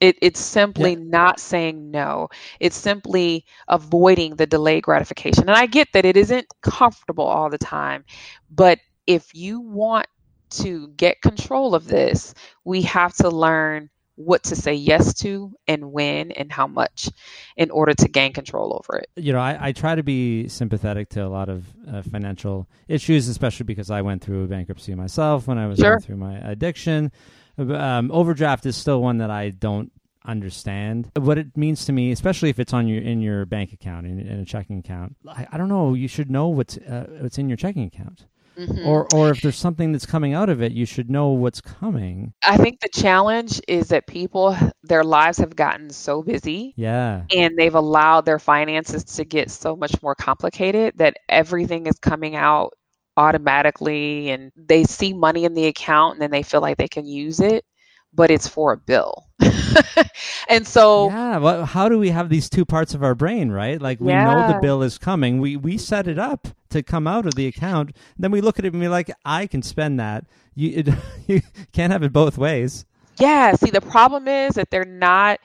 It, 0.00 0.16
it's 0.22 0.40
simply 0.40 0.92
yeah. 0.92 1.02
not 1.02 1.40
saying 1.40 1.90
no. 1.90 2.28
It's 2.60 2.76
simply 2.76 3.44
avoiding 3.66 4.36
the 4.36 4.46
delayed 4.46 4.84
gratification. 4.84 5.48
And 5.48 5.56
I 5.56 5.66
get 5.66 5.88
that 5.92 6.04
it 6.04 6.16
isn't 6.16 6.46
comfortable 6.62 7.24
all 7.24 7.50
the 7.50 7.58
time, 7.58 8.04
but 8.50 8.78
if 9.06 9.34
you 9.34 9.60
want 9.60 10.06
to 10.50 10.88
get 10.88 11.20
control 11.20 11.74
of 11.74 11.86
this, 11.86 12.34
we 12.64 12.82
have 12.82 13.14
to 13.16 13.28
learn 13.28 13.90
what 14.18 14.42
to 14.42 14.56
say 14.56 14.74
yes 14.74 15.14
to 15.14 15.52
and 15.68 15.92
when 15.92 16.32
and 16.32 16.50
how 16.50 16.66
much 16.66 17.08
in 17.56 17.70
order 17.70 17.94
to 17.94 18.08
gain 18.08 18.32
control 18.32 18.74
over 18.74 18.98
it. 18.98 19.08
You 19.14 19.32
know, 19.32 19.38
I, 19.38 19.68
I 19.68 19.72
try 19.72 19.94
to 19.94 20.02
be 20.02 20.48
sympathetic 20.48 21.10
to 21.10 21.24
a 21.24 21.28
lot 21.28 21.48
of 21.48 21.64
uh, 21.88 22.02
financial 22.02 22.68
issues, 22.88 23.28
especially 23.28 23.64
because 23.64 23.92
I 23.92 24.02
went 24.02 24.22
through 24.22 24.44
a 24.44 24.46
bankruptcy 24.48 24.94
myself 24.96 25.46
when 25.46 25.56
I 25.56 25.68
was 25.68 25.78
sure. 25.78 25.90
going 25.90 26.00
through 26.00 26.16
my 26.16 26.36
addiction. 26.38 27.12
Um, 27.58 28.10
overdraft 28.10 28.66
is 28.66 28.76
still 28.76 29.00
one 29.00 29.18
that 29.18 29.30
I 29.30 29.50
don't 29.50 29.92
understand 30.24 31.10
what 31.16 31.38
it 31.38 31.56
means 31.56 31.84
to 31.84 31.92
me, 31.92 32.10
especially 32.10 32.50
if 32.50 32.58
it's 32.58 32.72
on 32.72 32.88
your 32.88 33.00
in 33.00 33.20
your 33.20 33.46
bank 33.46 33.72
account 33.72 34.06
in, 34.06 34.18
in 34.18 34.40
a 34.40 34.44
checking 34.44 34.78
account. 34.78 35.16
I, 35.28 35.46
I, 35.52 35.58
don't 35.58 35.68
know. 35.68 35.94
You 35.94 36.08
should 36.08 36.30
know 36.30 36.48
what's 36.48 36.76
uh, 36.76 37.06
what's 37.20 37.38
in 37.38 37.48
your 37.48 37.56
checking 37.56 37.84
account. 37.84 38.26
Mhm. 38.58 38.86
or 38.86 39.06
or 39.14 39.30
if 39.30 39.40
there's 39.40 39.56
something 39.56 39.92
that's 39.92 40.06
coming 40.06 40.34
out 40.34 40.48
of 40.48 40.60
it, 40.62 40.72
you 40.72 40.84
should 40.84 41.08
know 41.10 41.28
what's 41.28 41.60
coming. 41.60 42.32
I 42.44 42.56
think 42.56 42.80
the 42.80 42.88
challenge 42.92 43.60
is 43.68 43.88
that 43.88 44.06
people, 44.08 44.56
their 44.82 45.04
lives 45.04 45.38
have 45.38 45.54
gotten 45.54 45.90
so 45.90 46.22
busy 46.22 46.74
Yeah. 46.76 47.22
and 47.34 47.56
they've 47.56 47.74
allowed 47.74 48.24
their 48.24 48.38
finances 48.40 49.04
to 49.16 49.24
get 49.24 49.50
so 49.50 49.76
much 49.76 50.02
more 50.02 50.14
complicated 50.14 50.94
that 50.98 51.16
everything 51.28 51.86
is 51.86 51.98
coming 52.00 52.34
out 52.36 52.72
automatically 53.16 54.30
and 54.30 54.50
they 54.56 54.84
see 54.84 55.12
money 55.12 55.44
in 55.44 55.54
the 55.54 55.66
account 55.66 56.14
and 56.14 56.22
then 56.22 56.30
they 56.30 56.42
feel 56.42 56.60
like 56.60 56.76
they 56.78 56.88
can 56.88 57.06
use 57.06 57.40
it, 57.40 57.64
but 58.12 58.30
it's 58.30 58.48
for 58.48 58.72
a 58.72 58.76
bill. 58.76 59.24
and 60.48 60.66
so, 60.66 61.14
yeah. 61.14 61.38
Well, 61.38 61.64
how 61.66 61.88
do 61.88 61.98
we 61.98 62.10
have 62.10 62.28
these 62.28 62.48
two 62.48 62.64
parts 62.64 62.94
of 62.94 63.02
our 63.02 63.14
brain, 63.14 63.50
right? 63.50 63.80
Like 63.80 64.00
we 64.00 64.16
know 64.16 64.42
the 64.42 64.54
bill 64.54 64.82
is 64.82 64.98
coming. 64.98 65.40
We 65.40 65.56
we 65.56 65.78
set 65.78 66.06
it 66.08 66.18
up 66.18 66.48
to 66.70 66.82
come 66.82 67.06
out 67.06 67.26
of 67.26 67.34
the 67.34 67.46
account. 67.46 67.96
Then 68.18 68.30
we 68.30 68.40
look 68.40 68.58
at 68.58 68.64
it 68.64 68.72
and 68.72 68.80
we're 68.80 68.90
like, 68.90 69.10
I 69.24 69.46
can 69.46 69.62
spend 69.62 69.98
that. 70.00 70.26
You 70.54 70.70
it, 70.76 70.88
you 71.26 71.42
can't 71.72 71.92
have 71.92 72.02
it 72.02 72.12
both 72.12 72.38
ways. 72.38 72.84
yeah, 73.18 73.54
see, 73.54 73.70
the 73.70 73.80
problem 73.80 74.28
is 74.28 74.54
that 74.54 74.70
they're 74.70 74.84
not 74.84 75.40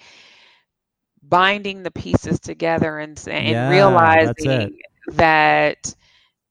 binding 1.22 1.84
the 1.84 1.92
pieces 1.92 2.40
together 2.40 3.00
and, 3.00 3.22
and 3.28 3.48
Yeah, 3.50 3.68
realizing 3.68 4.78
that 5.08 5.96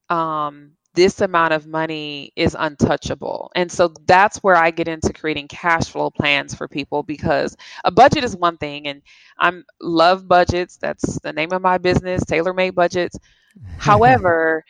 um, 0.09 0.73
this 0.93 1.21
amount 1.21 1.53
of 1.53 1.67
money 1.67 2.31
is 2.35 2.55
untouchable. 2.59 3.51
And 3.55 3.71
so 3.71 3.93
that's 4.05 4.37
where 4.43 4.55
I 4.55 4.71
get 4.71 4.87
into 4.87 5.13
creating 5.13 5.47
cash 5.47 5.89
flow 5.89 6.09
plans 6.09 6.53
for 6.53 6.67
people 6.67 7.03
because 7.03 7.55
a 7.83 7.91
budget 7.91 8.23
is 8.23 8.35
one 8.35 8.57
thing 8.57 8.87
and 8.87 9.01
I'm 9.37 9.65
love 9.81 10.27
budgets. 10.27 10.77
That's 10.77 11.19
the 11.21 11.33
name 11.33 11.51
of 11.51 11.61
my 11.61 11.77
business, 11.77 12.23
tailor 12.25 12.53
made 12.53 12.75
budgets. 12.75 13.17
However, 13.77 14.63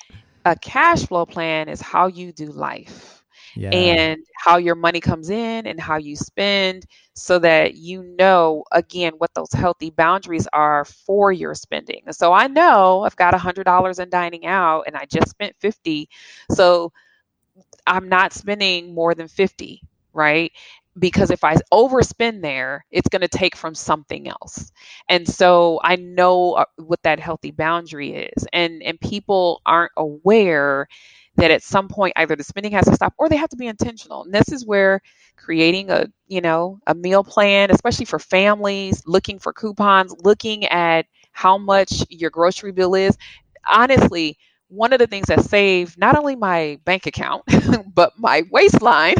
a 0.45 0.55
cash 0.55 1.05
flow 1.07 1.25
plan 1.25 1.69
is 1.69 1.81
how 1.81 2.07
you 2.07 2.31
do 2.33 2.47
life 2.47 3.22
yeah. 3.55 3.71
and 3.71 4.23
how 4.35 4.57
your 4.57 4.75
money 4.75 4.99
comes 4.99 5.29
in 5.29 5.65
and 5.67 5.79
how 5.79 5.97
you 5.97 6.15
spend 6.15 6.85
so 7.13 7.39
that 7.39 7.75
you 7.75 8.03
know 8.03 8.63
again 8.71 9.13
what 9.17 9.33
those 9.33 9.51
healthy 9.53 9.89
boundaries 9.89 10.47
are 10.53 10.85
for 10.85 11.31
your 11.31 11.53
spending. 11.53 12.01
So 12.11 12.33
I 12.33 12.47
know 12.47 13.03
I've 13.03 13.15
got 13.15 13.33
$100 13.33 13.99
in 13.99 14.09
dining 14.09 14.45
out 14.45 14.83
and 14.87 14.95
I 14.95 15.05
just 15.05 15.29
spent 15.29 15.55
50. 15.59 16.09
So 16.51 16.91
I'm 17.85 18.09
not 18.09 18.33
spending 18.33 18.93
more 18.93 19.13
than 19.13 19.27
50, 19.27 19.81
right? 20.13 20.51
Because 20.97 21.31
if 21.31 21.43
I 21.43 21.55
overspend 21.73 22.41
there, 22.43 22.85
it's 22.91 23.09
going 23.09 23.23
to 23.23 23.27
take 23.27 23.55
from 23.55 23.73
something 23.73 24.27
else. 24.27 24.71
And 25.09 25.27
so 25.27 25.79
I 25.83 25.95
know 25.95 26.53
uh, 26.53 26.65
what 26.77 27.01
that 27.03 27.19
healthy 27.19 27.49
boundary 27.51 28.13
is. 28.13 28.45
And 28.53 28.83
and 28.83 28.99
people 28.99 29.61
aren't 29.65 29.91
aware 29.97 30.87
that 31.37 31.49
at 31.49 31.63
some 31.63 31.87
point 31.87 32.13
either 32.15 32.35
the 32.35 32.43
spending 32.43 32.73
has 32.73 32.85
to 32.85 32.93
stop 32.93 33.13
or 33.17 33.27
they 33.27 33.37
have 33.37 33.49
to 33.49 33.57
be 33.57 33.65
intentional. 33.67 34.23
And 34.23 34.33
this 34.33 34.51
is 34.51 34.65
where 34.65 35.01
creating 35.35 35.89
a, 35.89 36.05
you 36.27 36.41
know, 36.41 36.79
a 36.85 36.93
meal 36.93 37.23
plan, 37.23 37.71
especially 37.71 38.05
for 38.05 38.19
families, 38.19 39.01
looking 39.07 39.39
for 39.39 39.51
coupons, 39.51 40.13
looking 40.23 40.65
at 40.67 41.07
how 41.31 41.57
much 41.57 42.03
your 42.09 42.29
grocery 42.29 42.71
bill 42.71 42.93
is. 42.93 43.17
Honestly, 43.69 44.37
one 44.73 44.93
of 44.93 44.99
the 44.99 45.07
things 45.07 45.27
that 45.27 45.41
saved 45.45 45.97
not 45.97 46.17
only 46.17 46.35
my 46.35 46.79
bank 46.85 47.05
account, 47.07 47.43
but 47.95 48.13
my 48.17 48.43
waistline 48.51 49.15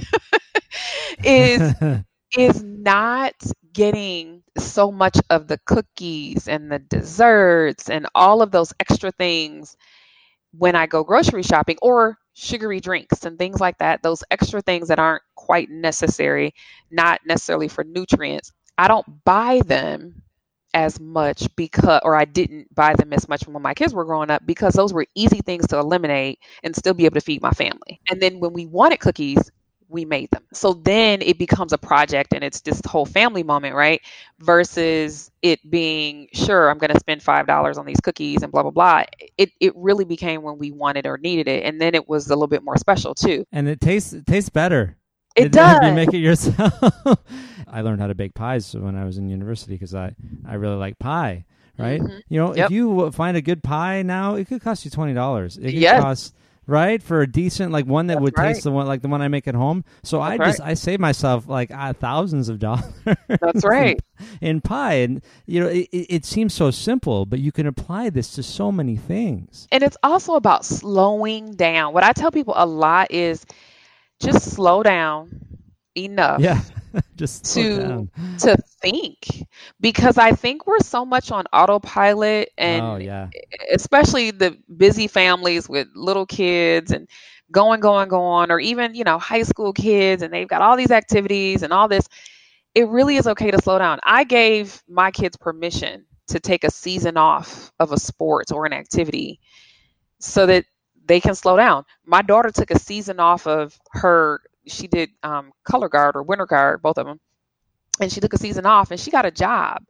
is 1.23 1.73
is 2.37 2.63
not 2.63 3.33
getting 3.73 4.43
so 4.57 4.91
much 4.91 5.17
of 5.29 5.47
the 5.47 5.59
cookies 5.65 6.47
and 6.47 6.71
the 6.71 6.79
desserts 6.79 7.89
and 7.89 8.07
all 8.15 8.41
of 8.41 8.51
those 8.51 8.73
extra 8.79 9.11
things 9.11 9.77
when 10.57 10.75
I 10.75 10.87
go 10.87 11.03
grocery 11.03 11.43
shopping 11.43 11.77
or 11.81 12.17
sugary 12.33 12.81
drinks 12.81 13.25
and 13.25 13.37
things 13.37 13.61
like 13.61 13.77
that, 13.79 14.03
those 14.03 14.23
extra 14.31 14.61
things 14.61 14.89
that 14.89 14.99
aren't 14.99 15.23
quite 15.35 15.69
necessary, 15.69 16.53
not 16.91 17.21
necessarily 17.25 17.69
for 17.69 17.83
nutrients. 17.83 18.51
I 18.77 18.87
don't 18.89 19.23
buy 19.25 19.61
them 19.65 20.22
as 20.73 20.99
much 20.99 21.47
because 21.55 22.01
or 22.03 22.15
I 22.15 22.25
didn't 22.25 22.73
buy 22.73 22.95
them 22.95 23.13
as 23.13 23.27
much 23.29 23.47
when 23.47 23.61
my 23.61 23.73
kids 23.73 23.93
were 23.93 24.05
growing 24.05 24.31
up 24.31 24.45
because 24.45 24.73
those 24.73 24.93
were 24.93 25.05
easy 25.15 25.41
things 25.41 25.67
to 25.67 25.77
eliminate 25.77 26.39
and 26.63 26.75
still 26.75 26.93
be 26.93 27.05
able 27.05 27.15
to 27.15 27.21
feed 27.21 27.41
my 27.41 27.51
family. 27.51 27.99
And 28.09 28.21
then 28.21 28.39
when 28.39 28.53
we 28.53 28.65
wanted 28.65 28.99
cookies, 28.99 29.51
we 29.93 30.05
made 30.05 30.29
them. 30.31 30.43
So 30.53 30.73
then 30.73 31.21
it 31.21 31.37
becomes 31.37 31.71
a 31.71 31.77
project 31.77 32.33
and 32.33 32.43
it's 32.43 32.61
this 32.61 32.81
whole 32.85 33.05
family 33.05 33.43
moment, 33.43 33.75
right? 33.75 34.01
Versus 34.39 35.31
it 35.41 35.59
being, 35.69 36.27
sure, 36.33 36.69
I'm 36.69 36.79
going 36.79 36.91
to 36.91 36.99
spend 36.99 37.21
$5 37.21 37.77
on 37.77 37.85
these 37.85 37.99
cookies 37.99 38.41
and 38.41 38.51
blah, 38.51 38.63
blah, 38.63 38.71
blah. 38.71 39.03
It, 39.37 39.51
it 39.59 39.73
really 39.75 40.05
became 40.05 40.41
when 40.41 40.57
we 40.57 40.71
wanted 40.71 41.05
or 41.05 41.17
needed 41.17 41.47
it. 41.47 41.63
And 41.63 41.79
then 41.79 41.95
it 41.95 42.09
was 42.09 42.27
a 42.27 42.35
little 42.35 42.47
bit 42.47 42.63
more 42.63 42.77
special 42.77 43.13
too. 43.13 43.45
and 43.51 43.69
it 43.69 43.79
tastes 43.79 44.13
it 44.13 44.25
tastes 44.25 44.49
better. 44.49 44.97
It 45.35 45.45
if 45.47 45.51
does. 45.51 45.79
You 45.83 45.93
make 45.93 46.13
it 46.13 46.19
yourself. 46.19 46.73
I 47.67 47.81
learned 47.81 48.01
how 48.01 48.07
to 48.07 48.15
bake 48.15 48.33
pies 48.35 48.75
when 48.75 48.95
I 48.95 49.03
was 49.05 49.17
in 49.17 49.29
university 49.29 49.73
because 49.73 49.95
I 49.95 50.15
I 50.47 50.55
really 50.55 50.75
like 50.75 50.99
pie. 50.99 51.45
Right? 51.77 51.99
Mhm. 52.01 52.21
You 52.29 52.39
know, 52.39 52.55
Yep. 52.55 52.65
if 52.65 52.71
you 52.71 53.11
find 53.11 53.35
a 53.35 53.41
good 53.41 53.63
pie 53.63 54.03
now, 54.03 54.35
it 54.35 54.47
could 54.47 54.61
cost 54.61 54.85
you 54.85 54.91
twenty 54.91 55.13
dollars. 55.15 55.57
It 55.57 55.63
could 55.63 55.73
Yes. 55.73 56.01
cost 56.01 56.35
right 56.67 57.01
for 57.03 57.21
a 57.21 57.27
decent 57.27 57.71
like 57.71 57.85
one 57.87 58.07
that 58.07 58.13
That's 58.15 58.21
would 58.23 58.37
right. 58.37 58.53
taste 58.53 58.63
the 58.63 58.71
one 58.71 58.85
like 58.85 59.01
the 59.01 59.07
one 59.07 59.23
I 59.23 59.27
make 59.27 59.47
at 59.47 59.55
home. 59.55 59.83
So 60.03 60.21
I 60.21 60.37
That's 60.37 60.57
just 60.57 60.61
I 60.61 60.75
save 60.75 60.99
myself 60.99 61.47
like 61.47 61.71
uh, 61.71 61.93
thousands 61.93 62.47
of 62.47 62.59
dollars. 62.67 62.85
That's 63.27 63.65
right. 63.65 63.99
in 64.39 64.61
pie, 64.61 64.93
and 65.01 65.23
you 65.47 65.61
know 65.61 65.67
it, 65.67 65.89
it 65.91 66.05
it 66.17 66.25
seems 66.25 66.53
so 66.53 66.69
simple, 66.69 67.25
but 67.25 67.39
you 67.39 67.51
can 67.51 67.65
apply 67.65 68.11
this 68.11 68.33
to 68.35 68.43
so 68.43 68.71
many 68.71 68.95
things. 68.95 69.67
And 69.71 69.81
it's 69.81 69.97
also 70.03 70.35
about 70.35 70.65
slowing 70.65 71.55
down. 71.55 71.91
What 71.95 72.03
I 72.03 72.13
tell 72.13 72.29
people 72.29 72.53
a 72.55 72.67
lot 72.67 73.09
is 73.09 73.47
just 74.23 74.51
slow 74.51 74.83
down 74.83 75.31
enough 75.95 76.41
Yeah, 76.41 76.61
just 77.15 77.45
slow 77.45 77.63
To- 77.63 77.83
down. 77.87 78.11
to 78.39 78.57
think 78.81 79.17
because 79.79 80.17
I 80.17 80.31
think 80.31 80.65
we're 80.67 80.79
so 80.79 81.05
much 81.05 81.31
on 81.31 81.45
autopilot 81.53 82.49
and 82.57 82.85
oh 82.85 82.97
yeah, 82.97 83.29
especially 83.73 84.31
the 84.31 84.57
busy 84.75 85.07
families 85.07 85.69
with 85.69 85.87
little 85.95 86.25
kids 86.25 86.91
and 86.91 87.07
going, 87.51 87.79
going, 87.81 88.09
going, 88.09 88.51
or 88.51 88.59
even, 88.59 88.95
you 88.95 89.03
know, 89.03 89.19
high 89.19 89.43
school 89.43 89.73
kids 89.73 90.21
and 90.23 90.33
they've 90.33 90.47
got 90.47 90.61
all 90.61 90.77
these 90.77 90.91
activities 90.91 91.63
and 91.63 91.73
all 91.73 91.87
this. 91.87 92.07
It 92.75 92.87
really 92.87 93.17
is 93.17 93.27
okay 93.27 93.51
to 93.51 93.61
slow 93.61 93.77
down. 93.79 93.99
I 94.03 94.23
gave 94.23 94.81
my 94.87 95.11
kids 95.11 95.37
permission 95.37 96.05
to 96.27 96.39
take 96.39 96.63
a 96.63 96.71
season 96.71 97.17
off 97.17 97.71
of 97.79 97.91
a 97.91 97.99
sport 97.99 98.51
or 98.51 98.65
an 98.65 98.73
activity 98.73 99.39
so 100.19 100.45
that 100.47 100.65
they 101.05 101.19
can 101.19 101.35
slow 101.35 101.57
down. 101.57 101.85
My 102.05 102.21
daughter 102.21 102.51
took 102.51 102.71
a 102.71 102.79
season 102.79 103.19
off 103.19 103.47
of 103.47 103.79
her, 103.91 104.41
she 104.65 104.87
did 104.87 105.09
um, 105.23 105.51
color 105.63 105.89
guard 105.89 106.15
or 106.15 106.23
winter 106.23 106.45
guard, 106.45 106.81
both 106.81 106.97
of 106.97 107.05
them. 107.05 107.19
And 107.99 108.11
she 108.11 108.19
took 108.21 108.33
a 108.33 108.37
season 108.37 108.65
off 108.65 108.91
and 108.91 108.99
she 108.99 109.11
got 109.11 109.25
a 109.25 109.31
job. 109.31 109.83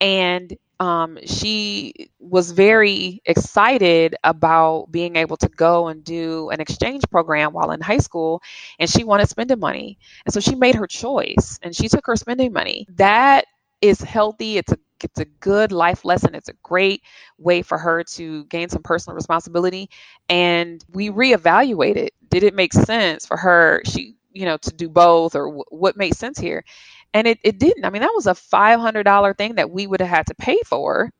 And 0.00 0.56
um, 0.80 1.18
she 1.26 2.10
was 2.18 2.50
very 2.50 3.22
excited 3.24 4.16
about 4.24 4.86
being 4.90 5.14
able 5.16 5.36
to 5.36 5.48
go 5.48 5.88
and 5.88 6.02
do 6.02 6.50
an 6.50 6.60
exchange 6.60 7.04
program 7.10 7.52
while 7.52 7.70
in 7.70 7.80
high 7.80 7.98
school 7.98 8.42
and 8.80 8.90
she 8.90 9.04
wanted 9.04 9.28
spending 9.28 9.60
money 9.60 9.96
and 10.24 10.34
so 10.34 10.40
she 10.40 10.56
made 10.56 10.74
her 10.74 10.88
choice 10.88 11.60
and 11.62 11.76
she 11.76 11.88
took 11.88 12.04
her 12.06 12.16
spending 12.16 12.52
money 12.52 12.86
that 12.96 13.46
is 13.80 14.00
healthy 14.00 14.58
it's 14.58 14.72
a 14.72 14.78
it's 15.04 15.20
a 15.20 15.24
good 15.24 15.72
life 15.72 16.04
lesson 16.04 16.34
it's 16.34 16.48
a 16.48 16.54
great 16.62 17.02
way 17.38 17.62
for 17.62 17.78
her 17.78 18.02
to 18.04 18.44
gain 18.46 18.68
some 18.68 18.82
personal 18.82 19.14
responsibility 19.14 19.88
and 20.28 20.84
we 20.92 21.10
reevaluated 21.10 22.08
did 22.30 22.42
it 22.42 22.54
make 22.54 22.72
sense 22.72 23.26
for 23.26 23.36
her 23.36 23.82
she 23.86 24.16
you 24.32 24.44
know 24.44 24.56
to 24.56 24.72
do 24.72 24.88
both 24.88 25.34
or 25.34 25.46
w- 25.46 25.64
what 25.70 25.96
made 25.96 26.14
sense 26.14 26.38
here 26.38 26.64
and 27.14 27.26
it, 27.26 27.38
it 27.42 27.58
didn't. 27.58 27.84
I 27.84 27.90
mean, 27.90 28.02
that 28.02 28.12
was 28.14 28.26
a 28.26 28.34
five 28.34 28.80
hundred 28.80 29.04
dollar 29.04 29.34
thing 29.34 29.54
that 29.56 29.70
we 29.70 29.86
would 29.86 30.00
have 30.00 30.10
had 30.10 30.26
to 30.26 30.34
pay 30.34 30.58
for. 30.66 31.10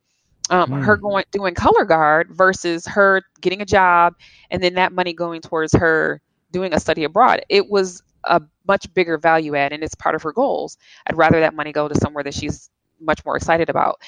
Um, 0.50 0.72
Hmm. 0.72 0.82
Her 0.82 0.96
going 0.96 1.24
doing 1.30 1.54
color 1.54 1.84
guard 1.84 2.28
versus 2.30 2.86
her 2.86 3.22
getting 3.40 3.60
a 3.62 3.66
job, 3.66 4.14
and 4.50 4.62
then 4.62 4.74
that 4.74 4.92
money 4.92 5.12
going 5.14 5.40
towards 5.40 5.72
her 5.74 6.20
doing 6.52 6.72
a 6.74 6.80
study 6.80 7.04
abroad. 7.04 7.42
It 7.48 7.68
was 7.68 8.02
a 8.24 8.40
much 8.66 8.92
bigger 8.94 9.18
value 9.18 9.54
add, 9.56 9.72
and 9.72 9.82
it's 9.82 9.94
part 9.94 10.14
of 10.14 10.22
her 10.22 10.32
goals. 10.32 10.76
I'd 11.06 11.16
rather 11.16 11.40
that 11.40 11.54
money 11.54 11.72
go 11.72 11.88
to 11.88 11.94
somewhere 11.94 12.24
that 12.24 12.34
she's 12.34 12.70
much 13.02 13.24
more 13.24 13.36
excited 13.36 13.70
about. 13.70 14.00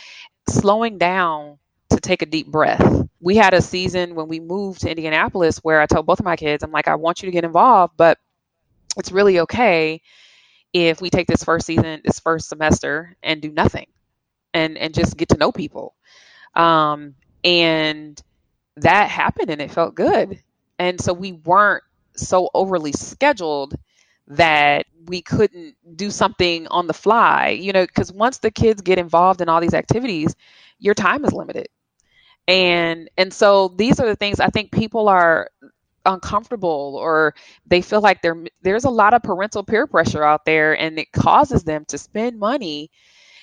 Slowing 0.48 0.98
down 0.98 1.58
to 1.90 1.98
take 2.00 2.22
a 2.22 2.26
deep 2.26 2.48
breath. 2.48 3.04
We 3.20 3.36
had 3.36 3.54
a 3.54 3.62
season 3.62 4.14
when 4.14 4.28
we 4.28 4.40
moved 4.40 4.82
to 4.82 4.90
Indianapolis 4.90 5.58
where 5.58 5.80
I 5.80 5.86
told 5.86 6.06
both 6.06 6.20
of 6.20 6.24
my 6.26 6.36
kids, 6.36 6.62
I'm 6.64 6.72
like, 6.72 6.88
I 6.88 6.96
want 6.96 7.22
you 7.22 7.26
to 7.26 7.32
get 7.32 7.44
involved, 7.44 7.94
but 7.96 8.18
it's 8.96 9.12
really 9.12 9.40
okay 9.40 10.00
if 10.72 11.00
we 11.00 11.10
take 11.10 11.26
this 11.26 11.44
first 11.44 11.66
season, 11.66 12.00
this 12.04 12.20
first 12.20 12.48
semester, 12.48 13.16
and 13.22 13.40
do 13.42 13.50
nothing, 13.52 13.86
and 14.54 14.78
and 14.78 14.94
just 14.94 15.16
get 15.16 15.30
to 15.30 15.38
know 15.38 15.52
people, 15.52 15.94
um, 16.54 17.14
and 17.44 18.22
that 18.78 19.10
happened, 19.10 19.50
and 19.50 19.62
it 19.62 19.70
felt 19.72 19.94
good, 19.94 20.42
and 20.78 21.00
so 21.00 21.12
we 21.14 21.32
weren't 21.32 21.84
so 22.16 22.50
overly 22.54 22.92
scheduled 22.92 23.74
that 24.28 24.86
we 25.06 25.22
couldn't 25.22 25.76
do 25.96 26.10
something 26.10 26.66
on 26.68 26.86
the 26.86 26.94
fly, 26.94 27.50
you 27.50 27.72
know, 27.72 27.86
because 27.86 28.12
once 28.12 28.38
the 28.38 28.50
kids 28.50 28.82
get 28.82 28.98
involved 28.98 29.40
in 29.40 29.48
all 29.48 29.60
these 29.60 29.74
activities, 29.74 30.34
your 30.78 30.94
time 30.94 31.24
is 31.24 31.32
limited, 31.32 31.68
and 32.48 33.08
and 33.16 33.32
so 33.32 33.68
these 33.76 34.00
are 34.00 34.06
the 34.06 34.16
things 34.16 34.40
I 34.40 34.48
think 34.48 34.72
people 34.72 35.08
are 35.08 35.50
uncomfortable 36.06 36.96
or 37.00 37.34
they 37.66 37.80
feel 37.82 38.00
like 38.00 38.22
there 38.22 38.36
there's 38.62 38.84
a 38.84 38.90
lot 38.90 39.14
of 39.14 39.22
parental 39.22 39.64
peer 39.64 39.86
pressure 39.86 40.22
out 40.24 40.44
there 40.44 40.78
and 40.78 40.98
it 40.98 41.12
causes 41.12 41.64
them 41.64 41.84
to 41.88 41.98
spend 41.98 42.38
money 42.38 42.90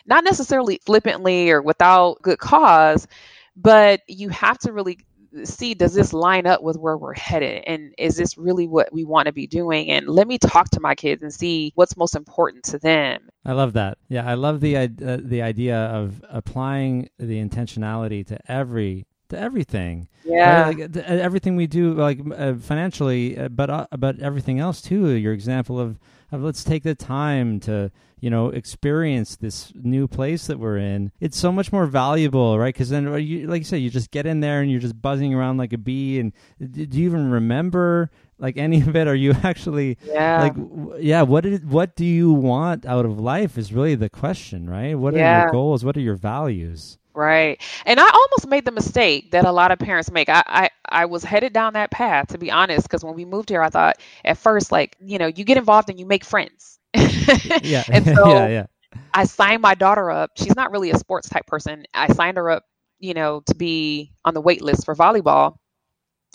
not 0.05 0.23
necessarily 0.23 0.79
flippantly 0.86 1.51
or 1.51 1.61
without 1.61 2.21
good 2.21 2.39
cause 2.39 3.07
but 3.55 4.01
you 4.07 4.29
have 4.29 4.57
to 4.59 4.73
really 4.73 4.97
see 5.43 5.73
does 5.73 5.93
this 5.93 6.13
line 6.13 6.45
up 6.45 6.63
with 6.63 6.77
where 6.77 6.97
we're 6.97 7.13
headed? 7.13 7.63
And 7.67 7.93
is 7.97 8.15
this 8.15 8.38
really 8.38 8.67
what 8.67 8.91
we 8.91 9.03
want 9.03 9.27
to 9.27 9.34
be 9.34 9.47
doing? 9.47 9.89
And 9.89 10.07
let 10.07 10.27
me 10.27 10.38
talk 10.38 10.69
to 10.71 10.79
my 10.79 10.95
kids 10.95 11.21
and 11.21 11.34
see 11.34 11.71
what's 11.75 11.97
most 11.97 12.15
important 12.15 12.63
to 12.65 12.79
them. 12.79 13.29
I 13.45 13.53
love 13.53 13.73
that. 13.73 13.97
Yeah 14.09 14.21
i 14.25 14.34
love 14.34 14.59
the 14.61 14.77
uh, 14.77 14.88
the 14.97 15.41
idea 15.41 15.77
of 15.77 16.23
applying 16.29 17.09
the 17.17 17.43
intentionality 17.43 18.25
to 18.25 18.39
every 18.51 19.05
to 19.29 19.39
everything 19.39 20.07
yeah. 20.23 20.65
Right? 20.65 20.77
like, 20.77 20.97
everything 20.97 21.55
we 21.55 21.67
do 21.67 21.93
like 21.93 22.19
uh, 22.36 22.55
financially 22.55 23.38
uh, 23.38 23.49
but 23.49 23.69
uh, 23.69 23.88
but 23.97 24.19
everything 24.19 24.59
else 24.59 24.82
too. 24.82 25.09
Your 25.09 25.34
example 25.34 25.79
of 25.79 25.99
of 26.32 26.41
let's 26.41 26.63
take 26.63 26.84
the 26.84 26.95
time 26.95 27.59
to 27.61 27.91
you 28.19 28.29
know 28.29 28.49
experience 28.49 29.36
this 29.36 29.71
new 29.75 30.07
place 30.07 30.47
that 30.47 30.59
we're 30.59 30.77
in. 30.77 31.11
It's 31.19 31.38
so 31.38 31.51
much 31.51 31.71
more 31.71 31.86
valuable 31.86 32.57
right? 32.57 32.73
Because 32.73 32.89
then 32.89 33.05
you, 33.21 33.47
like 33.47 33.59
you 33.59 33.65
said 33.65 33.77
you 33.77 33.89
just 33.89 34.11
get 34.11 34.25
in 34.25 34.39
there 34.39 34.61
and 34.61 34.71
you're 34.71 34.79
just 34.79 35.01
buzzing 35.01 35.34
around 35.34 35.57
like 35.57 35.73
a 35.73 35.77
bee. 35.77 36.19
And 36.19 36.34
do 36.59 36.99
you 36.99 37.05
even 37.05 37.32
remember 37.32 38.11
like 38.39 38.57
any 38.57 38.82
of 38.82 38.95
it? 38.95 39.07
Are 39.07 39.15
you 39.15 39.34
actually 39.43 39.97
yeah. 40.05 40.41
like 40.41 40.53
yeah 40.99 41.23
what 41.23 41.43
did 41.43 41.69
what 41.69 41.95
do 41.95 42.05
you 42.05 42.32
want 42.32 42.86
out 42.86 43.05
of 43.05 43.19
life 43.19 43.57
is 43.57 43.73
really 43.73 43.95
the 43.95 44.09
question 44.09 44.69
right? 44.69 44.95
What 44.95 45.15
yeah. 45.15 45.39
are 45.39 45.41
your 45.43 45.51
goals? 45.51 45.84
What 45.84 45.97
are 45.97 46.01
your 46.01 46.15
values 46.15 46.97
Right. 47.14 47.62
And 47.86 47.99
I 47.99 48.09
almost 48.09 48.47
made 48.47 48.66
the 48.66 48.72
mistake 48.72 49.32
that 49.32 49.45
a 49.45 49.51
lot 49.51 49.72
of 49.72 49.80
parents 49.80 50.12
make. 50.12 50.30
I, 50.30 50.43
I, 50.45 50.70
I 50.88 51.05
was 51.05 51.24
headed 51.24 51.51
down 51.53 51.74
that 51.74 51.91
path, 51.91 52.30
to 52.30 52.38
be 52.38 52.51
honest, 52.51 52.84
because 52.84 53.03
when 53.03 53.16
we 53.16 53.26
moved 53.26 53.49
here, 53.49 53.62
I 53.62 53.70
thought 53.70 53.97
at 54.24 54.38
first, 54.38 54.72
like, 54.72 54.95
you 55.01 55.18
know, 55.18 55.28
you 55.28 55.43
get 55.43 55.57
involved 55.57 55.89
and 55.89 55.99
you 55.99 56.05
make 56.05 56.24
friends. 56.24 56.80
yeah. 56.93 57.84
and 57.91 58.05
so 58.16 58.30
yeah, 58.30 58.47
yeah. 58.47 58.66
I 59.14 59.26
signed 59.26 59.62
my 59.62 59.76
daughter 59.76 60.09
up. 60.09 60.32
She's 60.36 60.55
not 60.55 60.72
really 60.72 60.91
a 60.91 60.97
sports 60.97 61.30
type 61.30 61.45
person. 61.47 61.86
I 61.93 62.07
signed 62.14 62.38
her 62.38 62.49
up, 62.49 62.64
you 62.99 63.14
know, 63.14 63.41
to 63.47 63.55
be 63.55 64.14
on 64.24 64.34
the 64.34 64.41
wait 64.41 64.62
list 64.62 64.86
for 64.86 64.95
volleyball. 64.95 65.57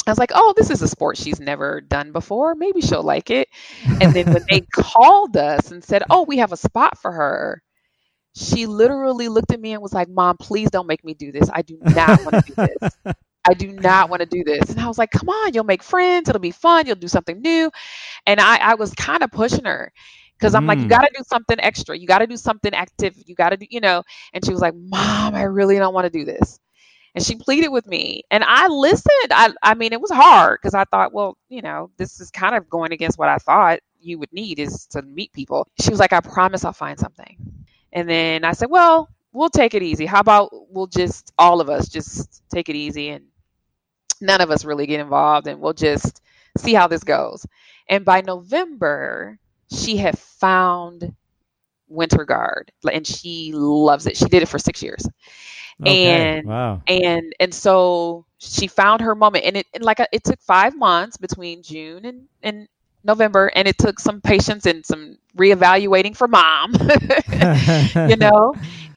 I 0.07 0.11
was 0.11 0.19
like, 0.19 0.33
oh, 0.35 0.55
this 0.57 0.71
is 0.71 0.83
a 0.83 0.89
sport 0.89 1.17
she's 1.17 1.41
never 1.41 1.81
done 1.81 2.13
before. 2.13 2.55
Maybe 2.55 2.81
she'll 2.81 3.03
like 3.03 3.31
it. 3.31 3.49
And 4.01 4.15
then 4.15 4.33
when 4.33 4.45
they 4.49 4.61
called 4.73 5.37
us 5.37 5.73
and 5.73 5.83
said, 5.83 6.05
oh, 6.11 6.23
we 6.23 6.39
have 6.39 6.53
a 6.53 6.57
spot 6.57 6.99
for 6.99 7.11
her, 7.11 7.63
she 8.37 8.67
literally 8.67 9.29
looked 9.29 9.51
at 9.51 9.61
me 9.61 9.73
and 9.73 9.81
was 9.81 9.95
like, 9.95 10.11
Mom, 10.11 10.37
please 10.37 10.71
don't 10.71 10.87
make 10.87 11.03
me 11.03 11.15
do 11.15 11.33
this. 11.33 11.49
I 11.51 11.63
do 11.63 11.79
not 11.81 12.23
want 12.23 12.47
to 12.47 12.53
do 12.53 12.55
this. 12.55 13.17
I 13.49 13.55
do 13.55 13.73
not 13.73 14.11
want 14.11 14.21
to 14.21 14.27
do 14.27 14.45
this. 14.45 14.69
And 14.69 14.79
I 14.79 14.87
was 14.87 14.99
like, 14.99 15.11
Come 15.11 15.31
on, 15.31 15.55
you'll 15.55 15.65
make 15.65 15.83
friends. 15.83 16.29
It'll 16.29 16.41
be 16.41 16.51
fun. 16.51 16.87
You'll 16.87 16.97
do 16.97 17.09
something 17.09 17.41
new. 17.41 17.71
And 18.27 18.39
I, 18.39 18.59
I 18.59 18.75
was 18.75 18.93
kind 18.93 19.23
of 19.23 19.31
pushing 19.31 19.65
her 19.65 19.91
because 20.39 20.55
I'm 20.55 20.65
mm. 20.65 20.69
like, 20.69 20.81
You 20.81 20.89
got 20.89 21.01
to 21.01 21.11
do 21.17 21.25
something 21.27 21.59
extra. 21.59 21.97
You 21.97 22.07
got 22.07 22.19
to 22.19 22.27
do 22.27 22.37
something 22.37 22.75
active. 22.75 23.15
You 23.25 23.35
got 23.35 23.51
to 23.51 23.57
do, 23.57 23.67
you 23.71 23.81
know. 23.81 24.03
And 24.35 24.45
she 24.45 24.53
was 24.53 24.61
like, 24.61 24.75
Mom, 24.75 25.35
I 25.35 25.45
really 25.45 25.79
don't 25.79 25.95
want 25.95 26.05
to 26.05 26.19
do 26.19 26.27
this. 26.27 26.61
And 27.15 27.25
she 27.25 27.37
pleaded 27.37 27.69
with 27.69 27.87
me. 27.87 28.25
And 28.31 28.45
I 28.45 28.69
listened. 28.69 29.31
I, 29.31 29.55
I 29.63 29.73
mean, 29.73 29.95
it 29.95 30.01
was 30.01 30.11
hard 30.11 30.59
because 30.61 30.75
I 30.75 30.85
thought, 30.85 31.15
well, 31.15 31.39
you 31.49 31.63
know, 31.63 31.91
this 31.97 32.21
is 32.21 32.31
kind 32.31 32.55
of 32.55 32.69
going 32.69 32.93
against 32.93 33.19
what 33.19 33.31
I 33.31 33.39
thought 33.39 33.81
you 33.99 34.19
would 34.19 34.33
need 34.33 34.59
is 34.59 34.87
to 34.89 35.01
meet 35.01 35.33
people. 35.33 35.67
She 35.81 35.89
was 35.89 35.99
like, 35.99 36.13
I 36.13 36.21
promise 36.21 36.67
I'll 36.67 36.75
find 36.75 36.99
something. 36.99 37.65
And 37.93 38.09
then 38.09 38.45
I 38.45 38.53
said, 38.53 38.71
well, 38.71 39.09
we'll 39.33 39.51
take 39.51 39.75
it 39.75 39.83
easy. 39.83 40.07
How 40.07 40.21
about 40.21 40.51
we'll 40.71 40.87
just, 40.87 41.33
all 41.39 41.61
of 41.61 41.69
us, 41.69 41.89
just 41.89 42.43
take 42.51 42.69
it 42.69 42.77
easy 42.77 43.11
and 43.11 43.25
none 44.21 44.41
of 44.41 44.51
us 44.51 44.65
really 44.65 44.87
get 44.87 45.01
involved 45.01 45.47
and 45.47 45.61
we'll 45.61 45.73
just 45.73 46.23
see 46.59 46.75
how 46.75 46.87
this 46.89 47.05
goes. 47.05 47.47
And 47.89 48.05
by 48.05 48.23
November, 48.23 49.39
she 49.71 49.97
had 49.97 50.19
found 50.19 51.15
Winter 51.89 52.25
Guard 52.25 52.73
and 52.91 53.07
she 53.07 53.53
loves 53.55 54.07
it. 54.07 54.17
She 54.17 54.27
did 54.27 54.43
it 54.43 54.49
for 54.49 54.59
six 54.59 54.83
years. 54.83 55.07
Okay. 55.81 56.07
And 56.07 56.47
wow. 56.49 56.83
and 56.87 57.35
and 57.39 57.53
so 57.53 58.25
she 58.39 58.67
found 58.67 59.03
her 59.03 59.15
moment 59.15 59.45
and 59.45 59.59
it 59.59 59.67
and 59.75 59.85
like 59.85 60.01
it 60.11 60.25
took 60.25 60.41
five 60.41 60.75
months 60.75 61.19
between 61.19 61.63
June 61.63 62.07
and, 62.07 62.29
and 62.43 62.69
November, 63.07 63.51
and 63.55 63.69
it 63.69 63.79
took 63.79 64.01
some 64.01 64.21
patience 64.21 64.67
and 64.67 64.85
some 64.85 65.19
reevaluating 65.37 66.17
for 66.17 66.29
mom, 66.29 66.75
you 68.05 68.17
know. 68.17 68.55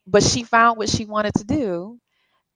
But 0.07 0.23
she 0.23 0.43
found 0.43 0.77
what 0.77 0.89
she 0.89 1.05
wanted 1.05 1.33
to 1.35 1.45
do, 1.45 1.99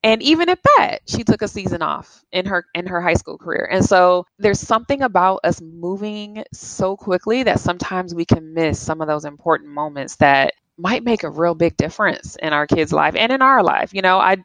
and 0.04 0.22
even 0.22 0.50
at 0.50 0.60
that, 0.78 1.00
she 1.08 1.24
took 1.24 1.42
a 1.42 1.48
season 1.48 1.82
off 1.82 2.24
in 2.32 2.46
her 2.46 2.66
in 2.74 2.88
her 2.88 3.02
high 3.02 3.14
school 3.16 3.38
career. 3.38 3.68
And 3.72 3.84
so 3.84 4.26
there's 4.40 4.60
something 4.60 5.02
about 5.02 5.42
us 5.44 5.62
moving 5.62 6.44
so 6.54 6.96
quickly 6.98 7.44
that 7.44 7.60
sometimes 7.60 8.14
we 8.14 8.26
can 8.26 8.54
miss 8.54 8.80
some 8.80 9.02
of 9.02 9.08
those 9.08 9.26
important 9.26 9.70
moments 9.72 10.16
that 10.18 10.54
might 10.78 11.04
make 11.04 11.24
a 11.24 11.30
real 11.30 11.56
big 11.56 11.78
difference 11.78 12.36
in 12.36 12.54
our 12.54 12.68
kids' 12.68 12.94
life 12.94 13.16
and 13.16 13.32
in 13.32 13.42
our 13.42 13.64
life. 13.64 13.94
You 13.94 14.02
know, 14.02 14.18
I 14.20 14.38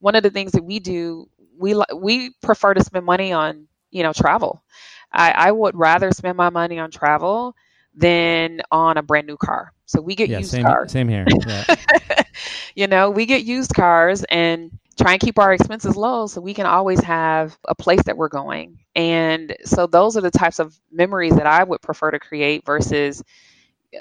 one 0.00 0.14
of 0.16 0.22
the 0.22 0.30
things 0.30 0.52
that 0.52 0.64
we 0.64 0.80
do 0.80 1.28
we 1.58 1.80
we 1.96 2.30
prefer 2.42 2.74
to 2.74 2.84
spend 2.84 3.04
money 3.04 3.32
on 3.32 3.68
you 3.90 4.02
know 4.02 4.12
travel 4.12 4.62
I, 5.14 5.30
I 5.30 5.52
would 5.52 5.76
rather 5.76 6.10
spend 6.10 6.36
my 6.36 6.50
money 6.50 6.78
on 6.78 6.90
travel 6.90 7.56
than 7.94 8.60
on 8.70 8.98
a 8.98 9.02
brand 9.02 9.26
new 9.26 9.36
car. 9.36 9.72
So 9.86 10.00
we 10.00 10.14
get 10.14 10.28
yeah, 10.28 10.38
used 10.38 10.50
same, 10.50 10.64
cars. 10.64 10.92
Same 10.92 11.08
here. 11.08 11.26
Yeah. 11.46 11.64
you 12.74 12.86
know, 12.86 13.10
we 13.10 13.26
get 13.26 13.44
used 13.44 13.72
cars 13.74 14.24
and 14.24 14.70
try 14.98 15.12
and 15.12 15.20
keep 15.20 15.38
our 15.38 15.52
expenses 15.52 15.96
low 15.96 16.26
so 16.26 16.40
we 16.40 16.54
can 16.54 16.66
always 16.66 17.00
have 17.00 17.56
a 17.68 17.74
place 17.74 18.02
that 18.04 18.16
we're 18.16 18.28
going. 18.28 18.78
And 18.94 19.56
so 19.64 19.86
those 19.86 20.16
are 20.16 20.20
the 20.20 20.30
types 20.30 20.58
of 20.58 20.78
memories 20.90 21.36
that 21.36 21.46
I 21.46 21.62
would 21.62 21.80
prefer 21.82 22.10
to 22.10 22.18
create 22.18 22.64
versus 22.64 23.22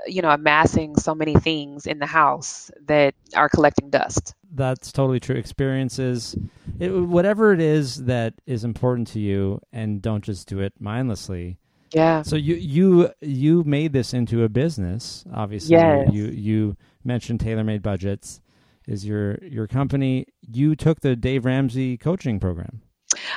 you 0.08 0.22
know 0.22 0.30
amassing 0.30 0.96
so 0.96 1.14
many 1.16 1.36
things 1.36 1.86
in 1.86 2.00
the 2.00 2.06
house 2.06 2.72
that 2.86 3.16
are 3.36 3.50
collecting 3.50 3.90
dust. 3.90 4.36
That's 4.54 4.92
totally 4.92 5.20
true. 5.20 5.36
Experiences 5.36 6.36
it, 6.80 6.90
whatever 6.90 7.54
it 7.54 7.62
is 7.62 8.06
that 8.06 8.34
is 8.46 8.64
important 8.64 9.08
to 9.10 9.20
you 9.20 9.60
and 9.72 10.02
don't 10.02 10.24
just 10.24 10.48
do 10.48 10.60
it 10.60 10.74
mindlessly. 10.80 11.58
Yeah. 11.92 12.24
So 12.24 12.36
you 12.36 12.56
you 12.56 13.12
you 13.22 13.64
made 13.64 13.94
this 13.94 14.14
into 14.14 14.44
a 14.44 14.50
business 14.50 15.24
obviously. 15.34 15.76
Yes. 15.76 16.10
you 16.12 16.26
you 16.26 16.78
mentioned 17.04 17.40
tailor 17.40 17.64
made 17.64 17.82
budgets 17.82 18.42
is 18.88 19.06
your 19.06 19.38
your 19.44 19.68
company. 19.68 20.26
You 20.52 20.76
took 20.76 21.02
the 21.02 21.16
dave 21.16 21.46
ramsey 21.46 21.98
coaching 21.98 22.40
program. 22.40 22.82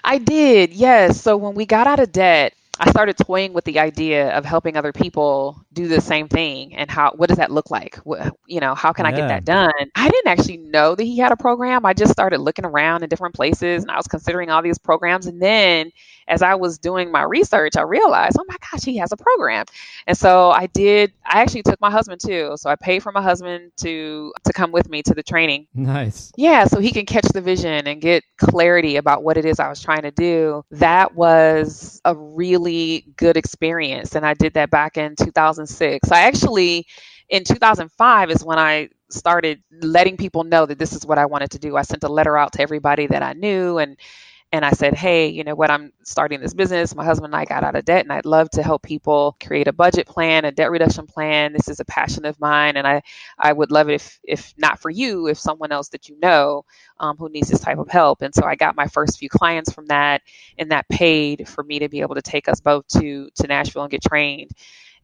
I 0.04 0.18
did 0.18 0.72
yes. 0.72 1.20
So 1.20 1.36
when 1.36 1.54
we 1.54 1.66
got 1.66 1.86
out 1.86 2.00
of 2.00 2.12
debt 2.12 2.54
I 2.78 2.90
started 2.90 3.16
toying 3.16 3.52
with 3.52 3.64
the 3.64 3.78
idea 3.78 4.36
of 4.36 4.44
helping 4.44 4.76
other 4.76 4.92
people 4.92 5.64
do 5.76 5.86
the 5.86 6.00
same 6.00 6.26
thing 6.26 6.74
and 6.74 6.90
how 6.90 7.12
what 7.16 7.28
does 7.28 7.36
that 7.36 7.52
look 7.52 7.70
like? 7.70 7.96
What, 7.96 8.34
you 8.46 8.60
know, 8.60 8.74
how 8.74 8.92
can 8.92 9.04
yeah. 9.04 9.12
I 9.12 9.14
get 9.14 9.28
that 9.28 9.44
done? 9.44 9.90
I 9.94 10.08
didn't 10.08 10.26
actually 10.26 10.56
know 10.56 10.94
that 10.94 11.04
he 11.04 11.18
had 11.18 11.32
a 11.32 11.36
program. 11.36 11.84
I 11.84 11.92
just 11.92 12.10
started 12.10 12.40
looking 12.40 12.64
around 12.64 13.02
in 13.02 13.10
different 13.10 13.34
places 13.34 13.82
and 13.82 13.90
I 13.90 13.96
was 13.96 14.06
considering 14.06 14.50
all 14.50 14.62
these 14.62 14.78
programs 14.78 15.26
and 15.26 15.40
then 15.40 15.92
as 16.28 16.42
I 16.42 16.54
was 16.54 16.78
doing 16.78 17.12
my 17.12 17.22
research, 17.22 17.76
I 17.76 17.82
realized, 17.82 18.36
oh 18.38 18.44
my 18.48 18.56
gosh, 18.70 18.84
he 18.84 18.96
has 18.96 19.12
a 19.12 19.16
program. 19.16 19.66
And 20.06 20.16
so 20.16 20.50
I 20.50 20.66
did 20.66 21.12
I 21.24 21.42
actually 21.42 21.62
took 21.62 21.80
my 21.80 21.90
husband 21.90 22.20
too. 22.20 22.54
So 22.56 22.70
I 22.70 22.76
paid 22.76 23.02
for 23.02 23.12
my 23.12 23.22
husband 23.22 23.72
to 23.78 24.32
to 24.44 24.52
come 24.52 24.72
with 24.72 24.88
me 24.88 25.02
to 25.02 25.14
the 25.14 25.22
training. 25.22 25.66
Nice. 25.74 26.32
Yeah, 26.36 26.64
so 26.64 26.80
he 26.80 26.90
can 26.90 27.06
catch 27.06 27.26
the 27.26 27.40
vision 27.40 27.86
and 27.86 28.00
get 28.00 28.24
clarity 28.38 28.96
about 28.96 29.22
what 29.22 29.36
it 29.36 29.44
is 29.44 29.60
I 29.60 29.68
was 29.68 29.80
trying 29.80 30.02
to 30.02 30.10
do. 30.10 30.64
That 30.70 31.14
was 31.14 32.00
a 32.04 32.14
really 32.16 33.04
good 33.16 33.36
experience 33.36 34.14
and 34.14 34.24
I 34.24 34.34
did 34.34 34.54
that 34.54 34.70
back 34.70 34.96
in 34.96 35.14
2006. 35.66 36.12
I 36.12 36.22
actually 36.22 36.86
in 37.28 37.44
2005 37.44 38.30
is 38.30 38.44
when 38.44 38.58
I 38.58 38.90
started 39.10 39.62
letting 39.82 40.16
people 40.16 40.44
know 40.44 40.66
that 40.66 40.78
this 40.78 40.92
is 40.94 41.06
what 41.06 41.18
I 41.18 41.26
wanted 41.26 41.52
to 41.52 41.58
do. 41.58 41.76
I 41.76 41.82
sent 41.82 42.04
a 42.04 42.08
letter 42.08 42.36
out 42.36 42.52
to 42.54 42.62
everybody 42.62 43.06
that 43.08 43.22
I 43.22 43.34
knew 43.34 43.78
and 43.78 43.96
and 44.52 44.64
I 44.64 44.70
said, 44.70 44.94
hey, 44.94 45.28
you 45.28 45.44
know 45.44 45.54
what, 45.54 45.70
I'm 45.70 45.92
starting 46.04 46.40
this 46.40 46.54
business. 46.54 46.94
My 46.94 47.04
husband 47.04 47.34
and 47.34 47.40
I 47.40 47.44
got 47.44 47.64
out 47.64 47.76
of 47.76 47.84
debt, 47.84 48.04
and 48.04 48.12
I'd 48.12 48.24
love 48.24 48.48
to 48.52 48.62
help 48.62 48.82
people 48.82 49.36
create 49.44 49.68
a 49.68 49.72
budget 49.74 50.06
plan, 50.06 50.44
a 50.46 50.52
debt 50.52 50.70
reduction 50.70 51.06
plan. 51.06 51.52
This 51.52 51.68
is 51.68 51.80
a 51.80 51.84
passion 51.84 52.24
of 52.24 52.40
mine, 52.40 52.76
and 52.76 52.86
I, 52.86 53.02
I 53.38 53.52
would 53.52 53.70
love 53.70 53.90
it 53.90 53.94
if, 53.94 54.20
if 54.24 54.54
not 54.56 54.80
for 54.80 54.90
you, 54.90 55.26
if 55.28 55.38
someone 55.38 55.72
else 55.72 55.88
that 55.90 56.08
you 56.08 56.18
know 56.20 56.64
um, 56.98 57.16
who 57.18 57.28
needs 57.28 57.48
this 57.50 57.60
type 57.60 57.78
of 57.78 57.88
help. 57.90 58.22
And 58.22 58.34
so 58.34 58.44
I 58.46 58.54
got 58.56 58.76
my 58.76 58.86
first 58.86 59.18
few 59.18 59.28
clients 59.28 59.72
from 59.72 59.86
that, 59.86 60.22
and 60.56 60.70
that 60.70 60.88
paid 60.88 61.46
for 61.48 61.62
me 61.62 61.80
to 61.80 61.88
be 61.90 62.00
able 62.00 62.14
to 62.14 62.22
take 62.22 62.48
us 62.48 62.60
both 62.60 62.86
to 62.98 63.28
to 63.34 63.46
Nashville 63.48 63.82
and 63.82 63.90
get 63.90 64.02
trained. 64.02 64.52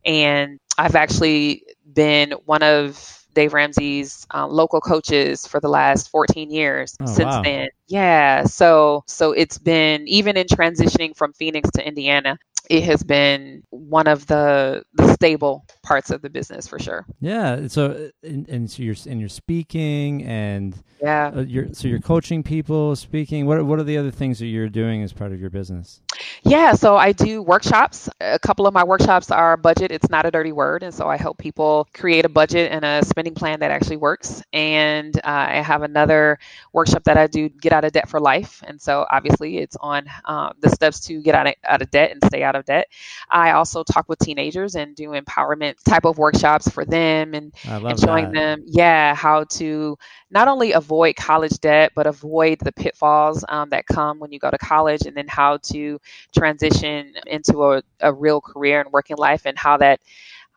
And 0.05 0.59
I've 0.79 0.97
actually 0.97 1.65
been 1.93 2.33
one 2.45 2.63
of 2.63 3.23
Dave 3.35 3.55
Ramsey's 3.55 4.27
uh, 4.35 4.47
local 4.47 4.81
coaches 4.81 5.47
for 5.47 5.61
the 5.61 5.69
last 5.69 6.11
14 6.11 6.51
years 6.51 6.97
oh, 7.01 7.07
since 7.07 7.35
wow. 7.35 7.43
then. 7.43 7.69
Yeah, 7.89 8.45
so 8.45 9.05
so 9.07 9.33
it's 9.33 9.59
been 9.59 10.07
even 10.09 10.37
in 10.37 10.47
transitioning 10.47 11.17
from 11.17 11.33
Phoenix 11.33 11.71
to 11.73 11.87
Indiana, 11.87 12.39
it 12.71 12.85
has 12.85 13.03
been 13.03 13.63
one 13.71 14.07
of 14.07 14.27
the 14.27 14.85
the 14.95 15.13
stable 15.15 15.65
parts 15.83 16.11
of 16.11 16.23
the 16.23 16.31
business 16.31 16.67
for 16.67 16.79
sure. 16.79 17.07
Yeah. 17.21 17.67
So 17.69 18.11
and, 18.23 18.49
and 18.49 18.71
so 18.71 18.83
you're 18.83 18.97
and 19.09 19.21
you're 19.21 19.29
speaking 19.29 20.25
and 20.25 20.75
Yeah. 21.01 21.33
uh, 21.35 21.41
you're 21.41 21.73
so 21.75 21.89
you're 21.89 22.01
coaching 22.01 22.43
people, 22.43 22.97
speaking. 22.97 23.47
What 23.47 23.65
what 23.67 23.79
are 23.79 23.85
the 23.85 23.99
other 23.99 24.11
things 24.11 24.39
that 24.39 24.47
you're 24.47 24.69
doing 24.69 25.03
as 25.03 25.13
part 25.13 25.33
of 25.33 25.41
your 25.41 25.51
business? 25.51 26.01
Yeah, 26.45 26.73
so 26.73 26.97
I 26.97 27.13
do 27.13 27.43
workshops. 27.43 28.09
A 28.21 28.39
couple 28.39 28.67
of 28.67 28.75
my 28.75 28.85
workshops 28.85 29.31
are 29.31 29.57
budget. 29.57 29.91
It's 29.93 30.09
not 30.11 30.27
a 30.27 30.31
dirty 30.31 30.53
word. 30.53 30.83
And 30.83 30.93
so 30.93 31.09
I 31.09 31.17
help 31.17 31.39
people 31.39 31.89
create 31.95 32.25
a 32.25 32.29
budget 32.29 32.73
and 32.73 32.85
a 32.85 33.05
spending 33.05 33.35
plan 33.35 33.61
that 33.61 33.71
actually 33.71 33.97
works. 33.97 34.43
And 34.53 35.17
uh, 35.19 35.21
I 35.25 35.61
have 35.63 35.83
another 35.83 36.39
workshop 36.73 37.05
that 37.05 37.17
I 37.17 37.27
do 37.29 37.49
get 37.49 37.73
out 37.73 37.85
of 37.85 37.93
debt 37.93 38.09
for 38.09 38.21
life. 38.21 38.63
And 38.67 38.81
so 38.81 39.07
obviously 39.11 39.59
it's 39.59 39.77
on 39.81 40.07
uh, 40.25 40.53
the 40.61 40.69
steps 40.71 41.01
to 41.01 41.21
get 41.23 41.35
out 41.35 41.47
of, 41.47 41.55
out 41.65 41.83
of 41.83 41.91
debt 41.91 42.11
and 42.11 42.21
stay 42.25 42.43
out 42.43 42.52
of 42.57 42.65
debt. 42.65 42.89
I 43.31 43.53
also 43.53 43.83
talk 43.85 44.09
with 44.09 44.19
teenagers 44.19 44.75
and 44.75 44.95
do 44.95 45.11
empowerment 45.11 45.83
type 45.85 46.05
of 46.05 46.19
workshops 46.19 46.69
for 46.69 46.85
them 46.85 47.35
and, 47.35 47.53
and 47.89 47.99
showing 47.99 48.31
that. 48.31 48.33
them, 48.33 48.63
yeah, 48.67 49.15
how 49.15 49.45
to 49.45 49.97
not 50.31 50.49
only 50.49 50.73
avoid 50.73 51.17
college 51.17 51.59
debt, 51.61 51.93
but 51.95 52.07
avoid 52.07 52.59
the 52.61 52.73
pitfalls 52.73 53.45
um, 53.49 53.71
that 53.71 53.87
come 53.87 54.19
when 54.19 54.33
you 54.33 54.39
go 54.39 54.51
to 54.51 54.59
college 54.59 55.03
and 55.07 55.17
then 55.17 55.27
how 55.29 55.59
to 55.59 55.99
transition 56.37 57.15
into 57.27 57.65
a, 57.73 57.83
a 58.01 58.13
real 58.13 58.41
career 58.41 58.81
and 58.81 58.93
working 58.93 59.17
life 59.17 59.47
and 59.47 59.59
how 59.59 59.77
that 59.79 60.01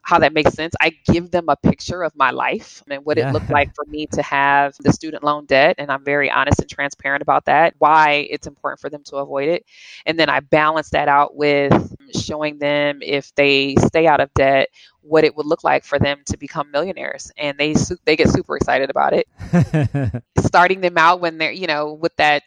how 0.06 0.20
that 0.20 0.34
makes 0.34 0.54
sense. 0.54 0.74
I 0.82 0.92
give 1.12 1.32
them 1.32 1.50
a 1.50 1.58
picture 1.58 2.04
of 2.04 2.16
my 2.16 2.32
life 2.32 2.84
and 2.90 3.06
what 3.06 3.18
Yeah. 3.18 3.30
it 3.30 3.30
looked 3.30 3.50
like 3.52 3.70
for 3.76 3.86
me 3.88 4.08
to 4.14 4.22
have 4.24 4.76
the 4.84 4.94
student 4.94 5.24
loan 5.24 5.46
debt. 5.46 5.76
And 5.80 5.92
I'm 5.92 6.06
very 6.06 6.30
honest 6.32 6.62
and 6.62 6.70
transparent 6.70 7.22
about 7.24 7.46
that, 7.46 7.76
why 7.80 8.28
it's 8.30 8.48
important 8.48 8.80
for 8.82 8.90
them 8.90 9.04
to 9.06 9.18
avoid 9.18 9.50
it. 9.50 9.66
And 10.06 10.20
then 10.20 10.30
I 10.30 10.42
balance 10.42 10.92
that 10.92 11.10
out 11.10 11.36
with 11.36 11.74
showing 12.16 12.60
them 12.60 13.00
if 13.02 13.34
they 13.36 13.76
stay 13.80 14.08
out 14.08 14.22
of 14.22 14.34
debt, 14.36 14.70
what 15.02 15.24
it 15.26 15.36
would 15.36 15.46
look 15.46 15.64
like 15.64 15.84
for 15.84 16.00
them 16.00 16.22
to 16.28 16.38
become 16.38 16.72
millionaires. 16.72 17.32
And 17.38 17.58
they, 17.58 17.74
su- 17.74 17.98
they 18.06 18.16
get 18.16 18.30
super 18.30 18.58
excited 18.58 18.90
about 18.90 19.14
it 19.14 19.28
starting 20.40 20.82
them 20.82 20.98
out 20.98 21.20
when 21.22 21.38
they're 21.38 21.52
you 21.52 21.68
know 21.68 21.94
with 21.94 22.16
that 22.18 22.44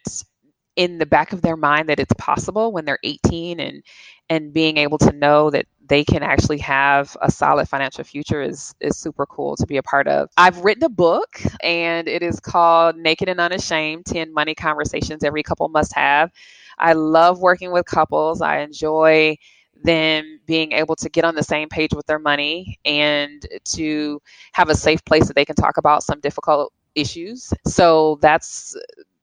in 0.78 0.96
the 0.96 1.06
back 1.06 1.32
of 1.32 1.42
their 1.42 1.56
mind 1.56 1.88
that 1.88 1.98
it's 1.98 2.14
possible 2.18 2.72
when 2.72 2.84
they're 2.84 3.00
18 3.02 3.60
and 3.60 3.82
and 4.30 4.52
being 4.52 4.76
able 4.78 4.96
to 4.98 5.12
know 5.12 5.50
that 5.50 5.66
they 5.88 6.04
can 6.04 6.22
actually 6.22 6.58
have 6.58 7.16
a 7.20 7.30
solid 7.30 7.68
financial 7.68 8.04
future 8.04 8.40
is 8.40 8.74
is 8.80 8.96
super 8.96 9.26
cool 9.26 9.56
to 9.56 9.66
be 9.66 9.76
a 9.76 9.82
part 9.82 10.06
of. 10.06 10.30
I've 10.36 10.58
written 10.64 10.84
a 10.84 10.88
book 10.88 11.42
and 11.64 12.06
it 12.06 12.22
is 12.22 12.38
called 12.38 12.96
Naked 12.96 13.28
and 13.28 13.40
Unashamed 13.40 14.06
10 14.06 14.32
Money 14.32 14.54
Conversations 14.54 15.24
Every 15.24 15.42
Couple 15.42 15.68
Must 15.68 15.92
Have. 15.94 16.30
I 16.78 16.92
love 16.92 17.40
working 17.40 17.72
with 17.72 17.84
couples. 17.84 18.40
I 18.40 18.60
enjoy 18.60 19.36
them 19.82 20.40
being 20.46 20.72
able 20.72 20.94
to 20.96 21.08
get 21.08 21.24
on 21.24 21.34
the 21.34 21.42
same 21.42 21.68
page 21.68 21.92
with 21.92 22.06
their 22.06 22.18
money 22.20 22.78
and 22.84 23.44
to 23.64 24.20
have 24.52 24.68
a 24.68 24.74
safe 24.76 25.04
place 25.04 25.26
that 25.26 25.34
they 25.34 25.44
can 25.44 25.56
talk 25.56 25.76
about 25.76 26.04
some 26.04 26.20
difficult 26.20 26.72
issues. 26.94 27.52
So 27.66 28.18
that's 28.20 28.76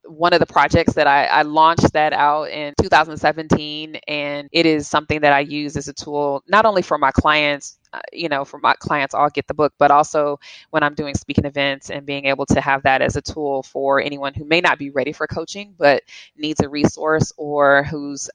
one 0.08 0.32
of 0.32 0.40
the 0.40 0.46
projects 0.46 0.94
that 0.94 1.06
I, 1.06 1.26
I 1.26 1.42
launched 1.42 1.92
that 1.94 2.12
out 2.12 2.44
in 2.50 2.74
2017 2.80 3.96
and 4.08 4.48
it 4.52 4.66
is 4.66 4.88
something 4.88 5.20
that 5.22 5.32
i 5.32 5.40
use 5.40 5.76
as 5.76 5.88
a 5.88 5.92
tool 5.92 6.42
not 6.48 6.66
only 6.66 6.82
for 6.82 6.98
my 6.98 7.10
clients 7.12 7.78
uh, 7.92 8.00
you 8.12 8.28
know 8.28 8.44
for 8.44 8.58
my 8.58 8.74
clients 8.74 9.14
all 9.14 9.30
get 9.30 9.46
the 9.48 9.54
book 9.54 9.72
but 9.78 9.90
also 9.90 10.38
when 10.70 10.82
i'm 10.82 10.94
doing 10.94 11.14
speaking 11.14 11.44
events 11.44 11.90
and 11.90 12.06
being 12.06 12.26
able 12.26 12.46
to 12.46 12.60
have 12.60 12.82
that 12.84 13.02
as 13.02 13.16
a 13.16 13.22
tool 13.22 13.62
for 13.62 14.00
anyone 14.00 14.34
who 14.34 14.44
may 14.44 14.60
not 14.60 14.78
be 14.78 14.90
ready 14.90 15.12
for 15.12 15.26
coaching 15.26 15.74
but 15.78 16.02
needs 16.36 16.60
a 16.60 16.68
resource 16.68 17.32
or 17.36 17.84
who's 17.84 18.30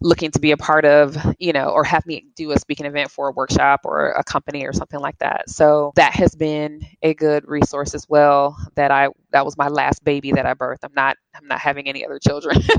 looking 0.00 0.30
to 0.32 0.38
be 0.40 0.50
a 0.50 0.56
part 0.56 0.84
of, 0.84 1.16
you 1.38 1.52
know, 1.52 1.66
or 1.68 1.84
have 1.84 2.04
me 2.06 2.26
do 2.36 2.52
a 2.52 2.58
speaking 2.58 2.86
event 2.86 3.10
for 3.10 3.28
a 3.28 3.32
workshop 3.32 3.80
or 3.84 4.10
a 4.10 4.24
company 4.24 4.64
or 4.64 4.72
something 4.72 5.00
like 5.00 5.18
that. 5.18 5.48
So 5.48 5.92
that 5.96 6.12
has 6.14 6.34
been 6.34 6.82
a 7.02 7.14
good 7.14 7.46
resource 7.48 7.94
as 7.94 8.08
well. 8.08 8.56
That 8.74 8.90
I 8.90 9.08
that 9.30 9.44
was 9.44 9.56
my 9.56 9.68
last 9.68 10.04
baby 10.04 10.32
that 10.32 10.46
I 10.46 10.54
birthed. 10.54 10.84
I'm 10.84 10.94
not 10.94 11.16
I'm 11.34 11.46
not 11.46 11.60
having 11.60 11.88
any 11.88 12.04
other 12.04 12.18
children. 12.18 12.60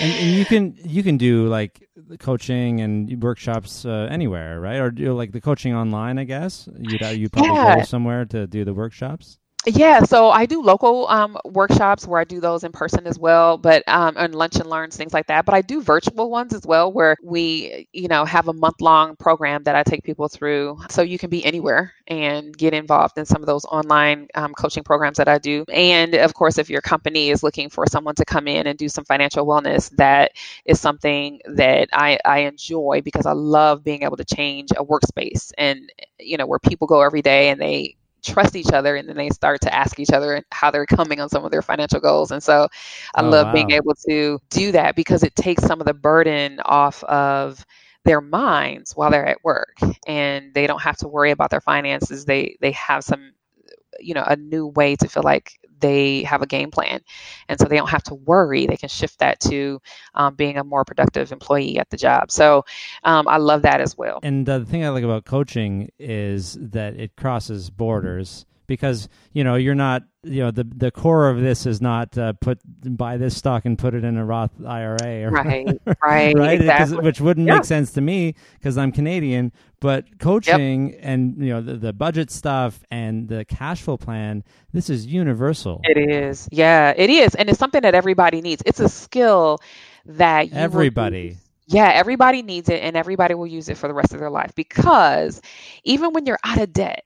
and, 0.00 0.14
and 0.16 0.34
you 0.34 0.44
can 0.46 0.76
you 0.84 1.02
can 1.02 1.16
do 1.16 1.46
like 1.48 1.88
the 1.96 2.18
coaching 2.18 2.80
and 2.80 3.22
workshops 3.22 3.84
uh, 3.84 4.08
anywhere, 4.10 4.60
right? 4.60 4.76
Or 4.78 4.90
do 4.90 5.12
like 5.14 5.32
the 5.32 5.40
coaching 5.40 5.74
online, 5.74 6.18
I 6.18 6.24
guess. 6.24 6.68
You'd 6.78 7.02
uh, 7.02 7.08
you 7.08 7.28
probably 7.28 7.56
Yeah. 7.56 7.76
go 7.76 7.82
somewhere 7.82 8.24
to 8.26 8.46
do 8.46 8.64
the 8.64 8.74
workshops. 8.74 9.38
Yeah, 9.66 10.00
so 10.04 10.30
I 10.30 10.46
do 10.46 10.62
local 10.62 11.08
um, 11.08 11.36
workshops 11.44 12.06
where 12.06 12.20
I 12.20 12.24
do 12.24 12.40
those 12.40 12.64
in 12.64 12.72
person 12.72 13.06
as 13.06 13.18
well, 13.18 13.58
but 13.58 13.82
um, 13.88 14.14
and 14.16 14.34
lunch 14.34 14.56
and 14.56 14.70
learns 14.70 14.96
things 14.96 15.12
like 15.12 15.26
that. 15.26 15.44
But 15.44 15.54
I 15.54 15.62
do 15.62 15.82
virtual 15.82 16.30
ones 16.30 16.54
as 16.54 16.64
well, 16.64 16.90
where 16.92 17.16
we, 17.22 17.88
you 17.92 18.08
know, 18.08 18.24
have 18.24 18.48
a 18.48 18.52
month 18.54 18.80
long 18.80 19.16
program 19.16 19.64
that 19.64 19.74
I 19.74 19.82
take 19.82 20.04
people 20.04 20.28
through, 20.28 20.78
so 20.88 21.02
you 21.02 21.18
can 21.18 21.28
be 21.28 21.44
anywhere 21.44 21.92
and 22.06 22.56
get 22.56 22.72
involved 22.72 23.18
in 23.18 23.26
some 23.26 23.42
of 23.42 23.46
those 23.46 23.64
online 23.66 24.28
um, 24.36 24.54
coaching 24.54 24.84
programs 24.84 25.18
that 25.18 25.28
I 25.28 25.38
do. 25.38 25.64
And 25.70 26.14
of 26.14 26.32
course, 26.34 26.56
if 26.56 26.70
your 26.70 26.80
company 26.80 27.28
is 27.30 27.42
looking 27.42 27.68
for 27.68 27.84
someone 27.86 28.14
to 28.14 28.24
come 28.24 28.48
in 28.48 28.68
and 28.68 28.78
do 28.78 28.88
some 28.88 29.04
financial 29.04 29.44
wellness, 29.44 29.90
that 29.96 30.32
is 30.64 30.80
something 30.80 31.40
that 31.46 31.88
I, 31.92 32.18
I 32.24 32.38
enjoy 32.40 33.02
because 33.04 33.26
I 33.26 33.32
love 33.32 33.84
being 33.84 34.04
able 34.04 34.16
to 34.16 34.24
change 34.24 34.70
a 34.70 34.84
workspace 34.84 35.52
and 35.58 35.90
you 36.18 36.36
know 36.38 36.46
where 36.46 36.60
people 36.60 36.86
go 36.86 37.02
every 37.02 37.22
day 37.22 37.50
and 37.50 37.60
they 37.60 37.96
trust 38.24 38.56
each 38.56 38.72
other 38.72 38.96
and 38.96 39.08
then 39.08 39.16
they 39.16 39.28
start 39.30 39.60
to 39.62 39.74
ask 39.74 39.98
each 39.98 40.10
other 40.12 40.42
how 40.52 40.70
they're 40.70 40.86
coming 40.86 41.20
on 41.20 41.28
some 41.28 41.44
of 41.44 41.50
their 41.50 41.62
financial 41.62 42.00
goals 42.00 42.30
and 42.30 42.42
so 42.42 42.66
i 43.14 43.20
Oh, 43.20 43.22
love 43.22 43.50
being 43.50 43.70
able 43.70 43.94
to 44.08 44.38
do 44.50 44.72
that 44.72 44.94
because 44.96 45.22
it 45.22 45.34
takes 45.34 45.62
some 45.64 45.80
of 45.80 45.86
the 45.86 45.94
burden 45.94 46.60
off 46.64 47.02
of 47.04 47.64
their 48.04 48.20
minds 48.20 48.92
while 48.94 49.10
they're 49.10 49.26
at 49.26 49.42
work 49.44 49.76
and 50.06 50.54
they 50.54 50.66
don't 50.66 50.82
have 50.82 50.96
to 50.96 51.08
worry 51.08 51.30
about 51.30 51.50
their 51.50 51.60
finances. 51.60 52.24
They 52.24 52.56
they 52.60 52.72
have 52.72 53.04
some 53.04 53.32
you 54.00 54.14
know 54.14 54.24
a 54.26 54.36
new 54.36 54.66
way 54.68 54.96
to 54.96 55.08
feel 55.08 55.22
like 55.22 55.52
they 55.80 56.22
have 56.24 56.42
a 56.42 56.46
game 56.46 56.70
plan. 56.70 57.00
And 57.48 57.58
so 57.58 57.66
they 57.66 57.76
don't 57.76 57.90
have 57.90 58.02
to 58.04 58.14
worry. 58.14 58.66
They 58.66 58.76
can 58.76 58.88
shift 58.88 59.18
that 59.20 59.40
to 59.40 59.80
um, 60.14 60.34
being 60.34 60.56
a 60.58 60.64
more 60.64 60.84
productive 60.84 61.32
employee 61.32 61.78
at 61.78 61.90
the 61.90 61.96
job. 61.96 62.30
So 62.30 62.64
um, 63.04 63.28
i 63.28 63.36
love 63.36 63.62
that 63.62 63.80
as 63.80 63.96
well. 63.96 64.20
And 64.22 64.46
the 64.46 64.64
thing 64.64 64.84
I 64.84 64.90
like 64.90 65.04
about 65.04 65.24
coaching 65.24 65.90
is 65.98 66.56
that 66.60 66.94
it 66.96 67.16
crosses 67.16 67.70
borders 67.70 68.46
because 68.68 69.08
you 69.32 69.42
know 69.42 69.56
you're 69.56 69.74
not 69.74 70.04
you 70.22 70.40
know 70.42 70.52
the 70.52 70.62
the 70.62 70.92
core 70.92 71.28
of 71.28 71.40
this 71.40 71.66
is 71.66 71.80
not 71.80 72.16
uh, 72.16 72.32
put 72.34 72.60
buy 72.96 73.16
this 73.16 73.36
stock 73.36 73.64
and 73.64 73.76
put 73.76 73.94
it 73.94 74.04
in 74.04 74.16
a 74.16 74.24
Roth 74.24 74.52
IRA 74.64 75.24
or 75.24 75.30
right 75.30 75.66
right 76.02 76.36
right 76.38 76.60
exactly. 76.60 76.98
which 76.98 77.20
wouldn't 77.20 77.48
Yeah. 77.48 77.54
make 77.54 77.64
sense 77.64 77.90
to 77.94 78.00
me 78.00 78.36
because 78.58 78.78
I'm 78.78 78.92
Canadian 78.92 79.50
but 79.80 80.18
coaching 80.20 80.94
and 81.00 81.36
you 81.38 81.50
know 81.50 81.60
the, 81.60 81.74
the 81.76 81.92
budget 81.92 82.30
stuff 82.30 82.78
and 82.90 83.26
the 83.28 83.44
cash 83.44 83.82
flow 83.82 83.96
plan 83.96 84.44
this 84.72 84.88
is 84.90 85.06
universal 85.06 85.80
It 85.84 85.96
is. 85.98 86.48
Yeah, 86.52 86.92
it 86.96 87.10
is. 87.10 87.34
And 87.34 87.48
it's 87.48 87.58
something 87.58 87.82
that 87.82 87.94
everybody 87.94 88.40
needs. 88.40 88.62
It's 88.66 88.80
a 88.80 88.88
skill 88.88 89.58
that 90.06 90.50
you 90.50 90.56
everybody. 90.56 91.36
Yeah, 91.70 91.90
everybody 91.94 92.40
needs 92.42 92.70
it 92.70 92.82
and 92.82 92.96
everybody 92.96 93.34
will 93.34 93.46
use 93.46 93.68
it 93.68 93.76
for 93.76 93.88
the 93.88 93.94
rest 93.94 94.14
of 94.14 94.20
their 94.20 94.30
life 94.30 94.52
because 94.54 95.42
even 95.84 96.12
when 96.14 96.24
you're 96.24 96.38
out 96.42 96.58
of 96.60 96.72
debt, 96.72 97.04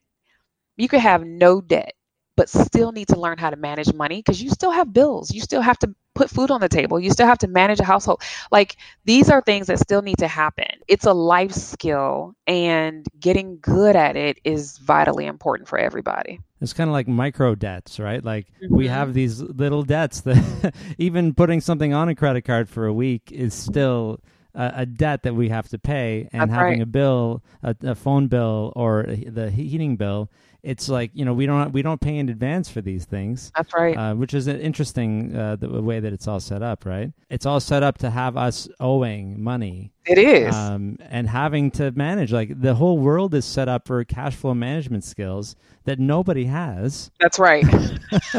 you 0.77 0.89
could 0.89 1.01
have 1.01 1.25
no 1.25 1.61
debt 1.61 1.95
but 2.37 2.49
still 2.49 2.93
need 2.93 3.09
to 3.09 3.21
learn 3.21 3.39
how 3.39 3.51
to 3.51 3.57
manage 3.57 3.93
money 3.93 4.19
because 4.19 4.43
you 4.43 4.51
still 4.51 4.71
have 4.71 4.93
bills. 4.93 5.33
You 5.33 5.41
still 5.41 5.61
have 5.61 5.79
to 5.81 5.95
put 6.15 6.31
food 6.31 6.51
on 6.51 6.61
the 6.61 6.69
table. 6.69 6.99
You 6.99 7.11
still 7.11 7.27
have 7.27 7.39
to 7.39 7.49
manage 7.49 7.81
a 7.81 7.85
household. 7.85 8.23
Like 8.51 8.77
these 9.05 9.29
are 9.31 9.43
things 9.43 9.67
that 9.67 9.79
still 9.79 10.03
need 10.03 10.19
to 10.19 10.29
happen. 10.29 10.67
It's 10.89 11.05
a 11.05 11.13
life 11.13 11.53
skill 11.53 12.35
and 12.47 13.07
getting 13.21 13.59
good 13.61 13.97
at 13.97 14.17
it 14.17 14.39
is 14.45 14.79
vitally 14.79 15.27
important 15.27 15.69
for 15.69 15.79
everybody. 15.79 16.41
It's 16.61 16.73
kind 16.73 16.89
of 16.89 16.93
like 16.93 17.09
micro 17.09 17.55
debts, 17.55 17.99
right? 17.99 18.25
Like 18.25 18.47
we 18.71 18.87
Mhm. 18.87 18.91
have 18.91 19.15
these 19.15 19.41
little 19.41 19.83
debts 19.83 20.21
that 20.23 20.75
even 20.99 21.35
putting 21.35 21.61
something 21.61 21.93
on 21.93 22.09
a 22.09 22.15
credit 22.15 22.43
card 22.43 22.69
for 22.69 22.87
a 22.87 22.93
week 22.93 23.31
is 23.31 23.53
still 23.53 24.21
a, 24.55 24.73
a 24.77 24.87
debt 24.87 25.23
that 25.23 25.35
we 25.35 25.49
have 25.49 25.69
to 25.69 25.79
pay. 25.79 26.29
And 26.33 26.51
That's 26.51 26.53
having 26.59 26.79
right. 26.79 26.83
a 26.83 26.87
bill, 26.87 27.43
a, 27.63 27.75
a 27.83 27.95
phone 27.95 28.29
bill 28.29 28.73
or 28.77 29.05
the 29.09 29.51
heating 29.51 29.97
bill, 29.97 30.31
it's 30.63 30.89
like 30.89 31.11
you 31.13 31.25
know 31.25 31.35
we 31.35 31.45
don't 31.45 31.73
we 31.73 31.83
don't 31.83 32.01
pay 32.01 32.19
in 32.19 32.29
advance 32.29 32.69
for 32.69 32.81
these 32.81 33.05
things. 33.05 33.51
That's 33.57 33.75
right. 33.75 33.97
Uh, 33.97 34.15
which 34.15 34.33
is 34.33 34.47
an 34.47 34.61
interesting 34.61 35.35
uh, 35.37 35.57
the 35.57 35.83
way 35.83 35.99
that 35.99 36.13
it's 36.13 36.29
all 36.29 36.39
set 36.39 36.63
up, 36.63 36.85
right? 36.85 37.13
It's 37.31 37.47
all 37.47 37.59
set 37.59 37.83
up 37.83 37.99
to 37.99 38.11
have 38.11 38.37
us 38.37 38.69
owing 38.79 39.43
money 39.43 39.93
it 40.07 40.19
is. 40.19 40.55
um, 40.55 40.99
and 41.01 41.29
having 41.29 41.73
to 41.73 41.91
manage. 41.93 42.33
Like 42.33 42.61
the 42.61 42.75
whole 42.75 42.99
world 42.99 43.35
is 43.35 43.45
set 43.45 43.69
up 43.69 43.89
for 43.89 44.05
cash 44.05 44.37
flow 44.37 44.55
management 44.55 45.03
skills 45.03 45.57
that 45.85 45.99
nobody 45.99 46.45
has. 46.45 47.11
That's 47.19 47.41
right. 47.41 47.65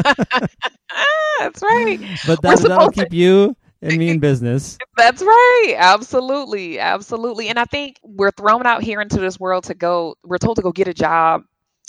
That's 1.40 1.62
right. 1.62 2.00
But 2.26 2.42
that, 2.42 2.42
that'll 2.42 2.58
supposed 2.58 2.96
to- 2.96 3.04
keep 3.04 3.14
you 3.14 3.58
and 3.84 3.98
me 3.98 4.10
in 4.10 4.20
business. 4.20 4.78
That's 4.98 5.22
right. 5.22 5.76
Absolutely. 5.78 6.80
Absolutely. 6.80 7.50
And 7.50 7.60
I 7.60 7.66
think 7.66 8.00
we're 8.04 8.32
thrown 8.32 8.66
out 8.66 8.84
here 8.84 9.02
into 9.02 9.20
this 9.20 9.40
world 9.40 9.66
to 9.66 9.74
go, 9.74 10.16
we're 10.24 10.38
told 10.38 10.58
to 10.58 10.62
go 10.62 10.72
get 10.72 10.88
a 10.88 10.94
job 10.94 11.44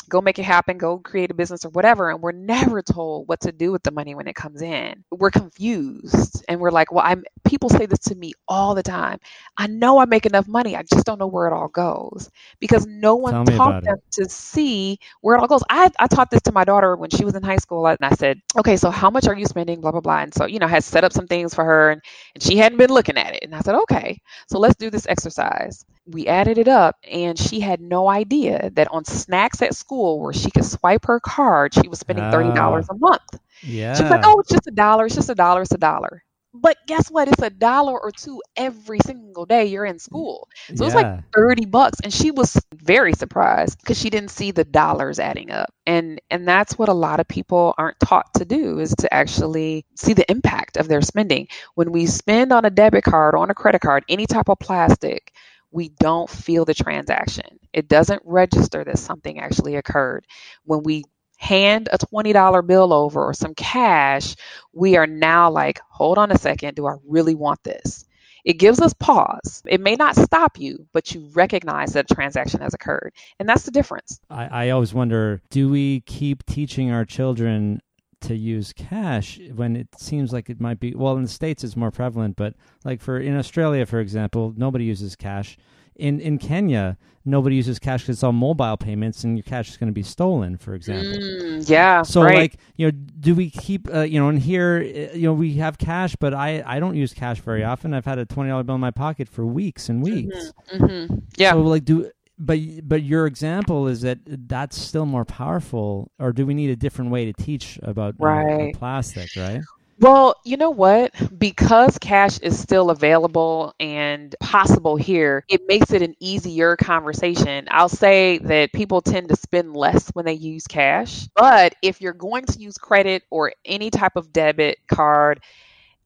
go 0.09 0.21
make 0.21 0.39
it 0.39 0.45
happen, 0.45 0.79
go 0.79 0.99
create 0.99 1.31
a 1.31 1.35
business 1.35 1.65
or 1.65 1.71
whatever. 1.71 2.11
And 2.11 2.21
we're 2.21 2.33
never 2.33 2.83
told 2.83 3.29
what 3.29 3.41
to 3.41 3.53
do 3.53 3.73
with 3.73 3.83
the 3.83 3.91
money 3.91 4.15
when 4.15 4.27
it 4.27 4.35
comes 4.35 4.63
in. 4.63 5.05
We're 5.11 5.31
confused 5.31 6.45
and 6.49 6.61
we're 6.61 6.71
like, 6.71 6.93
well, 6.93 7.05
I'm, 7.05 7.25
people 7.45 7.69
say 7.69 7.87
this 7.87 7.99
to 8.01 8.15
me 8.15 8.33
all 8.49 8.75
the 8.75 8.83
time. 8.83 9.19
I 9.57 9.67
know 9.67 9.99
I 9.99 10.05
make 10.07 10.27
enough 10.27 10.49
money. 10.49 10.77
I 10.77 10.83
just 10.83 11.05
don't 11.07 11.19
know 11.19 11.27
where 11.27 11.47
it 11.47 11.53
all 11.53 11.69
goes 11.69 12.31
because 12.61 12.87
no 12.87 13.17
one 13.17 13.41
taught 13.45 13.83
them 13.83 13.97
it. 13.97 14.13
to 14.13 14.29
see 14.29 14.99
where 15.21 15.37
it 15.37 15.41
all 15.41 15.47
goes. 15.47 15.63
I, 15.69 15.91
I 15.99 16.07
taught 16.07 16.31
this 16.31 16.43
to 16.43 16.53
my 16.53 16.65
daughter 16.65 16.97
when 16.97 17.11
she 17.11 17.25
was 17.25 17.35
in 17.35 17.43
high 17.43 17.57
school 17.57 17.87
and 17.87 17.99
I 18.03 18.11
said, 18.11 18.41
okay, 18.59 18.77
so 18.77 18.91
how 18.91 19.11
much 19.11 19.27
are 19.27 19.37
you 19.37 19.47
spending? 19.47 19.81
Blah, 19.81 19.93
blah, 19.93 20.01
blah. 20.01 20.21
And 20.21 20.35
so, 20.35 20.47
you 20.47 20.59
know, 20.59 20.67
I 20.67 20.71
had 20.71 20.85
set 20.85 21.05
up 21.05 21.13
some 21.13 21.27
things 21.27 21.55
for 21.55 21.65
her 21.65 21.91
and, 21.91 22.03
and 22.35 22.43
she 22.43 22.57
hadn't 22.57 22.79
been 22.79 22.91
looking 22.91 23.17
at 23.17 23.35
it. 23.35 23.45
And 23.45 23.55
I 23.55 23.61
said, 23.61 23.75
okay, 23.83 24.21
so 24.49 24.59
let's 24.59 24.77
do 24.77 24.91
this 24.91 25.07
exercise. 25.07 25.85
We 26.07 26.27
added 26.27 26.59
it 26.59 26.69
up 26.69 26.97
and 27.11 27.39
she 27.39 27.61
had 27.61 27.81
no 27.81 28.09
idea 28.09 28.71
that 28.75 28.89
on 28.91 29.05
snacks 29.05 29.63
at 29.63 29.75
school 29.75 29.94
where 29.95 30.33
she 30.33 30.51
could 30.51 30.65
swipe 30.65 31.07
her 31.07 31.21
card, 31.21 31.75
she 31.75 31.89
was 31.89 31.99
spending 31.99 32.25
$30 32.25 32.57
ah. 32.57 32.87
a 32.91 32.99
month. 32.99 33.41
Yeah. 33.63 33.95
She 33.95 34.03
was 34.03 34.11
like, 34.11 34.25
oh, 34.25 34.41
it's 34.41 34.51
just 34.51 34.67
a 34.67 34.73
dollar. 34.73 35.07
It's 35.07 35.15
just 35.15 35.31
a 35.31 35.35
dollar. 35.35 35.63
It's 35.63 35.73
a 35.73 35.79
dollar. 35.79 36.23
But 36.57 36.77
guess 36.87 37.11
what? 37.11 37.27
It's 37.27 37.43
a 37.43 37.51
dollar 37.51 38.01
or 38.01 38.13
two 38.13 38.41
every 38.57 39.01
single 39.05 39.45
day 39.45 39.65
you're 39.67 39.85
in 39.85 39.99
school. 39.99 40.49
So 40.77 40.85
yeah. 40.85 40.87
it's 40.87 40.95
like 40.95 41.23
30 41.35 41.67
bucks. 41.67 41.99
And 42.05 42.15
she 42.15 42.31
was 42.31 42.57
very 42.73 43.13
surprised 43.13 43.81
because 43.81 43.99
she 43.99 44.09
didn't 44.09 44.31
see 44.31 44.53
the 44.53 44.65
dollars 44.65 45.19
adding 45.19 45.51
up. 45.51 45.75
And 45.85 46.21
and 46.31 46.47
that's 46.47 46.79
what 46.79 46.89
a 46.89 46.95
lot 46.95 47.19
of 47.19 47.27
people 47.27 47.75
aren't 47.77 47.99
taught 47.99 48.33
to 48.35 48.45
do 48.45 48.79
is 48.79 48.95
to 49.01 49.13
actually 49.13 49.85
see 49.97 50.13
the 50.13 50.31
impact 50.31 50.77
of 50.77 50.87
their 50.87 51.03
spending. 51.03 51.49
When 51.75 51.91
we 51.91 52.07
spend 52.07 52.53
on 52.53 52.65
a 52.65 52.71
debit 52.71 53.03
card, 53.03 53.35
or 53.35 53.39
on 53.39 53.51
a 53.51 53.55
credit 53.55 53.81
card, 53.81 54.05
any 54.09 54.27
type 54.27 54.49
of 54.49 54.61
plastic, 54.61 55.33
we 55.75 55.89
don't 55.89 56.31
feel 56.31 56.65
the 56.65 56.73
transaction. 56.73 57.59
It 57.73 57.89
doesn't 57.89 58.23
register 58.25 58.85
that 58.85 58.97
something 58.97 59.41
actually 59.41 59.75
occurred. 59.75 60.25
When 60.65 60.85
we 60.85 61.03
hand 61.37 61.89
a 61.93 61.99
$20 61.99 62.65
bill 62.65 62.93
over 62.93 63.25
or 63.25 63.35
some 63.35 63.55
cash, 63.55 64.37
we 64.73 64.97
are 64.97 65.09
now 65.09 65.51
like, 65.51 65.81
hold 65.91 66.17
on 66.17 66.31
a 66.31 66.39
second, 66.39 66.77
do 66.77 66.87
I 66.87 66.95
really 67.05 67.35
want 67.35 67.63
this? 67.65 68.05
It 68.45 68.55
gives 68.55 68.81
us 68.81 68.95
pause. 68.95 69.63
It 69.67 69.81
may 69.81 69.97
not 69.97 70.15
stop 70.15 70.61
you, 70.61 70.87
but 70.93 71.13
you 71.13 71.29
recognize 71.35 71.95
that 71.95 72.09
a 72.09 72.15
transaction 72.15 72.61
has 72.61 72.73
occurred. 72.73 73.13
And 73.41 73.49
that's 73.49 73.65
the 73.65 73.73
difference. 73.73 74.21
I, 74.31 74.67
I 74.67 74.71
always 74.71 74.95
wonder 74.95 75.43
do 75.51 75.69
we 75.69 76.03
keep 76.03 76.47
teaching 76.47 76.93
our 76.93 77.05
children 77.05 77.81
to 78.25 78.37
use 78.37 78.73
cash 78.73 79.39
when 79.55 79.77
it 79.77 79.89
seems 79.97 80.33
like 80.33 80.51
it 80.51 80.61
might 80.61 80.81
be 80.81 80.95
well 80.95 81.17
in 81.17 81.23
the 81.23 81.29
states 81.29 81.65
it's 81.65 81.77
more 81.77 81.91
prevalent 81.91 82.37
but 82.37 82.55
like 82.85 83.01
for 83.01 83.19
in 83.19 83.37
australia 83.37 83.87
for 83.87 84.01
example 84.01 84.55
nobody 84.57 84.85
uses 84.85 85.17
cash 85.17 85.57
in 85.97 86.21
in 86.21 86.39
Kenya, 86.39 86.97
nobody 87.25 87.57
uses 87.57 87.79
cash 87.79 88.03
because 88.03 88.17
it's 88.17 88.23
all 88.25 88.33
mobile 88.33 88.77
payments, 88.77 89.23
and 89.23 89.37
your 89.37 89.45
cash 89.45 89.71
is 89.71 89.77
going 89.77 89.89
to 89.89 89.95
be 89.95 90.03
stolen, 90.03 90.57
for 90.57 90.75
example. 90.75 91.13
Mm, 91.13 91.69
yeah. 91.69 92.03
So, 92.03 92.23
right. 92.23 92.37
like, 92.37 92.57
you 92.77 92.87
know, 92.87 92.91
do 92.91 93.35
we 93.35 93.51
keep, 93.51 93.89
uh, 93.93 94.01
you 94.01 94.19
know, 94.19 94.29
in 94.29 94.39
here, 94.39 94.79
uh, 94.79 95.15
you 95.15 95.23
know, 95.23 95.33
we 95.33 95.55
have 95.55 95.79
cash, 95.79 96.17
but 96.17 96.35
I 96.35 96.63
I 96.67 96.81
don't 96.81 96.97
use 96.97 97.15
cash 97.15 97.41
very 97.41 97.63
often. 97.63 97.95
I've 97.95 98.05
had 98.05 98.19
a 98.19 98.25
twenty 98.25 98.51
dollar 98.51 98.65
bill 98.65 98.75
in 98.75 98.81
my 98.81 98.91
pocket 98.91 99.29
for 99.29 99.47
weeks 99.47 99.89
and 99.89 100.05
mm-hmm, 100.05 100.15
weeks. 100.15 100.53
Mm-hmm. 100.73 100.85
Mm-hmm. 100.85 101.19
Yeah. 101.37 101.53
So, 101.53 101.61
like, 101.61 101.85
do 101.85 102.11
but 102.45 102.59
but 102.83 103.03
your 103.03 103.27
example 103.27 103.89
is 103.89 104.03
that 104.03 104.19
that's 104.25 104.79
still 104.79 105.07
more 105.07 105.25
powerful, 105.25 106.11
or 106.19 106.33
do 106.33 106.47
we 106.47 106.55
need 106.55 106.71
a 106.71 106.77
different 106.77 107.11
way 107.11 107.25
to 107.25 107.33
teach 107.33 107.79
about 107.83 108.15
right. 108.19 108.75
uh, 108.75 108.79
plastic? 108.79 109.31
Right. 109.37 109.63
Well, 110.01 110.35
you 110.45 110.57
know 110.57 110.71
what? 110.71 111.13
Because 111.39 111.99
cash 111.99 112.39
is 112.41 112.59
still 112.59 112.91
available 112.91 113.75
and 113.79 114.35
possible 114.41 114.97
here, 114.97 115.45
it 115.49 115.63
makes 115.69 115.93
it 115.93 116.03
an 116.03 116.17
easier 116.19 116.77
conversation. 116.77 117.69
I'll 117.71 117.89
say 117.89 118.39
that 118.39 118.73
people 118.73 119.03
tend 119.03 119.29
to 119.29 119.37
spend 119.37 119.77
less 119.77 120.09
when 120.11 120.25
they 120.25 120.35
use 120.35 120.67
cash. 120.67 121.29
But 121.37 121.77
if 121.81 122.01
you're 122.01 122.13
going 122.13 122.45
to 122.47 122.59
use 122.59 122.77
credit 122.77 123.23
or 123.31 123.53
any 123.65 123.91
type 123.91 124.17
of 124.17 124.33
debit 124.33 124.79
card, 124.89 125.41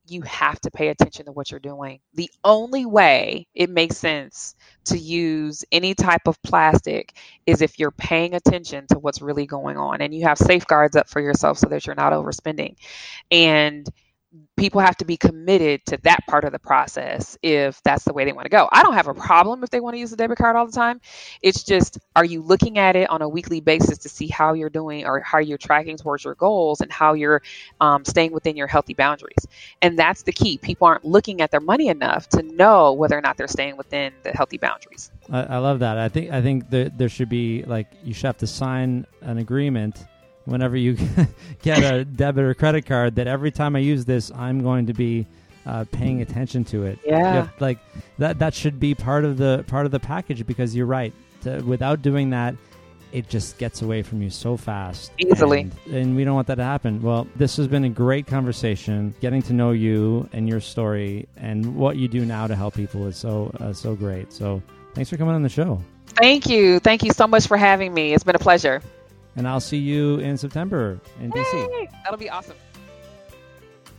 you 0.08 0.22
have 0.22 0.60
to 0.60 0.70
pay 0.70 0.88
attention 0.88 1.26
to 1.26 1.32
what 1.32 1.50
you're 1.50 1.60
doing. 1.60 2.00
The 2.14 2.30
only 2.44 2.86
way 2.86 3.46
it 3.54 3.70
makes 3.70 3.96
sense 3.96 4.54
to 4.86 4.98
use 4.98 5.64
any 5.70 5.94
type 5.94 6.26
of 6.26 6.40
plastic 6.42 7.14
is 7.46 7.62
if 7.62 7.78
you're 7.78 7.90
paying 7.90 8.34
attention 8.34 8.86
to 8.88 8.98
what's 8.98 9.20
really 9.20 9.46
going 9.46 9.76
on 9.76 10.00
and 10.00 10.14
you 10.14 10.24
have 10.24 10.38
safeguards 10.38 10.96
up 10.96 11.08
for 11.08 11.20
yourself 11.20 11.58
so 11.58 11.68
that 11.68 11.86
you're 11.86 11.94
not 11.94 12.12
overspending. 12.12 12.76
And 13.30 13.88
people 14.56 14.80
have 14.80 14.96
to 14.98 15.04
be 15.04 15.16
committed 15.16 15.84
to 15.86 15.96
that 16.02 16.20
part 16.26 16.44
of 16.44 16.52
the 16.52 16.58
process 16.58 17.38
if 17.42 17.82
that's 17.82 18.04
the 18.04 18.12
way 18.12 18.24
they 18.24 18.32
want 18.32 18.44
to 18.44 18.50
go. 18.50 18.68
I 18.70 18.82
don't 18.82 18.94
have 18.94 19.08
a 19.08 19.14
problem 19.14 19.64
if 19.64 19.70
they 19.70 19.80
want 19.80 19.94
to 19.94 19.98
use 20.00 20.12
a 20.12 20.16
debit 20.16 20.36
card 20.36 20.54
all 20.54 20.66
the 20.66 20.72
time. 20.72 21.00
It's 21.40 21.62
just, 21.62 21.98
are 22.14 22.24
you 22.24 22.42
looking 22.42 22.78
at 22.78 22.94
it 22.94 23.08
on 23.08 23.22
a 23.22 23.28
weekly 23.28 23.60
basis 23.60 23.98
to 23.98 24.08
see 24.08 24.26
how 24.26 24.52
you're 24.52 24.68
doing 24.68 25.06
or 25.06 25.20
how 25.20 25.38
you're 25.38 25.58
tracking 25.58 25.96
towards 25.96 26.24
your 26.24 26.34
goals 26.34 26.80
and 26.80 26.92
how 26.92 27.14
you're 27.14 27.42
um, 27.80 28.04
staying 28.04 28.32
within 28.32 28.56
your 28.56 28.66
healthy 28.66 28.94
boundaries? 28.94 29.46
And 29.80 29.98
that's 29.98 30.24
the 30.24 30.32
key. 30.32 30.58
People 30.58 30.86
aren't 30.86 31.04
looking 31.04 31.40
at 31.40 31.50
their 31.50 31.60
money 31.60 31.88
enough 31.88 32.28
to 32.30 32.42
know 32.42 32.92
whether 32.92 33.16
or 33.16 33.22
not 33.22 33.38
they're 33.38 33.48
staying 33.48 33.76
within 33.78 34.12
the 34.24 34.32
healthy 34.32 34.58
boundaries. 34.58 35.10
I, 35.30 35.42
I 35.42 35.58
love 35.58 35.78
that. 35.78 35.98
I 35.98 36.08
think 36.08 36.30
I 36.30 36.42
think 36.42 36.70
that 36.70 36.98
there 36.98 37.08
should 37.08 37.28
be 37.28 37.62
like 37.64 37.86
you 38.02 38.12
should 38.12 38.26
have 38.26 38.38
to 38.38 38.46
sign 38.46 39.06
an 39.22 39.38
agreement 39.38 40.04
whenever 40.48 40.76
you 40.76 40.96
get 41.62 41.82
a 41.82 42.04
debit 42.04 42.44
or 42.44 42.54
credit 42.54 42.86
card 42.86 43.14
that 43.16 43.26
every 43.26 43.50
time 43.50 43.76
I 43.76 43.80
use 43.80 44.04
this, 44.04 44.32
I'm 44.34 44.62
going 44.62 44.86
to 44.86 44.94
be 44.94 45.26
uh, 45.66 45.84
paying 45.92 46.22
attention 46.22 46.64
to 46.64 46.86
it. 46.86 46.98
Yeah, 47.04 47.32
have, 47.32 47.60
like 47.60 47.78
that. 48.18 48.38
That 48.38 48.54
should 48.54 48.80
be 48.80 48.94
part 48.94 49.24
of 49.24 49.36
the 49.36 49.64
part 49.68 49.84
of 49.86 49.92
the 49.92 50.00
package 50.00 50.46
because 50.46 50.74
you're 50.74 50.86
right. 50.86 51.12
To, 51.42 51.60
without 51.60 52.02
doing 52.02 52.30
that, 52.30 52.54
it 53.12 53.28
just 53.28 53.58
gets 53.58 53.82
away 53.82 54.02
from 54.02 54.22
you 54.22 54.30
so 54.30 54.56
fast. 54.56 55.12
Easily. 55.18 55.60
And, 55.86 55.94
and, 55.94 56.16
we 56.16 56.24
don't 56.24 56.34
want 56.34 56.46
that 56.48 56.56
to 56.56 56.64
happen. 56.64 57.02
Well 57.02 57.28
this 57.36 57.56
has 57.58 57.68
been 57.68 57.84
a 57.84 57.90
great 57.90 58.26
conversation 58.26 59.14
getting 59.20 59.42
to 59.42 59.52
know 59.52 59.72
you 59.72 60.28
and 60.32 60.48
your 60.48 60.60
story 60.60 61.28
and 61.36 61.76
what 61.76 61.96
you 61.96 62.08
do 62.08 62.24
now 62.24 62.46
to 62.46 62.56
help 62.56 62.74
people 62.74 63.06
is 63.06 63.16
so 63.16 63.54
uh, 63.60 63.72
so 63.72 63.94
great. 63.94 64.32
So 64.32 64.62
thanks 64.94 65.10
for 65.10 65.18
coming 65.18 65.34
on 65.34 65.42
the 65.42 65.48
show. 65.48 65.82
Thank 66.16 66.48
you. 66.48 66.80
Thank 66.80 67.04
you 67.04 67.12
so 67.12 67.26
much 67.26 67.46
for 67.46 67.56
having 67.56 67.92
me. 67.92 68.14
It's 68.14 68.24
been 68.24 68.34
a 68.34 68.40
pleasure 68.40 68.82
and 69.38 69.46
I'll 69.46 69.60
see 69.60 69.78
you 69.78 70.18
in 70.18 70.36
September 70.36 71.00
in 71.20 71.30
hey, 71.30 71.38
DC. 71.38 71.90
That'll 72.02 72.18
be 72.18 72.28
awesome. 72.28 72.56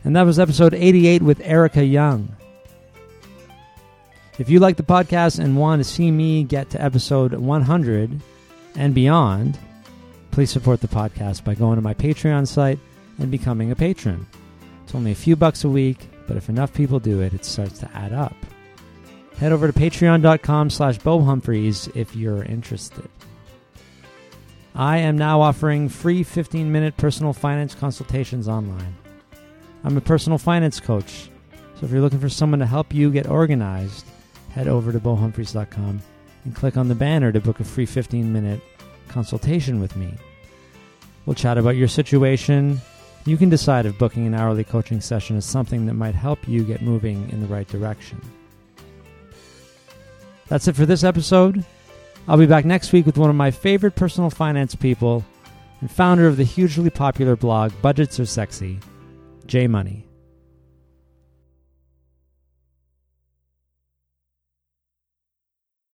And 0.04 0.14
that 0.14 0.22
was 0.22 0.38
episode 0.38 0.74
88 0.74 1.22
with 1.22 1.38
Ericka 1.40 1.90
Young. 1.90 2.36
If 4.38 4.48
you 4.48 4.60
like 4.60 4.76
the 4.76 4.82
podcast 4.82 5.38
and 5.38 5.56
want 5.56 5.80
to 5.80 5.84
see 5.84 6.10
me 6.10 6.44
get 6.44 6.70
to 6.70 6.82
episode 6.82 7.32
100 7.32 8.20
and 8.76 8.94
beyond, 8.94 9.58
please 10.30 10.50
support 10.50 10.80
the 10.82 10.88
podcast 10.88 11.42
by 11.42 11.54
going 11.54 11.76
to 11.76 11.82
my 11.82 11.94
Patreon 11.94 12.46
site 12.46 12.78
and 13.18 13.30
becoming 13.30 13.70
a 13.70 13.76
patron. 13.76 14.26
It's 14.84 14.94
only 14.94 15.12
a 15.12 15.16
few 15.16 15.36
bucks 15.36 15.64
a 15.64 15.68
week, 15.68 16.08
but 16.26 16.36
if 16.36 16.48
enough 16.48 16.72
people 16.72 17.00
do 17.00 17.20
it, 17.20 17.32
it 17.32 17.44
starts 17.44 17.78
to 17.80 17.90
add 17.94 18.12
up. 18.12 18.36
Head 19.36 19.52
over 19.52 19.70
to 19.70 19.78
patreon.com 19.78 20.68
slash 20.68 20.98
Humphreys 20.98 21.88
if 21.94 22.14
you're 22.14 22.42
interested. 22.44 23.08
I 24.80 24.96
am 24.96 25.18
now 25.18 25.42
offering 25.42 25.90
free 25.90 26.22
15 26.22 26.72
minute 26.72 26.96
personal 26.96 27.34
finance 27.34 27.74
consultations 27.74 28.48
online. 28.48 28.96
I'm 29.84 29.98
a 29.98 30.00
personal 30.00 30.38
finance 30.38 30.80
coach, 30.80 31.28
so 31.74 31.84
if 31.84 31.92
you're 31.92 32.00
looking 32.00 32.18
for 32.18 32.30
someone 32.30 32.60
to 32.60 32.66
help 32.66 32.94
you 32.94 33.10
get 33.10 33.28
organized, 33.28 34.06
head 34.48 34.68
over 34.68 34.90
to 34.90 34.98
bohumphreys.com 34.98 36.00
and 36.46 36.56
click 36.56 36.78
on 36.78 36.88
the 36.88 36.94
banner 36.94 37.30
to 37.30 37.42
book 37.42 37.60
a 37.60 37.64
free 37.64 37.84
15 37.84 38.32
minute 38.32 38.62
consultation 39.08 39.80
with 39.80 39.96
me. 39.96 40.14
We'll 41.26 41.34
chat 41.34 41.58
about 41.58 41.76
your 41.76 41.86
situation. 41.86 42.80
You 43.26 43.36
can 43.36 43.50
decide 43.50 43.84
if 43.84 43.98
booking 43.98 44.26
an 44.26 44.32
hourly 44.32 44.64
coaching 44.64 45.02
session 45.02 45.36
is 45.36 45.44
something 45.44 45.84
that 45.84 45.94
might 45.94 46.14
help 46.14 46.48
you 46.48 46.64
get 46.64 46.80
moving 46.80 47.28
in 47.28 47.40
the 47.40 47.46
right 47.48 47.68
direction. 47.68 48.18
That's 50.48 50.68
it 50.68 50.74
for 50.74 50.86
this 50.86 51.04
episode. 51.04 51.66
I'll 52.28 52.38
be 52.38 52.46
back 52.46 52.64
next 52.64 52.92
week 52.92 53.06
with 53.06 53.18
one 53.18 53.30
of 53.30 53.36
my 53.36 53.50
favorite 53.50 53.96
personal 53.96 54.30
finance 54.30 54.74
people 54.74 55.24
and 55.80 55.90
founder 55.90 56.26
of 56.26 56.36
the 56.36 56.44
hugely 56.44 56.90
popular 56.90 57.36
blog 57.36 57.72
Budgets 57.82 58.20
Are 58.20 58.26
Sexy, 58.26 58.78
J. 59.46 59.66
Money. 59.66 60.09